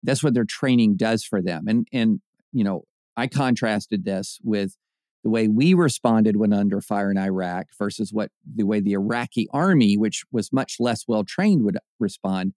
that's 0.04 0.24
what 0.24 0.34
their 0.34 0.45
training 0.45 0.95
does 0.95 1.24
for 1.24 1.41
them. 1.41 1.68
And 1.68 1.88
and 1.91 2.22
you 2.52 2.64
know, 2.64 2.84
I 3.18 3.28
contrasted 3.28 4.06
this 4.06 4.39
with 4.43 4.76
the 5.24 5.30
way 5.30 5.47
we 5.47 5.74
responded 5.74 6.38
when 6.38 6.54
under 6.54 6.82
fire 6.82 7.12
in 7.12 7.18
Iraq 7.18 7.68
versus 7.78 8.14
what 8.14 8.32
the 8.45 8.64
way 8.64 8.80
the 8.80 8.93
Iraqi 8.93 9.47
army, 9.52 9.97
which 9.97 10.24
was 10.32 10.54
much 10.54 10.78
less 10.80 11.06
well 11.08 11.24
trained, 11.24 11.64
would 11.66 11.78
respond. 12.00 12.54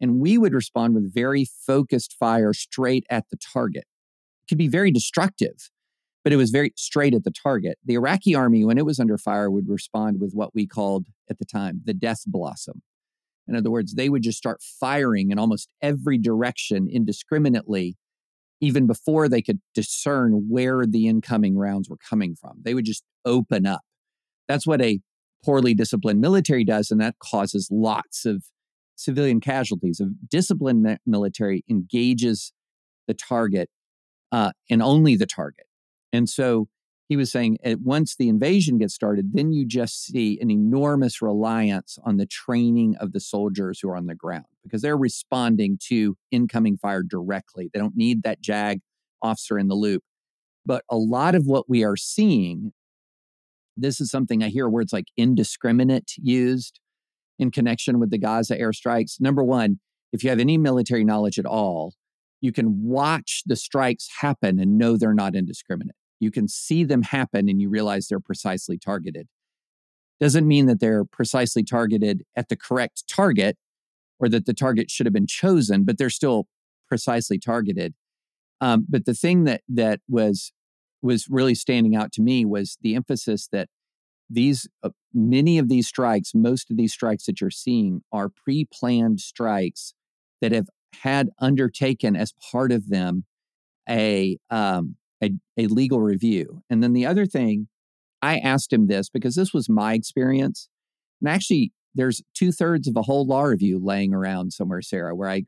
And 0.00 0.20
we 0.20 0.36
would 0.36 0.52
respond 0.52 0.94
with 0.94 1.14
very 1.14 1.46
focused 1.46 2.14
fire 2.18 2.52
straight 2.52 3.04
at 3.08 3.24
the 3.30 3.38
target. 3.38 3.84
It 4.42 4.48
could 4.48 4.58
be 4.58 4.68
very 4.68 4.90
destructive, 4.90 5.70
but 6.22 6.32
it 6.32 6.36
was 6.36 6.50
very 6.50 6.72
straight 6.76 7.14
at 7.14 7.24
the 7.24 7.30
target. 7.30 7.78
The 7.84 7.94
Iraqi 7.94 8.34
army, 8.34 8.64
when 8.64 8.76
it 8.76 8.84
was 8.84 9.00
under 9.00 9.16
fire, 9.16 9.50
would 9.50 9.68
respond 9.68 10.20
with 10.20 10.32
what 10.34 10.54
we 10.54 10.66
called 10.66 11.06
at 11.30 11.38
the 11.38 11.46
time 11.46 11.80
the 11.84 11.94
death 11.94 12.24
blossom. 12.26 12.82
In 13.46 13.56
other 13.56 13.70
words, 13.70 13.94
they 13.94 14.08
would 14.08 14.22
just 14.22 14.38
start 14.38 14.62
firing 14.62 15.30
in 15.30 15.38
almost 15.38 15.68
every 15.82 16.18
direction 16.18 16.88
indiscriminately, 16.90 17.96
even 18.60 18.86
before 18.86 19.28
they 19.28 19.42
could 19.42 19.60
discern 19.74 20.46
where 20.48 20.86
the 20.86 21.06
incoming 21.06 21.56
rounds 21.56 21.88
were 21.88 21.98
coming 22.08 22.34
from. 22.34 22.58
They 22.62 22.74
would 22.74 22.84
just 22.84 23.04
open 23.24 23.66
up. 23.66 23.82
That's 24.48 24.66
what 24.66 24.80
a 24.80 25.00
poorly 25.44 25.74
disciplined 25.74 26.20
military 26.20 26.64
does, 26.64 26.90
and 26.90 27.00
that 27.00 27.16
causes 27.18 27.68
lots 27.70 28.24
of 28.24 28.44
civilian 28.96 29.40
casualties. 29.40 30.00
A 30.00 30.06
disciplined 30.30 30.98
military 31.06 31.64
engages 31.68 32.52
the 33.06 33.14
target 33.14 33.68
uh, 34.32 34.52
and 34.70 34.82
only 34.82 35.16
the 35.16 35.26
target. 35.26 35.66
And 36.12 36.28
so 36.28 36.68
he 37.08 37.16
was 37.16 37.30
saying 37.30 37.58
at 37.62 37.80
once 37.80 38.16
the 38.16 38.28
invasion 38.28 38.78
gets 38.78 38.94
started, 38.94 39.32
then 39.34 39.52
you 39.52 39.66
just 39.66 40.06
see 40.06 40.38
an 40.40 40.50
enormous 40.50 41.20
reliance 41.20 41.98
on 42.04 42.16
the 42.16 42.26
training 42.26 42.96
of 42.98 43.12
the 43.12 43.20
soldiers 43.20 43.80
who 43.80 43.90
are 43.90 43.96
on 43.96 44.06
the 44.06 44.14
ground 44.14 44.46
because 44.62 44.80
they're 44.80 44.96
responding 44.96 45.78
to 45.88 46.16
incoming 46.30 46.78
fire 46.78 47.02
directly. 47.02 47.68
They 47.72 47.78
don't 47.78 47.96
need 47.96 48.22
that 48.22 48.40
JAG 48.40 48.80
officer 49.20 49.58
in 49.58 49.68
the 49.68 49.74
loop. 49.74 50.02
But 50.64 50.84
a 50.90 50.96
lot 50.96 51.34
of 51.34 51.44
what 51.44 51.68
we 51.68 51.84
are 51.84 51.96
seeing, 51.96 52.72
this 53.76 54.00
is 54.00 54.10
something 54.10 54.42
I 54.42 54.48
hear 54.48 54.68
words 54.68 54.92
like 54.92 55.08
indiscriminate 55.16 56.12
used 56.16 56.80
in 57.38 57.50
connection 57.50 58.00
with 58.00 58.10
the 58.10 58.18
Gaza 58.18 58.56
airstrikes. 58.56 59.20
Number 59.20 59.44
one, 59.44 59.78
if 60.12 60.24
you 60.24 60.30
have 60.30 60.38
any 60.38 60.56
military 60.56 61.04
knowledge 61.04 61.38
at 61.38 61.44
all, 61.44 61.92
you 62.40 62.50
can 62.50 62.82
watch 62.82 63.42
the 63.44 63.56
strikes 63.56 64.08
happen 64.20 64.58
and 64.58 64.78
know 64.78 64.96
they're 64.96 65.12
not 65.12 65.34
indiscriminate 65.34 65.96
you 66.24 66.30
can 66.30 66.48
see 66.48 66.82
them 66.82 67.02
happen 67.02 67.48
and 67.48 67.60
you 67.60 67.68
realize 67.68 68.08
they're 68.08 68.18
precisely 68.18 68.78
targeted. 68.78 69.28
Doesn't 70.20 70.48
mean 70.48 70.66
that 70.66 70.80
they're 70.80 71.04
precisely 71.04 71.62
targeted 71.62 72.24
at 72.34 72.48
the 72.48 72.56
correct 72.56 73.04
target 73.08 73.56
or 74.18 74.28
that 74.28 74.46
the 74.46 74.54
target 74.54 74.90
should 74.90 75.06
have 75.06 75.12
been 75.12 75.26
chosen, 75.26 75.84
but 75.84 75.98
they're 75.98 76.10
still 76.10 76.46
precisely 76.88 77.38
targeted. 77.38 77.94
Um, 78.60 78.86
but 78.88 79.04
the 79.04 79.14
thing 79.14 79.44
that 79.44 79.62
that 79.68 80.00
was 80.08 80.52
was 81.02 81.28
really 81.28 81.54
standing 81.54 81.94
out 81.94 82.12
to 82.12 82.22
me 82.22 82.46
was 82.46 82.78
the 82.80 82.94
emphasis 82.94 83.48
that 83.52 83.68
these 84.30 84.66
uh, 84.82 84.90
many 85.12 85.58
of 85.58 85.68
these 85.68 85.86
strikes, 85.86 86.34
most 86.34 86.70
of 86.70 86.76
these 86.76 86.92
strikes 86.92 87.26
that 87.26 87.40
you're 87.40 87.50
seeing, 87.50 88.02
are 88.10 88.30
pre-planned 88.30 89.20
strikes 89.20 89.94
that 90.40 90.52
have 90.52 90.68
had 91.02 91.28
undertaken 91.38 92.16
as 92.16 92.32
part 92.50 92.72
of 92.72 92.88
them 92.88 93.24
a 93.88 94.38
um, 94.50 94.96
a, 95.24 95.30
a 95.64 95.66
legal 95.66 96.00
review. 96.00 96.62
And 96.70 96.82
then 96.82 96.92
the 96.92 97.06
other 97.06 97.26
thing, 97.26 97.68
I 98.22 98.38
asked 98.38 98.72
him 98.72 98.86
this 98.86 99.08
because 99.08 99.34
this 99.34 99.52
was 99.52 99.68
my 99.68 99.94
experience. 99.94 100.68
And 101.20 101.28
actually, 101.28 101.72
there's 101.94 102.22
two 102.34 102.52
thirds 102.52 102.88
of 102.88 102.96
a 102.96 103.02
whole 103.02 103.26
law 103.26 103.42
review 103.42 103.78
laying 103.82 104.12
around 104.12 104.52
somewhere, 104.52 104.82
Sarah, 104.82 105.14
where 105.14 105.28
I 105.28 105.44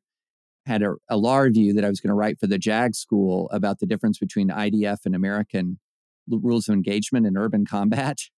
had 0.66 0.82
a, 0.82 0.94
a 1.08 1.16
law 1.16 1.38
review 1.38 1.72
that 1.74 1.84
I 1.84 1.88
was 1.88 2.00
going 2.00 2.10
to 2.10 2.14
write 2.14 2.38
for 2.38 2.46
the 2.46 2.58
JAG 2.58 2.94
school 2.94 3.48
about 3.52 3.78
the 3.78 3.86
difference 3.86 4.18
between 4.18 4.48
IDF 4.48 4.98
and 5.04 5.14
American 5.14 5.78
rules 6.28 6.68
of 6.68 6.74
engagement 6.74 7.26
in 7.26 7.36
urban 7.36 7.64
combat. 7.64 8.18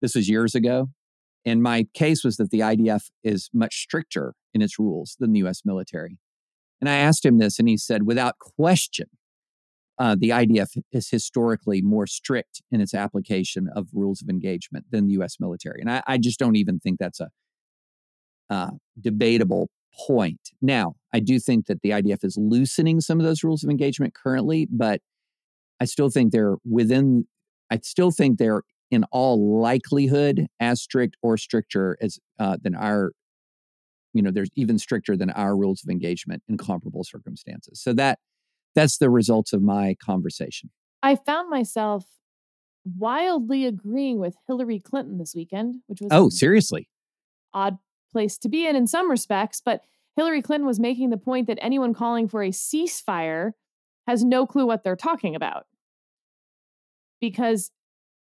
This 0.00 0.16
was 0.16 0.28
years 0.28 0.56
ago. 0.56 0.88
And 1.44 1.62
my 1.62 1.86
case 1.94 2.24
was 2.24 2.36
that 2.38 2.50
the 2.50 2.58
IDF 2.58 3.04
is 3.22 3.48
much 3.54 3.76
stricter 3.76 4.34
in 4.52 4.60
its 4.60 4.76
rules 4.76 5.16
than 5.20 5.32
the 5.32 5.46
US 5.46 5.62
military. 5.64 6.18
And 6.80 6.88
I 6.88 6.96
asked 6.96 7.24
him 7.24 7.38
this, 7.38 7.60
and 7.60 7.68
he 7.68 7.76
said, 7.76 8.04
without 8.04 8.40
question, 8.40 9.06
uh, 9.98 10.16
the 10.18 10.30
IDF 10.30 10.78
is 10.90 11.10
historically 11.10 11.82
more 11.82 12.06
strict 12.06 12.62
in 12.70 12.80
its 12.80 12.94
application 12.94 13.68
of 13.74 13.88
rules 13.92 14.22
of 14.22 14.28
engagement 14.28 14.86
than 14.90 15.06
the 15.06 15.12
U.S. 15.14 15.36
military, 15.38 15.80
and 15.80 15.90
I, 15.90 16.02
I 16.06 16.18
just 16.18 16.38
don't 16.38 16.56
even 16.56 16.78
think 16.80 16.98
that's 16.98 17.20
a 17.20 17.28
uh, 18.50 18.70
debatable 19.00 19.70
point. 20.06 20.50
Now, 20.60 20.94
I 21.12 21.20
do 21.20 21.38
think 21.38 21.66
that 21.66 21.82
the 21.82 21.90
IDF 21.90 22.24
is 22.24 22.36
loosening 22.38 23.00
some 23.00 23.20
of 23.20 23.26
those 23.26 23.44
rules 23.44 23.62
of 23.62 23.70
engagement 23.70 24.14
currently, 24.14 24.66
but 24.70 25.00
I 25.80 25.84
still 25.84 26.10
think 26.10 26.32
they're 26.32 26.56
within. 26.68 27.26
I 27.70 27.78
still 27.82 28.10
think 28.10 28.38
they're 28.38 28.62
in 28.90 29.04
all 29.10 29.60
likelihood 29.60 30.46
as 30.60 30.82
strict 30.82 31.16
or 31.22 31.36
stricter 31.36 31.96
as 32.00 32.18
uh, 32.38 32.58
than 32.62 32.74
our 32.74 33.12
you 34.12 34.22
know 34.22 34.30
there's 34.30 34.50
even 34.54 34.78
stricter 34.78 35.16
than 35.16 35.30
our 35.30 35.56
rules 35.56 35.82
of 35.82 35.90
engagement 35.90 36.42
in 36.48 36.58
comparable 36.58 37.02
circumstances 37.02 37.80
so 37.80 37.92
that 37.94 38.18
that's 38.74 38.98
the 38.98 39.10
results 39.10 39.52
of 39.52 39.62
my 39.62 39.96
conversation. 40.02 40.70
I 41.02 41.16
found 41.16 41.50
myself 41.50 42.04
wildly 42.84 43.66
agreeing 43.66 44.18
with 44.18 44.34
Hillary 44.46 44.80
Clinton 44.80 45.18
this 45.18 45.34
weekend, 45.34 45.76
which 45.86 46.00
was 46.00 46.08
Oh, 46.12 46.28
seriously? 46.28 46.88
odd 47.54 47.78
place 48.10 48.38
to 48.38 48.48
be 48.48 48.66
in 48.66 48.76
in 48.76 48.86
some 48.86 49.10
respects. 49.10 49.60
But 49.64 49.82
Hillary 50.16 50.42
Clinton 50.42 50.66
was 50.66 50.80
making 50.80 51.10
the 51.10 51.16
point 51.16 51.46
that 51.46 51.58
anyone 51.62 51.94
calling 51.94 52.28
for 52.28 52.42
a 52.42 52.48
ceasefire 52.50 53.52
has 54.06 54.24
no 54.24 54.46
clue 54.46 54.66
what 54.66 54.82
they're 54.84 54.96
talking 54.96 55.34
about. 55.34 55.64
Because, 57.20 57.70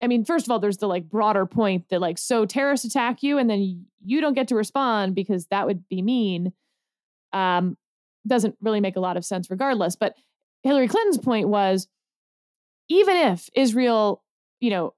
I 0.01 0.07
mean, 0.07 0.25
first 0.25 0.47
of 0.47 0.51
all, 0.51 0.59
there's 0.59 0.77
the 0.77 0.87
like 0.87 1.09
broader 1.09 1.45
point 1.45 1.89
that 1.89 2.01
like, 2.01 2.17
so 2.17 2.45
terrorists 2.45 2.85
attack 2.85 3.21
you 3.23 3.37
and 3.37 3.49
then 3.49 3.85
you 4.03 4.21
don't 4.21 4.33
get 4.33 4.47
to 4.49 4.55
respond 4.55 5.15
because 5.15 5.45
that 5.47 5.67
would 5.67 5.87
be 5.89 6.01
mean. 6.01 6.53
Um, 7.33 7.77
doesn't 8.27 8.55
really 8.61 8.81
make 8.81 8.95
a 8.95 8.99
lot 8.99 9.17
of 9.17 9.23
sense 9.25 9.49
regardless. 9.49 9.95
But 9.95 10.15
Hillary 10.64 10.88
Clinton's 10.88 11.18
point 11.18 11.47
was 11.47 11.88
even 12.89 13.16
if 13.16 13.49
Israel, 13.55 14.24
you 14.60 14.70
know, 14.70 14.93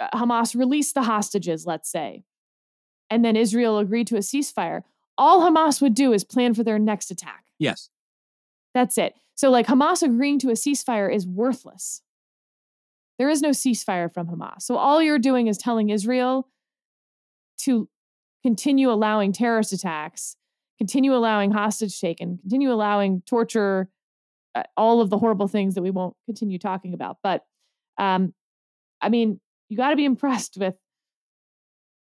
uh, 0.00 0.08
Hamas 0.14 0.54
released 0.54 0.94
the 0.94 1.02
hostages, 1.02 1.66
let's 1.66 1.90
say, 1.90 2.24
and 3.10 3.24
then 3.24 3.36
Israel 3.36 3.78
agreed 3.78 4.06
to 4.08 4.16
a 4.16 4.20
ceasefire, 4.20 4.82
all 5.16 5.40
Hamas 5.40 5.80
would 5.80 5.94
do 5.94 6.12
is 6.12 6.24
plan 6.24 6.54
for 6.54 6.64
their 6.64 6.78
next 6.78 7.10
attack. 7.10 7.44
Yes. 7.58 7.90
That's 8.74 8.98
it. 8.98 9.14
So, 9.34 9.50
like, 9.50 9.66
Hamas 9.66 10.02
agreeing 10.02 10.38
to 10.40 10.48
a 10.48 10.52
ceasefire 10.52 11.12
is 11.14 11.26
worthless. 11.26 12.02
There 13.18 13.28
is 13.28 13.40
no 13.40 13.50
ceasefire 13.50 14.12
from 14.12 14.28
Hamas. 14.28 14.62
So, 14.62 14.76
all 14.76 15.02
you're 15.02 15.18
doing 15.18 15.46
is 15.46 15.58
telling 15.58 15.90
Israel 15.90 16.48
to 17.58 17.88
continue 18.42 18.90
allowing 18.90 19.32
terrorist 19.32 19.72
attacks, 19.72 20.36
continue 20.78 21.14
allowing 21.14 21.52
hostage 21.52 21.98
taken, 21.98 22.38
continue 22.38 22.72
allowing 22.72 23.22
torture, 23.26 23.88
all 24.76 25.00
of 25.00 25.10
the 25.10 25.18
horrible 25.18 25.48
things 25.48 25.74
that 25.74 25.82
we 25.82 25.90
won't 25.90 26.14
continue 26.26 26.58
talking 26.58 26.94
about. 26.94 27.18
But, 27.22 27.42
um, 27.98 28.34
I 29.00 29.08
mean, 29.08 29.40
you 29.68 29.76
got 29.76 29.90
to 29.90 29.96
be 29.96 30.04
impressed 30.06 30.56
with 30.56 30.74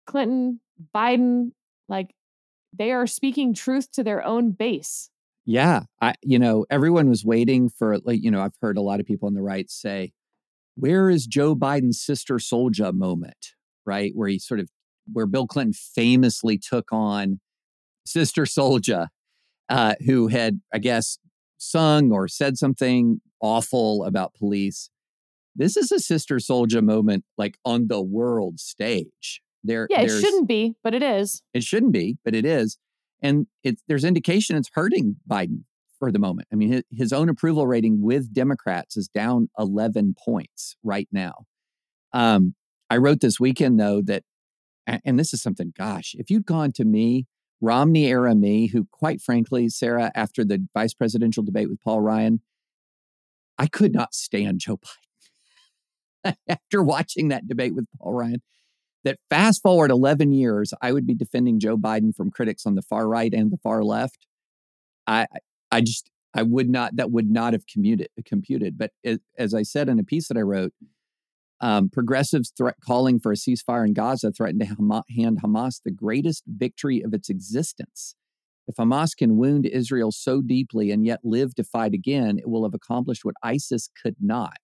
Clinton, 0.06 0.60
Biden. 0.94 1.52
Like, 1.88 2.14
they 2.76 2.92
are 2.92 3.06
speaking 3.06 3.54
truth 3.54 3.90
to 3.92 4.04
their 4.04 4.24
own 4.24 4.52
base. 4.52 5.10
Yeah. 5.44 5.82
I, 6.00 6.14
you 6.22 6.38
know, 6.38 6.66
everyone 6.70 7.08
was 7.08 7.24
waiting 7.24 7.68
for, 7.68 7.98
like, 7.98 8.22
you 8.22 8.30
know, 8.30 8.40
I've 8.40 8.56
heard 8.60 8.78
a 8.78 8.82
lot 8.82 9.00
of 9.00 9.06
people 9.06 9.26
on 9.26 9.34
the 9.34 9.42
right 9.42 9.68
say, 9.70 10.12
where 10.76 11.10
is 11.10 11.26
Joe 11.26 11.54
Biden's 11.54 12.00
Sister 12.00 12.36
Souljah 12.36 12.94
moment, 12.94 13.54
right? 13.84 14.12
Where 14.14 14.28
he 14.28 14.38
sort 14.38 14.60
of, 14.60 14.70
where 15.12 15.26
Bill 15.26 15.46
Clinton 15.46 15.72
famously 15.72 16.58
took 16.58 16.92
on 16.92 17.40
Sister 18.06 18.44
Souljah, 18.44 19.08
uh, 19.68 19.94
who 20.06 20.28
had, 20.28 20.60
I 20.72 20.78
guess, 20.78 21.18
sung 21.62 22.12
or 22.12 22.28
said 22.28 22.58
something 22.58 23.20
awful 23.40 24.04
about 24.04 24.34
police. 24.34 24.90
This 25.54 25.76
is 25.76 25.92
a 25.92 25.98
Sister 25.98 26.36
Souljah 26.36 26.82
moment, 26.82 27.24
like 27.38 27.56
on 27.64 27.88
the 27.88 28.02
world 28.02 28.58
stage. 28.58 29.40
There, 29.64 29.86
Yeah, 29.90 30.00
it 30.00 30.08
shouldn't 30.08 30.48
be, 30.48 30.74
but 30.82 30.94
it 30.94 31.02
is. 31.02 31.42
It 31.54 31.62
shouldn't 31.62 31.92
be, 31.92 32.18
but 32.24 32.34
it 32.34 32.44
is. 32.44 32.78
And 33.22 33.46
it's 33.62 33.82
there's 33.86 34.04
indication 34.04 34.56
it's 34.56 34.70
hurting 34.72 35.16
Biden 35.30 35.64
for 35.98 36.10
the 36.10 36.18
moment. 36.18 36.48
I 36.52 36.56
mean, 36.56 36.72
his, 36.72 36.82
his 36.90 37.12
own 37.12 37.28
approval 37.28 37.66
rating 37.66 38.02
with 38.02 38.34
Democrats 38.34 38.96
is 38.96 39.06
down 39.06 39.48
11 39.56 40.16
points 40.24 40.74
right 40.82 41.06
now. 41.12 41.44
Um, 42.12 42.54
I 42.90 42.96
wrote 42.96 43.20
this 43.20 43.38
weekend 43.38 43.78
though 43.78 44.02
that, 44.02 44.24
and 44.86 45.16
this 45.16 45.32
is 45.32 45.40
something. 45.40 45.72
Gosh, 45.78 46.16
if 46.18 46.28
you'd 46.28 46.44
gone 46.44 46.72
to 46.72 46.84
me, 46.84 47.26
Romney 47.62 48.06
era 48.06 48.34
me, 48.34 48.66
who 48.66 48.86
quite 48.90 49.22
frankly, 49.22 49.68
Sarah, 49.68 50.10
after 50.14 50.44
the 50.44 50.66
vice 50.74 50.92
presidential 50.92 51.44
debate 51.44 51.70
with 51.70 51.80
Paul 51.80 52.00
Ryan, 52.00 52.40
I 53.56 53.68
could 53.68 53.94
not 53.94 54.14
stand 54.14 54.60
Joe 54.60 54.78
Biden. 54.78 56.34
after 56.48 56.82
watching 56.82 57.28
that 57.28 57.46
debate 57.46 57.74
with 57.74 57.86
Paul 57.98 58.14
Ryan, 58.14 58.42
that 59.04 59.18
fast 59.30 59.62
forward 59.62 59.90
11 59.90 60.32
years, 60.32 60.74
I 60.82 60.92
would 60.92 61.06
be 61.06 61.14
defending 61.14 61.60
Joe 61.60 61.76
Biden 61.76 62.14
from 62.14 62.30
critics 62.30 62.66
on 62.66 62.74
the 62.74 62.82
far 62.82 63.08
right 63.08 63.32
and 63.32 63.50
the 63.50 63.58
far 63.58 63.82
left. 63.82 64.26
I, 65.06 65.26
I 65.70 65.80
just, 65.80 66.10
I 66.34 66.42
would 66.42 66.68
not, 66.68 66.96
that 66.96 67.10
would 67.10 67.30
not 67.30 67.52
have 67.52 67.66
commuted, 67.66 68.08
computed. 68.24 68.76
But 68.76 68.90
as, 69.04 69.18
as 69.38 69.54
I 69.54 69.62
said 69.62 69.88
in 69.88 69.98
a 69.98 70.04
piece 70.04 70.28
that 70.28 70.36
I 70.36 70.42
wrote, 70.42 70.72
um, 71.62 71.88
progressives 71.88 72.52
threat 72.56 72.76
calling 72.84 73.20
for 73.20 73.32
a 73.32 73.36
ceasefire 73.36 73.86
in 73.86 73.94
Gaza 73.94 74.32
threatened 74.32 74.60
to 74.60 75.02
hand 75.16 75.40
Hamas 75.42 75.80
the 75.82 75.92
greatest 75.92 76.42
victory 76.46 77.00
of 77.00 77.14
its 77.14 77.30
existence. 77.30 78.16
If 78.66 78.76
Hamas 78.76 79.16
can 79.16 79.36
wound 79.36 79.66
Israel 79.66 80.12
so 80.12 80.42
deeply 80.42 80.90
and 80.90 81.06
yet 81.06 81.20
live 81.24 81.54
to 81.54 81.64
fight 81.64 81.94
again, 81.94 82.38
it 82.38 82.48
will 82.48 82.64
have 82.64 82.74
accomplished 82.74 83.24
what 83.24 83.36
ISIS 83.42 83.88
could 84.02 84.16
not 84.20 84.58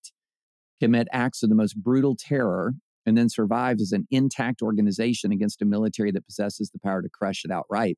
commit 0.80 1.09
acts 1.12 1.42
of 1.42 1.49
the 1.49 1.55
most 1.55 1.82
brutal 1.82 2.16
terror 2.16 2.74
and 3.07 3.16
then 3.16 3.28
survive 3.28 3.78
as 3.80 3.92
an 3.92 4.07
intact 4.11 4.61
organization 4.61 5.32
against 5.32 5.62
a 5.62 5.64
military 5.64 6.11
that 6.12 6.26
possesses 6.26 6.70
the 6.70 6.78
power 6.78 7.01
to 7.01 7.09
crush 7.09 7.44
it 7.44 7.51
outright. 7.51 7.96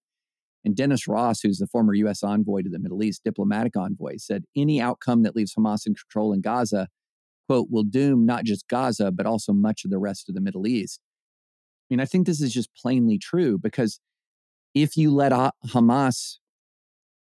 And 0.64 0.76
Dennis 0.76 1.08
Ross, 1.08 1.40
who's 1.40 1.58
the 1.58 1.66
former 1.66 1.94
U.S. 1.94 2.22
envoy 2.22 2.62
to 2.62 2.70
the 2.70 2.78
Middle 2.78 3.02
East, 3.02 3.24
diplomatic 3.24 3.76
envoy, 3.76 4.16
said 4.18 4.44
any 4.56 4.80
outcome 4.80 5.22
that 5.22 5.34
leaves 5.34 5.54
Hamas 5.54 5.86
in 5.86 5.94
control 5.94 6.32
in 6.32 6.42
Gaza, 6.42 6.88
quote, 7.50 7.66
will 7.68 7.82
doom 7.82 8.24
not 8.24 8.44
just 8.44 8.68
Gaza, 8.68 9.10
but 9.10 9.26
also 9.26 9.52
much 9.52 9.84
of 9.84 9.90
the 9.90 9.98
rest 9.98 10.28
of 10.28 10.36
the 10.36 10.40
Middle 10.40 10.68
East. 10.68 11.00
I 11.90 11.94
mean, 11.94 12.00
I 12.00 12.04
think 12.04 12.24
this 12.28 12.40
is 12.40 12.52
just 12.54 12.70
plainly 12.76 13.18
true 13.18 13.58
because 13.58 13.98
if 14.72 14.96
you 14.96 15.10
let 15.12 15.32
Hamas 15.66 16.36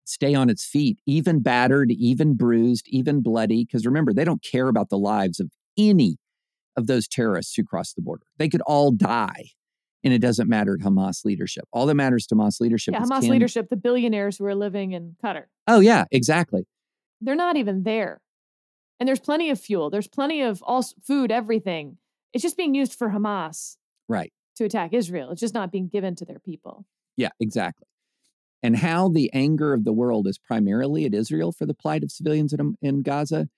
stay 0.05 0.33
on 0.33 0.49
its 0.49 0.65
feet, 0.65 1.01
even 1.07 1.41
battered, 1.41 1.91
even 1.91 2.35
bruised, 2.35 2.87
even 2.89 3.21
bloody, 3.21 3.65
because 3.65 3.85
remember, 3.85 4.13
they 4.13 4.25
don't 4.25 4.45
care 4.45 4.69
about 4.69 4.91
the 4.91 4.99
lives 4.99 5.41
of 5.41 5.51
any 5.77 6.19
of 6.77 6.87
those 6.87 7.09
terrorists 7.09 7.57
who 7.57 7.65
cross 7.65 7.93
the 7.93 8.01
border. 8.03 8.23
They 8.39 8.49
could 8.49 8.61
all 8.63 8.93
die, 8.93 9.47
and 10.05 10.15
it 10.15 10.21
doesn't 10.21 10.49
matter 10.49 10.77
to 10.77 10.85
Hamas 10.85 11.25
leadership. 11.25 11.65
All 11.73 11.87
that 11.87 11.97
matters 11.97 12.29
to 12.29 12.37
Hamas 12.37 12.61
leadership 12.61 12.95
Yeah, 12.95 13.03
is 13.03 13.11
Hamas 13.11 13.23
can- 13.23 13.31
leadership, 13.31 13.71
the 13.71 13.77
billionaires 13.77 14.39
who 14.39 14.45
are 14.45 14.55
living 14.55 14.93
in 14.93 15.17
Qatar, 15.23 15.47
Oh, 15.67 15.81
yeah, 15.81 16.05
exactly. 16.13 16.65
they're 17.21 17.35
not 17.35 17.57
even 17.57 17.83
there. 17.83 18.21
And 19.03 19.09
there's 19.09 19.19
plenty 19.19 19.51
of 19.51 19.59
fuel, 19.59 19.91
there's 19.91 20.07
plenty 20.07 20.43
of 20.43 20.63
all 20.63 20.81
food, 21.03 21.33
everything. 21.33 21.97
It's 22.33 22.41
just 22.41 22.57
being 22.57 22.73
used 22.73 22.95
for 22.95 23.09
Hamas 23.11 23.77
Right. 24.09 24.33
to 24.55 24.65
attack 24.65 24.93
Israel. 24.93 25.33
It's 25.33 25.41
just 25.41 25.55
not 25.55 25.73
being 25.73 25.89
given 25.89 26.15
to 26.15 26.25
their 26.25 26.39
people. 26.39 26.87
Yeah, 27.17 27.31
exactly. 27.41 27.89
And 28.63 28.77
how 28.77 29.09
the 29.09 29.29
anger 29.33 29.75
of 29.75 29.83
the 29.83 29.93
world 29.93 30.29
is 30.29 30.39
primarily 30.39 31.05
at 31.05 31.15
Israel 31.15 31.51
for 31.51 31.67
the 31.67 31.75
plight 31.75 32.05
of 32.05 32.13
civilians 32.13 32.53
in, 32.53 32.77
in 32.81 33.03
Gaza 33.03 33.49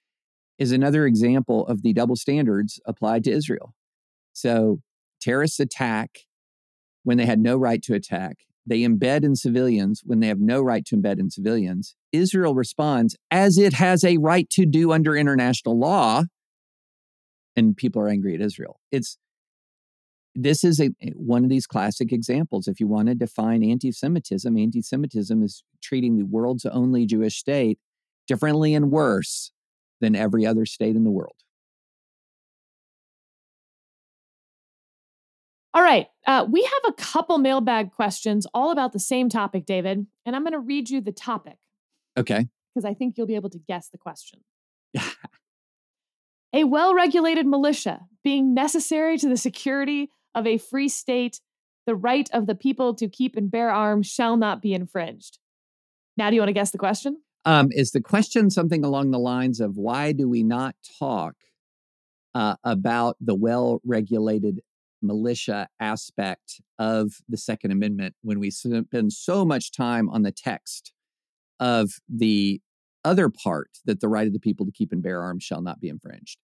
is 0.57 0.73
another 0.73 1.05
example 1.05 1.67
of 1.67 1.83
the 1.83 1.93
double 1.93 2.17
standards 2.17 2.81
applied 2.87 3.23
to 3.25 3.31
Israel. 3.31 3.75
So 4.33 4.81
terrorists 5.21 5.61
attack 5.61 6.21
when 7.03 7.19
they 7.19 7.27
had 7.27 7.39
no 7.39 7.59
right 7.59 7.83
to 7.83 7.93
attack. 7.93 8.39
They 8.67 8.81
embed 8.81 9.25
in 9.25 9.37
civilians 9.37 10.03
when 10.05 10.21
they 10.21 10.29
have 10.29 10.41
no 10.41 10.63
right 10.63 10.85
to 10.87 10.97
embed 10.97 11.21
in 11.21 11.31
civilians. 11.31 11.97
Israel 12.13 12.55
responds 12.55 13.17
as 13.31 13.59
it 13.59 13.75
has 13.75 14.05
a 14.05 14.17
right 14.17 14.49
to 14.51 14.65
do 14.65 14.93
under 14.93 15.17
international 15.17 15.79
law. 15.79 16.25
And 17.57 17.77
people 17.77 18.01
are 18.03 18.09
angry 18.09 18.35
at 18.35 18.41
Israel. 18.41 18.81
It's 18.91 19.19
this 20.35 20.65
is 20.65 20.81
a 20.81 20.91
one 21.15 21.45
of 21.45 21.51
these 21.51 21.67
classic 21.67 22.11
examples. 22.11 22.67
If 22.67 22.81
you 22.81 22.89
want 22.89 23.09
to 23.09 23.15
define 23.15 23.63
anti-Semitism, 23.63 24.57
anti-Semitism 24.57 25.43
is 25.43 25.63
treating 25.83 26.17
the 26.17 26.25
world's 26.25 26.67
only 26.67 27.07
Jewish 27.07 27.37
state 27.37 27.79
differently 28.27 28.75
and 28.75 28.91
worse 28.91 29.53
than 30.01 30.17
every 30.17 30.45
other 30.45 30.67
state 30.67 30.97
in 30.97 31.05
the 31.05 31.11
world. 31.11 31.37
All 35.75 35.83
right. 35.83 36.07
Uh, 36.25 36.47
we 36.49 36.63
have 36.63 36.83
a 36.87 36.93
couple 36.93 37.37
mailbag 37.39 37.91
questions 37.91 38.47
all 38.55 38.71
about 38.71 38.93
the 38.93 39.01
same 39.01 39.29
topic, 39.29 39.67
David. 39.67 40.07
And 40.25 40.37
I'm 40.37 40.43
going 40.43 40.53
to 40.53 40.61
read 40.61 40.89
you 40.89 41.01
the 41.01 41.13
topic 41.13 41.59
Okay. 42.17 42.47
because 42.73 42.85
I 42.85 42.95
think 42.95 43.19
you'll 43.19 43.27
be 43.27 43.35
able 43.35 43.51
to 43.51 43.59
guess 43.59 43.89
the 43.89 43.99
question. 43.99 44.41
a 46.55 46.63
well 46.63 46.95
regulated 46.95 47.45
militia 47.45 48.03
being 48.23 48.55
necessary 48.55 49.19
to 49.19 49.29
the 49.29 49.37
security 49.37 50.11
of 50.33 50.47
a 50.47 50.59
free 50.59 50.89
state, 50.89 51.41
the 51.87 51.97
right 51.97 52.31
of 52.33 52.47
the 52.47 52.55
people 52.55 52.95
to 52.95 53.09
keep 53.09 53.37
and 53.37 53.51
bear 53.51 53.71
arms 53.71 54.07
shall 54.07 54.37
not 54.37 54.63
be 54.63 54.73
infringed. 54.73 55.39
Now, 56.17 56.31
do 56.31 56.37
you 56.37 56.41
want 56.41 56.51
to 56.51 56.55
guess 56.55 56.71
the 56.71 56.79
question? 56.79 57.19
Um, 57.45 57.69
is 57.73 57.91
the 57.91 58.01
question 58.01 58.49
something 58.49 58.85
along 58.85 59.11
the 59.11 59.19
lines 59.19 59.61
of 59.61 59.77
why 59.77 60.13
do 60.13 60.29
we 60.29 60.45
not 60.45 60.77
talk 61.01 61.35
uh, 62.35 62.55
about 62.63 63.17
the 63.21 63.35
well-regulated 63.35 64.61
militia 65.05 65.69
aspect 65.81 66.61
of 66.79 67.13
the 67.29 67.37
Second 67.37 67.71
Amendment 67.71 68.15
when 68.23 68.41
we 68.41 68.51
spend 68.51 69.13
so 69.13 69.45
much 69.45 69.71
time 69.71 70.09
on 70.09 70.23
the 70.23 70.33
text 70.33 70.93
of 71.61 71.93
the 72.09 72.61
other 73.05 73.29
part 73.29 73.69
that 73.85 74.01
the 74.01 74.09
right 74.09 74.27
of 74.27 74.33
the 74.33 74.41
people 74.41 74.67
to 74.67 74.73
keep 74.73 74.93
and 74.93 75.03
bear 75.03 75.23
arms 75.23 75.45
shall 75.45 75.63
not 75.63 75.81
be 75.81 75.89
infringed? 75.89 76.39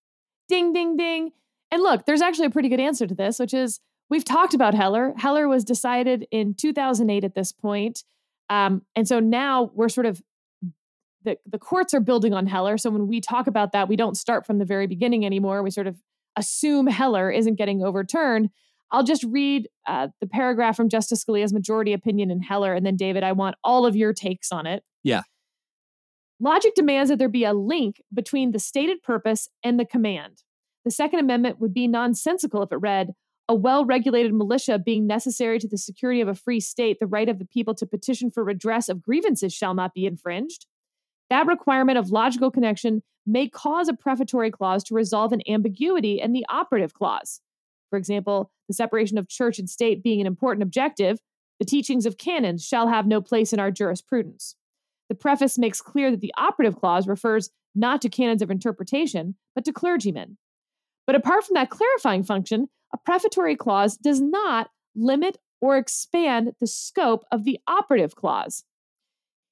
Ding, 0.48 0.72
ding, 0.72 0.96
ding. 0.96 1.30
And 1.70 1.82
look, 1.82 2.04
there's 2.04 2.20
actually 2.20 2.46
a 2.46 2.50
pretty 2.50 2.68
good 2.68 2.80
answer 2.80 3.06
to 3.06 3.14
this, 3.14 3.38
which 3.38 3.54
is 3.54 3.80
we've 4.08 4.24
talked 4.24 4.54
about 4.54 4.74
Heller. 4.74 5.14
Heller 5.16 5.48
was 5.48 5.64
decided 5.64 6.26
in 6.30 6.54
2008 6.54 7.24
at 7.24 7.34
this 7.34 7.52
point. 7.52 8.04
Um, 8.48 8.82
and 8.96 9.06
so 9.06 9.20
now 9.20 9.70
we're 9.74 9.88
sort 9.88 10.06
of 10.06 10.20
the, 11.22 11.36
the 11.46 11.58
courts 11.58 11.94
are 11.94 12.00
building 12.00 12.32
on 12.32 12.46
Heller. 12.46 12.78
So 12.78 12.90
when 12.90 13.06
we 13.06 13.20
talk 13.20 13.46
about 13.46 13.72
that, 13.72 13.88
we 13.88 13.96
don't 13.96 14.16
start 14.16 14.46
from 14.46 14.58
the 14.58 14.64
very 14.64 14.86
beginning 14.86 15.24
anymore. 15.24 15.62
We 15.62 15.70
sort 15.70 15.86
of 15.86 15.96
assume 16.36 16.86
Heller 16.86 17.30
isn't 17.30 17.56
getting 17.56 17.82
overturned. 17.82 18.50
I'll 18.92 19.04
just 19.04 19.24
read 19.24 19.68
uh, 19.86 20.08
the 20.20 20.26
paragraph 20.26 20.76
from 20.76 20.88
Justice 20.88 21.24
Scalia's 21.24 21.52
majority 21.52 21.92
opinion 21.92 22.30
in 22.30 22.40
Heller. 22.40 22.74
And 22.74 22.84
then, 22.84 22.96
David, 22.96 23.22
I 23.22 23.32
want 23.32 23.56
all 23.62 23.86
of 23.86 23.94
your 23.94 24.12
takes 24.12 24.50
on 24.50 24.66
it. 24.66 24.82
Yeah. 25.04 25.22
Logic 26.40 26.74
demands 26.74 27.10
that 27.10 27.18
there 27.18 27.28
be 27.28 27.44
a 27.44 27.52
link 27.52 28.02
between 28.12 28.52
the 28.52 28.58
stated 28.58 29.02
purpose 29.02 29.48
and 29.62 29.78
the 29.78 29.84
command. 29.84 30.42
The 30.84 30.90
Second 30.90 31.20
Amendment 31.20 31.60
would 31.60 31.74
be 31.74 31.86
nonsensical 31.86 32.62
if 32.62 32.72
it 32.72 32.76
read, 32.76 33.12
a 33.48 33.54
well 33.54 33.84
regulated 33.84 34.32
militia 34.32 34.78
being 34.78 35.06
necessary 35.06 35.58
to 35.58 35.68
the 35.68 35.76
security 35.76 36.20
of 36.20 36.28
a 36.28 36.34
free 36.34 36.60
state, 36.60 36.98
the 36.98 37.06
right 37.06 37.28
of 37.28 37.38
the 37.38 37.44
people 37.44 37.74
to 37.74 37.86
petition 37.86 38.30
for 38.30 38.44
redress 38.44 38.88
of 38.88 39.02
grievances 39.02 39.52
shall 39.52 39.74
not 39.74 39.92
be 39.92 40.06
infringed. 40.06 40.66
That 41.28 41.46
requirement 41.46 41.98
of 41.98 42.10
logical 42.10 42.50
connection 42.50 43.02
may 43.26 43.48
cause 43.48 43.88
a 43.88 43.94
prefatory 43.94 44.50
clause 44.50 44.82
to 44.84 44.94
resolve 44.94 45.32
an 45.32 45.42
ambiguity 45.48 46.20
in 46.20 46.32
the 46.32 46.44
operative 46.48 46.94
clause. 46.94 47.40
For 47.90 47.98
example, 47.98 48.50
the 48.68 48.74
separation 48.74 49.18
of 49.18 49.28
church 49.28 49.58
and 49.58 49.68
state 49.68 50.02
being 50.02 50.20
an 50.20 50.26
important 50.26 50.62
objective, 50.62 51.18
the 51.58 51.64
teachings 51.64 52.06
of 52.06 52.18
canons 52.18 52.64
shall 52.64 52.88
have 52.88 53.06
no 53.06 53.20
place 53.20 53.52
in 53.52 53.60
our 53.60 53.70
jurisprudence. 53.70 54.56
The 55.08 55.14
preface 55.14 55.58
makes 55.58 55.80
clear 55.80 56.10
that 56.10 56.20
the 56.20 56.34
operative 56.38 56.76
clause 56.76 57.08
refers 57.08 57.50
not 57.74 58.00
to 58.02 58.08
canons 58.08 58.42
of 58.42 58.50
interpretation, 58.50 59.34
but 59.54 59.64
to 59.64 59.72
clergymen. 59.72 60.38
But 61.06 61.16
apart 61.16 61.44
from 61.44 61.54
that 61.54 61.70
clarifying 61.70 62.22
function, 62.22 62.68
a 62.94 62.98
prefatory 62.98 63.56
clause 63.56 63.96
does 63.96 64.20
not 64.20 64.70
limit 64.94 65.38
or 65.60 65.76
expand 65.76 66.54
the 66.60 66.66
scope 66.66 67.24
of 67.30 67.44
the 67.44 67.58
operative 67.66 68.14
clause. 68.14 68.64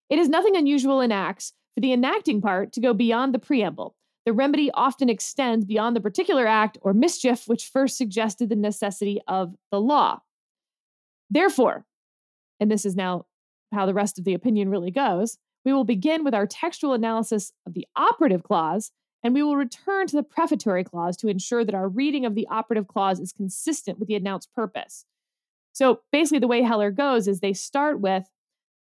It 0.09 0.19
is 0.19 0.29
nothing 0.29 0.57
unusual 0.57 1.01
in 1.01 1.13
Acts 1.13 1.53
for 1.79 1.83
the 1.83 1.93
enacting 1.93 2.41
part 2.41 2.73
to 2.73 2.81
go 2.81 2.93
beyond 2.93 3.33
the 3.33 3.39
preamble. 3.39 3.95
The 4.27 4.33
remedy 4.33 4.69
often 4.75 5.09
extends 5.09 5.65
beyond 5.65 5.95
the 5.95 6.01
particular 6.01 6.45
act 6.45 6.77
or 6.83 6.93
mischief 6.93 7.45
which 7.47 7.71
first 7.73 7.97
suggested 7.97 8.49
the 8.49 8.57
necessity 8.57 9.21
of 9.29 9.55
the 9.71 9.81
law. 9.81 10.19
Therefore, 11.31 11.87
and 12.59 12.69
this 12.69 12.85
is 12.85 12.97
now 12.97 13.27
how 13.73 13.87
the 13.87 13.95
rest 13.95 14.19
of 14.19 14.25
the 14.25 14.35
opinion 14.35 14.71
really 14.71 14.91
goes, 14.91 15.39
we 15.65 15.73
will 15.73 15.85
begin 15.85 16.25
with 16.25 16.35
our 16.35 16.49
textual 16.49 16.95
analysis 16.95 17.53
of 17.65 17.75
the 17.75 17.87
operative 17.95 18.43
clause, 18.43 18.91
and 19.23 19.33
we 19.33 19.45
will 19.45 19.55
return 19.55 20.09
to 20.09 20.17
the 20.17 20.25
prefatory 20.25 20.83
clause 20.83 21.17
to 21.19 21.29
ensure 21.29 21.65
that 21.65 21.77
our 21.77 21.89
reading 21.89 22.27
of 22.27 22.35
the 22.35 22.49
operative 22.51 22.89
clause 22.89 23.21
is 23.21 23.31
consistent 23.31 24.01
with 24.01 24.09
the 24.09 24.17
announced 24.17 24.53
purpose. 24.53 25.05
So 25.73 26.01
basically, 26.11 26.41
the 26.41 26.49
way 26.49 26.63
Heller 26.63 26.91
goes 26.91 27.29
is 27.29 27.39
they 27.39 27.53
start 27.53 28.01
with 28.01 28.25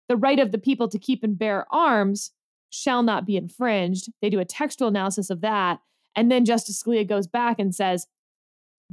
the 0.07 0.17
right 0.17 0.39
of 0.39 0.51
the 0.51 0.57
people 0.57 0.87
to 0.87 0.97
keep 0.97 1.23
and 1.23 1.37
bear 1.37 1.71
arms 1.71 2.31
shall 2.69 3.03
not 3.03 3.25
be 3.25 3.37
infringed. 3.37 4.09
They 4.21 4.29
do 4.29 4.39
a 4.39 4.45
textual 4.45 4.87
analysis 4.89 5.29
of 5.29 5.41
that. 5.41 5.79
And 6.15 6.31
then 6.31 6.45
Justice 6.45 6.81
Scalia 6.81 7.07
goes 7.07 7.27
back 7.27 7.59
and 7.59 7.73
says, 7.73 8.07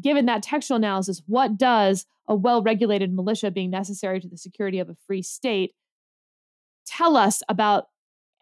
given 0.01 0.27
that 0.27 0.43
textual 0.43 0.77
analysis, 0.77 1.23
what 1.27 1.57
does 1.57 2.07
a 2.29 2.35
well 2.35 2.63
regulated 2.63 3.13
militia 3.13 3.51
being 3.51 3.71
necessary 3.71 4.21
to 4.21 4.29
the 4.29 4.37
security 4.37 4.79
of 4.79 4.89
a 4.89 4.97
free 5.07 5.23
state 5.23 5.75
tell 6.87 7.17
us 7.17 7.43
about 7.49 7.87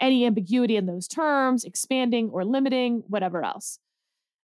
any 0.00 0.26
ambiguity 0.26 0.76
in 0.76 0.86
those 0.86 1.06
terms, 1.06 1.64
expanding 1.64 2.28
or 2.30 2.44
limiting, 2.44 3.04
whatever 3.08 3.44
else? 3.44 3.78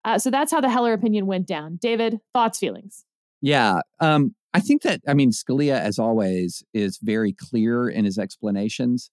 Uh, 0.04 0.18
so 0.18 0.30
that's 0.30 0.52
how 0.52 0.62
the 0.62 0.70
Heller 0.70 0.94
opinion 0.94 1.26
went 1.26 1.48
down. 1.48 1.78
David, 1.82 2.20
thoughts, 2.34 2.60
feelings? 2.60 3.06
Yeah. 3.42 3.82
Um, 4.00 4.36
I 4.54 4.60
think 4.60 4.82
that, 4.84 5.02
I 5.08 5.14
mean, 5.14 5.32
Scalia, 5.32 5.80
as 5.80 6.00
always, 6.00 6.64
is 6.74 6.98
very 7.02 7.34
clear 7.34 7.90
in 7.90 8.06
his 8.06 8.18
explanations. 8.18 9.12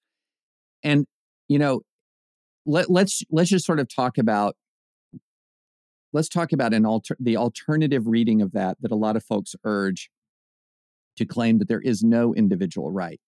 And 0.82 1.06
you 1.48 1.58
know, 1.58 1.80
let, 2.66 2.90
let's 2.90 3.22
let's 3.30 3.50
just 3.50 3.66
sort 3.66 3.80
of 3.80 3.88
talk 3.94 4.18
about 4.18 4.56
let's 6.12 6.28
talk 6.28 6.52
about 6.52 6.72
an 6.72 6.86
alter, 6.86 7.16
the 7.20 7.36
alternative 7.36 8.06
reading 8.06 8.40
of 8.40 8.52
that 8.52 8.76
that 8.80 8.92
a 8.92 8.96
lot 8.96 9.16
of 9.16 9.24
folks 9.24 9.54
urge 9.64 10.10
to 11.16 11.24
claim 11.24 11.58
that 11.58 11.68
there 11.68 11.80
is 11.80 12.02
no 12.02 12.34
individual 12.34 12.90
right. 12.90 13.20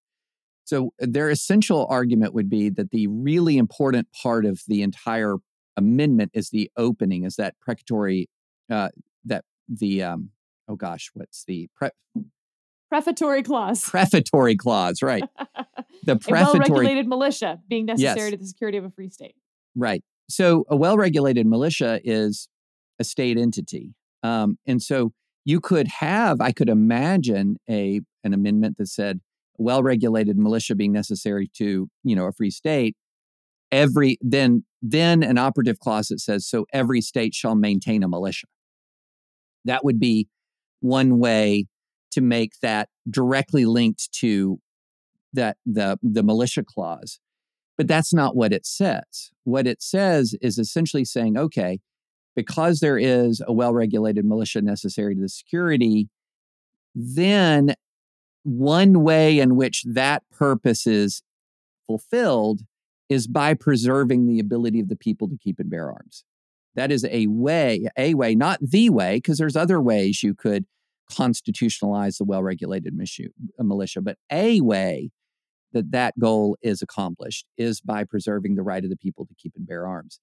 So 0.64 0.93
their 0.99 1.31
essential 1.31 1.87
argument 1.89 2.35
would 2.35 2.51
be 2.51 2.71
that 2.71 2.91
the 2.91 3.07
really 3.07 3.57
important 3.57 4.09
part 4.11 4.45
of 4.45 4.62
the 4.67 4.83
entire 4.83 5.37
amendment 5.77 6.33
is 6.35 6.51
the 6.51 6.71
opening, 6.77 7.25
is 7.25 7.37
that 7.37 7.55
precatory, 7.61 8.29
uh, 8.71 8.89
that 9.25 9.45
the 9.69 10.03
um, 10.03 10.31
oh 10.69 10.75
gosh, 10.75 11.11
what's 11.14 11.45
the 11.45 11.69
pre- 11.77 11.91
prefatory 12.89 13.43
clause? 13.43 13.84
Prefatory 13.91 14.57
clause, 14.57 15.03
right? 15.03 15.24
the 16.05 16.16
prefatory 16.16 16.59
well-regulated 16.68 17.09
militia 17.09 17.61
being 17.68 17.87
necessary 17.87 18.18
yes. 18.18 18.30
to 18.30 18.37
the 18.37 18.47
security 18.47 18.78
of 18.78 18.84
a 18.84 18.91
free 18.91 19.11
state. 19.11 19.34
Right. 19.74 20.03
So 20.28 20.64
a 20.68 20.76
well-regulated 20.76 21.47
militia 21.47 22.01
is 22.05 22.49
a 22.99 23.05
state 23.05 23.37
entity, 23.37 23.95
um, 24.22 24.59
and 24.66 24.82
so 24.82 25.12
you 25.45 25.61
could 25.61 25.87
have, 25.87 26.41
I 26.41 26.53
could 26.53 26.68
imagine 26.68 27.59
a 27.68 28.01
an 28.24 28.34
amendment 28.34 28.78
that 28.78 28.89
said 28.89 29.20
well-regulated 29.59 30.37
militia 30.37 30.74
being 30.74 30.93
necessary 30.93 31.49
to 31.55 31.89
you 32.03 32.16
know 32.16 32.26
a 32.26 32.32
free 32.32 32.51
state. 32.51 32.97
Every 33.72 34.18
then 34.20 34.64
then 34.80 35.22
an 35.22 35.39
operative 35.39 35.78
clause 35.78 36.09
that 36.09 36.20
says 36.20 36.47
so 36.47 36.66
every 36.72 37.01
state 37.01 37.34
shall 37.34 37.55
maintain 37.55 38.03
a 38.03 38.09
militia. 38.09 38.47
That 39.64 39.84
would 39.84 39.99
be 39.99 40.28
one 40.80 41.18
way 41.18 41.66
to 42.13 42.21
make 42.21 42.61
that 42.63 42.89
directly 43.09 43.65
linked 43.65 44.13
to 44.21 44.61
that 45.33 45.57
the 45.67 45.99
the 46.03 46.23
militia 46.23 46.65
clause. 46.65 47.19
But 47.77 47.89
that's 47.89 48.15
not 48.15 48.35
what 48.35 48.53
it 48.53 48.65
says. 48.65 49.31
What 49.45 49.67
it 49.67 49.83
says 49.83 50.35
is 50.41 50.59
essentially 50.59 51.05
saying 51.05 51.37
okay 51.37 51.81
because 52.35 52.81
there 52.81 52.99
is 52.99 53.43
a 53.47 53.53
well-regulated 53.53 54.25
militia 54.25 54.61
necessary 54.61 55.15
to 55.15 55.21
the 55.21 55.29
security 55.29 56.09
then 56.97 57.75
one 58.43 59.03
way 59.03 59.39
in 59.39 59.55
which 59.55 59.85
that 59.87 60.23
purpose 60.31 60.87
is 60.87 61.23
fulfilled 61.87 62.63
is 63.09 63.27
by 63.27 63.55
preserving 63.55 64.27
the 64.27 64.41
ability 64.41 64.81
of 64.81 64.89
the 64.89 64.97
people 64.97 65.29
to 65.29 65.37
keep 65.37 65.61
and 65.61 65.71
bear 65.71 65.93
arms. 65.93 66.25
That 66.75 66.91
is 66.91 67.05
a 67.05 67.27
way 67.27 67.89
a 67.97 68.15
way 68.15 68.35
not 68.35 68.59
the 68.61 68.91
way 68.91 69.17
because 69.17 69.39
there's 69.39 69.57
other 69.57 69.81
ways 69.81 70.23
you 70.23 70.35
could 70.35 70.65
constitutionalize 71.11 72.19
the 72.19 72.25
well-regulated 72.25 72.93
uh, 72.99 73.63
militia 73.63 74.01
but 74.01 74.17
a 74.31 74.61
way 74.61 75.11
that 75.73 75.91
that 75.93 76.19
goal 76.19 76.57
is 76.63 76.81
accomplished 76.83 77.47
is 77.59 77.81
by 77.81 78.03
preserving 78.03 78.55
the 78.55 78.63
right 78.63 78.83
of 78.83 78.91
the 78.91 78.97
people 78.97 79.27
to 79.27 79.35
keep 79.35 79.53
and 79.57 79.67
bear 79.67 79.87
arms. 79.87 80.21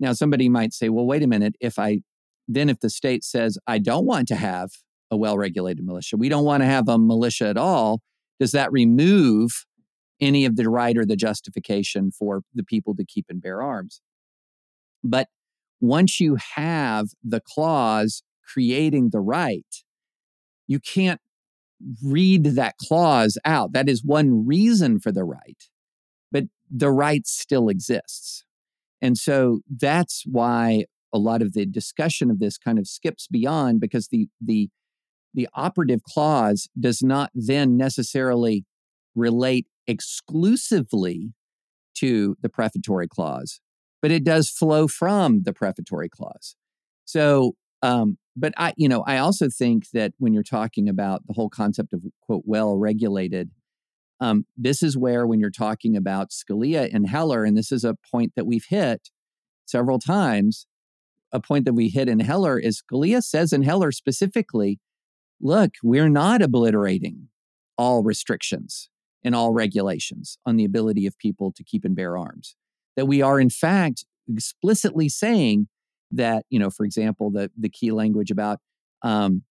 Now, 0.00 0.14
somebody 0.14 0.48
might 0.48 0.72
say, 0.72 0.88
well, 0.88 1.06
wait 1.06 1.22
a 1.22 1.26
minute. 1.26 1.54
If 1.60 1.78
I 1.78 2.00
then, 2.48 2.68
if 2.68 2.80
the 2.80 2.90
state 2.90 3.22
says, 3.22 3.56
I 3.66 3.78
don't 3.78 4.04
want 4.04 4.26
to 4.28 4.34
have 4.34 4.70
a 5.10 5.16
well 5.16 5.38
regulated 5.38 5.84
militia, 5.84 6.16
we 6.16 6.28
don't 6.28 6.44
want 6.44 6.62
to 6.62 6.66
have 6.66 6.88
a 6.88 6.98
militia 6.98 7.46
at 7.46 7.56
all, 7.56 8.00
does 8.40 8.52
that 8.52 8.72
remove 8.72 9.64
any 10.20 10.44
of 10.44 10.56
the 10.56 10.68
right 10.68 10.96
or 10.96 11.04
the 11.04 11.16
justification 11.16 12.10
for 12.10 12.42
the 12.54 12.64
people 12.64 12.96
to 12.96 13.04
keep 13.04 13.26
and 13.28 13.40
bear 13.40 13.62
arms? 13.62 14.00
But 15.04 15.28
once 15.80 16.18
you 16.18 16.36
have 16.54 17.08
the 17.22 17.40
clause 17.40 18.22
creating 18.44 19.10
the 19.10 19.20
right, 19.20 19.66
you 20.72 20.80
can't 20.80 21.20
read 22.02 22.44
that 22.44 22.76
clause 22.78 23.36
out. 23.44 23.74
That 23.74 23.88
is 23.90 24.02
one 24.02 24.46
reason 24.46 24.98
for 24.98 25.12
the 25.12 25.22
right, 25.24 25.68
but 26.32 26.44
the 26.70 26.90
right 26.90 27.26
still 27.26 27.68
exists. 27.68 28.44
And 29.02 29.18
so 29.18 29.60
that's 29.68 30.22
why 30.24 30.86
a 31.12 31.18
lot 31.18 31.42
of 31.42 31.52
the 31.52 31.66
discussion 31.66 32.30
of 32.30 32.38
this 32.38 32.56
kind 32.56 32.78
of 32.78 32.86
skips 32.86 33.26
beyond 33.26 33.80
because 33.80 34.08
the 34.08 34.28
the 34.40 34.70
the 35.34 35.48
operative 35.54 36.02
clause 36.02 36.68
does 36.78 37.02
not 37.02 37.30
then 37.34 37.76
necessarily 37.76 38.64
relate 39.14 39.66
exclusively 39.86 41.32
to 41.94 42.36
the 42.40 42.48
prefatory 42.48 43.08
clause, 43.08 43.60
but 44.00 44.10
it 44.10 44.24
does 44.24 44.48
flow 44.48 44.88
from 44.88 45.42
the 45.42 45.52
prefatory 45.52 46.08
clause. 46.08 46.56
So 47.04 47.56
um, 47.82 48.18
but 48.36 48.54
I, 48.56 48.72
you 48.76 48.88
know, 48.88 49.02
I 49.06 49.18
also 49.18 49.48
think 49.48 49.90
that 49.92 50.12
when 50.18 50.32
you're 50.32 50.42
talking 50.42 50.88
about 50.88 51.26
the 51.26 51.34
whole 51.34 51.50
concept 51.50 51.92
of 51.92 52.02
quote 52.22 52.44
well 52.46 52.76
regulated, 52.76 53.50
um, 54.20 54.46
this 54.56 54.82
is 54.82 54.96
where 54.96 55.26
when 55.26 55.40
you're 55.40 55.50
talking 55.50 55.96
about 55.96 56.30
Scalia 56.30 56.88
and 56.92 57.08
Heller, 57.08 57.44
and 57.44 57.56
this 57.56 57.72
is 57.72 57.84
a 57.84 57.96
point 58.10 58.32
that 58.36 58.46
we've 58.46 58.66
hit 58.68 59.10
several 59.66 59.98
times. 59.98 60.66
A 61.32 61.40
point 61.40 61.64
that 61.64 61.72
we 61.72 61.88
hit 61.88 62.08
in 62.08 62.20
Heller 62.20 62.58
is 62.58 62.82
Scalia 62.82 63.22
says 63.22 63.52
in 63.52 63.62
Heller 63.62 63.90
specifically, 63.90 64.78
look, 65.40 65.72
we're 65.82 66.10
not 66.10 66.42
obliterating 66.42 67.28
all 67.78 68.02
restrictions 68.02 68.90
and 69.24 69.34
all 69.34 69.52
regulations 69.52 70.38
on 70.44 70.56
the 70.56 70.64
ability 70.64 71.06
of 71.06 71.18
people 71.18 71.50
to 71.52 71.64
keep 71.64 71.84
and 71.84 71.96
bear 71.96 72.16
arms. 72.16 72.54
That 72.96 73.06
we 73.06 73.22
are, 73.22 73.40
in 73.40 73.50
fact, 73.50 74.04
explicitly 74.28 75.08
saying 75.08 75.68
that 76.12 76.44
you 76.50 76.58
know 76.58 76.70
for 76.70 76.84
example 76.84 77.30
the 77.30 77.50
the 77.58 77.68
key 77.68 77.90
language 77.90 78.30
about 78.30 78.58
um, 79.02 79.42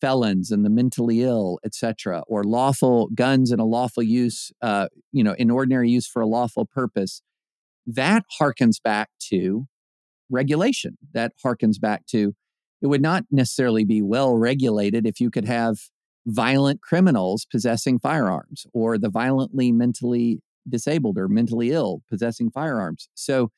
felons 0.00 0.50
and 0.50 0.64
the 0.64 0.70
mentally 0.70 1.22
ill 1.22 1.58
etc 1.64 2.22
or 2.26 2.44
lawful 2.44 3.08
guns 3.14 3.50
in 3.50 3.60
a 3.60 3.64
lawful 3.64 4.02
use 4.02 4.52
uh, 4.62 4.88
you 5.12 5.22
know 5.22 5.34
in 5.34 5.50
ordinary 5.50 5.90
use 5.90 6.06
for 6.06 6.22
a 6.22 6.26
lawful 6.26 6.64
purpose 6.64 7.22
that 7.86 8.24
harkens 8.40 8.82
back 8.82 9.10
to 9.28 9.66
regulation. 10.30 10.96
That 11.12 11.32
harkens 11.44 11.80
back 11.80 12.06
to 12.06 12.34
it 12.82 12.86
would 12.86 13.02
not 13.02 13.24
necessarily 13.30 13.84
be 13.84 14.02
well 14.02 14.36
regulated 14.36 15.06
if 15.06 15.20
you 15.20 15.30
could 15.30 15.46
have 15.46 15.76
violent 16.26 16.80
criminals 16.82 17.46
possessing 17.50 17.98
firearms 17.98 18.66
or 18.72 18.98
the 18.98 19.10
violently 19.10 19.72
mentally 19.72 20.40
disabled 20.68 21.18
or 21.18 21.28
mentally 21.28 21.70
ill 21.70 22.02
possessing 22.08 22.50
firearms. 22.50 23.08
So 23.14 23.50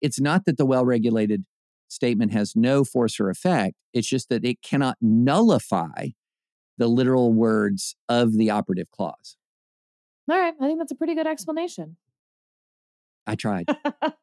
it's 0.00 0.20
not 0.20 0.44
that 0.46 0.58
the 0.58 0.66
well 0.66 0.84
regulated 0.84 1.44
statement 1.88 2.32
has 2.32 2.54
no 2.54 2.84
force 2.84 3.18
or 3.18 3.30
effect, 3.30 3.74
it's 3.92 4.08
just 4.08 4.28
that 4.28 4.44
it 4.44 4.62
cannot 4.62 4.96
nullify 5.00 6.08
the 6.76 6.88
literal 6.88 7.32
words 7.32 7.96
of 8.08 8.36
the 8.36 8.50
operative 8.50 8.90
clause. 8.90 9.36
All 10.30 10.38
right. 10.38 10.54
I 10.60 10.66
think 10.66 10.78
that's 10.78 10.92
a 10.92 10.94
pretty 10.94 11.14
good 11.14 11.26
explanation. 11.26 11.96
I 13.26 13.34
tried. 13.34 13.66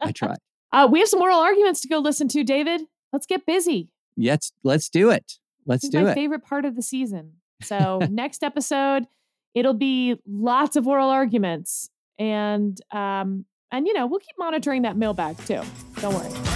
I 0.01 0.11
tried. 0.15 0.37
Uh, 0.71 0.87
we 0.89 0.99
have 0.99 1.09
some 1.09 1.21
oral 1.21 1.39
arguments 1.39 1.81
to 1.81 1.87
go 1.87 1.99
listen 1.99 2.27
to, 2.29 2.43
David. 2.43 2.81
Let's 3.13 3.25
get 3.25 3.45
busy. 3.45 3.89
Yes, 4.17 4.51
let's 4.63 4.89
do 4.89 5.09
it. 5.09 5.33
Let's 5.65 5.87
do 5.89 6.03
my 6.03 6.11
it. 6.11 6.15
favorite 6.15 6.43
part 6.43 6.65
of 6.65 6.75
the 6.75 6.81
season. 6.81 7.33
So 7.61 7.99
next 8.09 8.43
episode, 8.43 9.07
it'll 9.53 9.73
be 9.73 10.19
lots 10.27 10.75
of 10.75 10.87
oral 10.87 11.09
arguments, 11.09 11.89
and 12.19 12.79
um, 12.91 13.45
and 13.71 13.87
you 13.87 13.93
know 13.93 14.05
we'll 14.05 14.19
keep 14.19 14.37
monitoring 14.37 14.83
that 14.83 14.97
mailbag 14.97 15.37
too. 15.45 15.61
Don't 16.01 16.13
worry. 16.13 16.54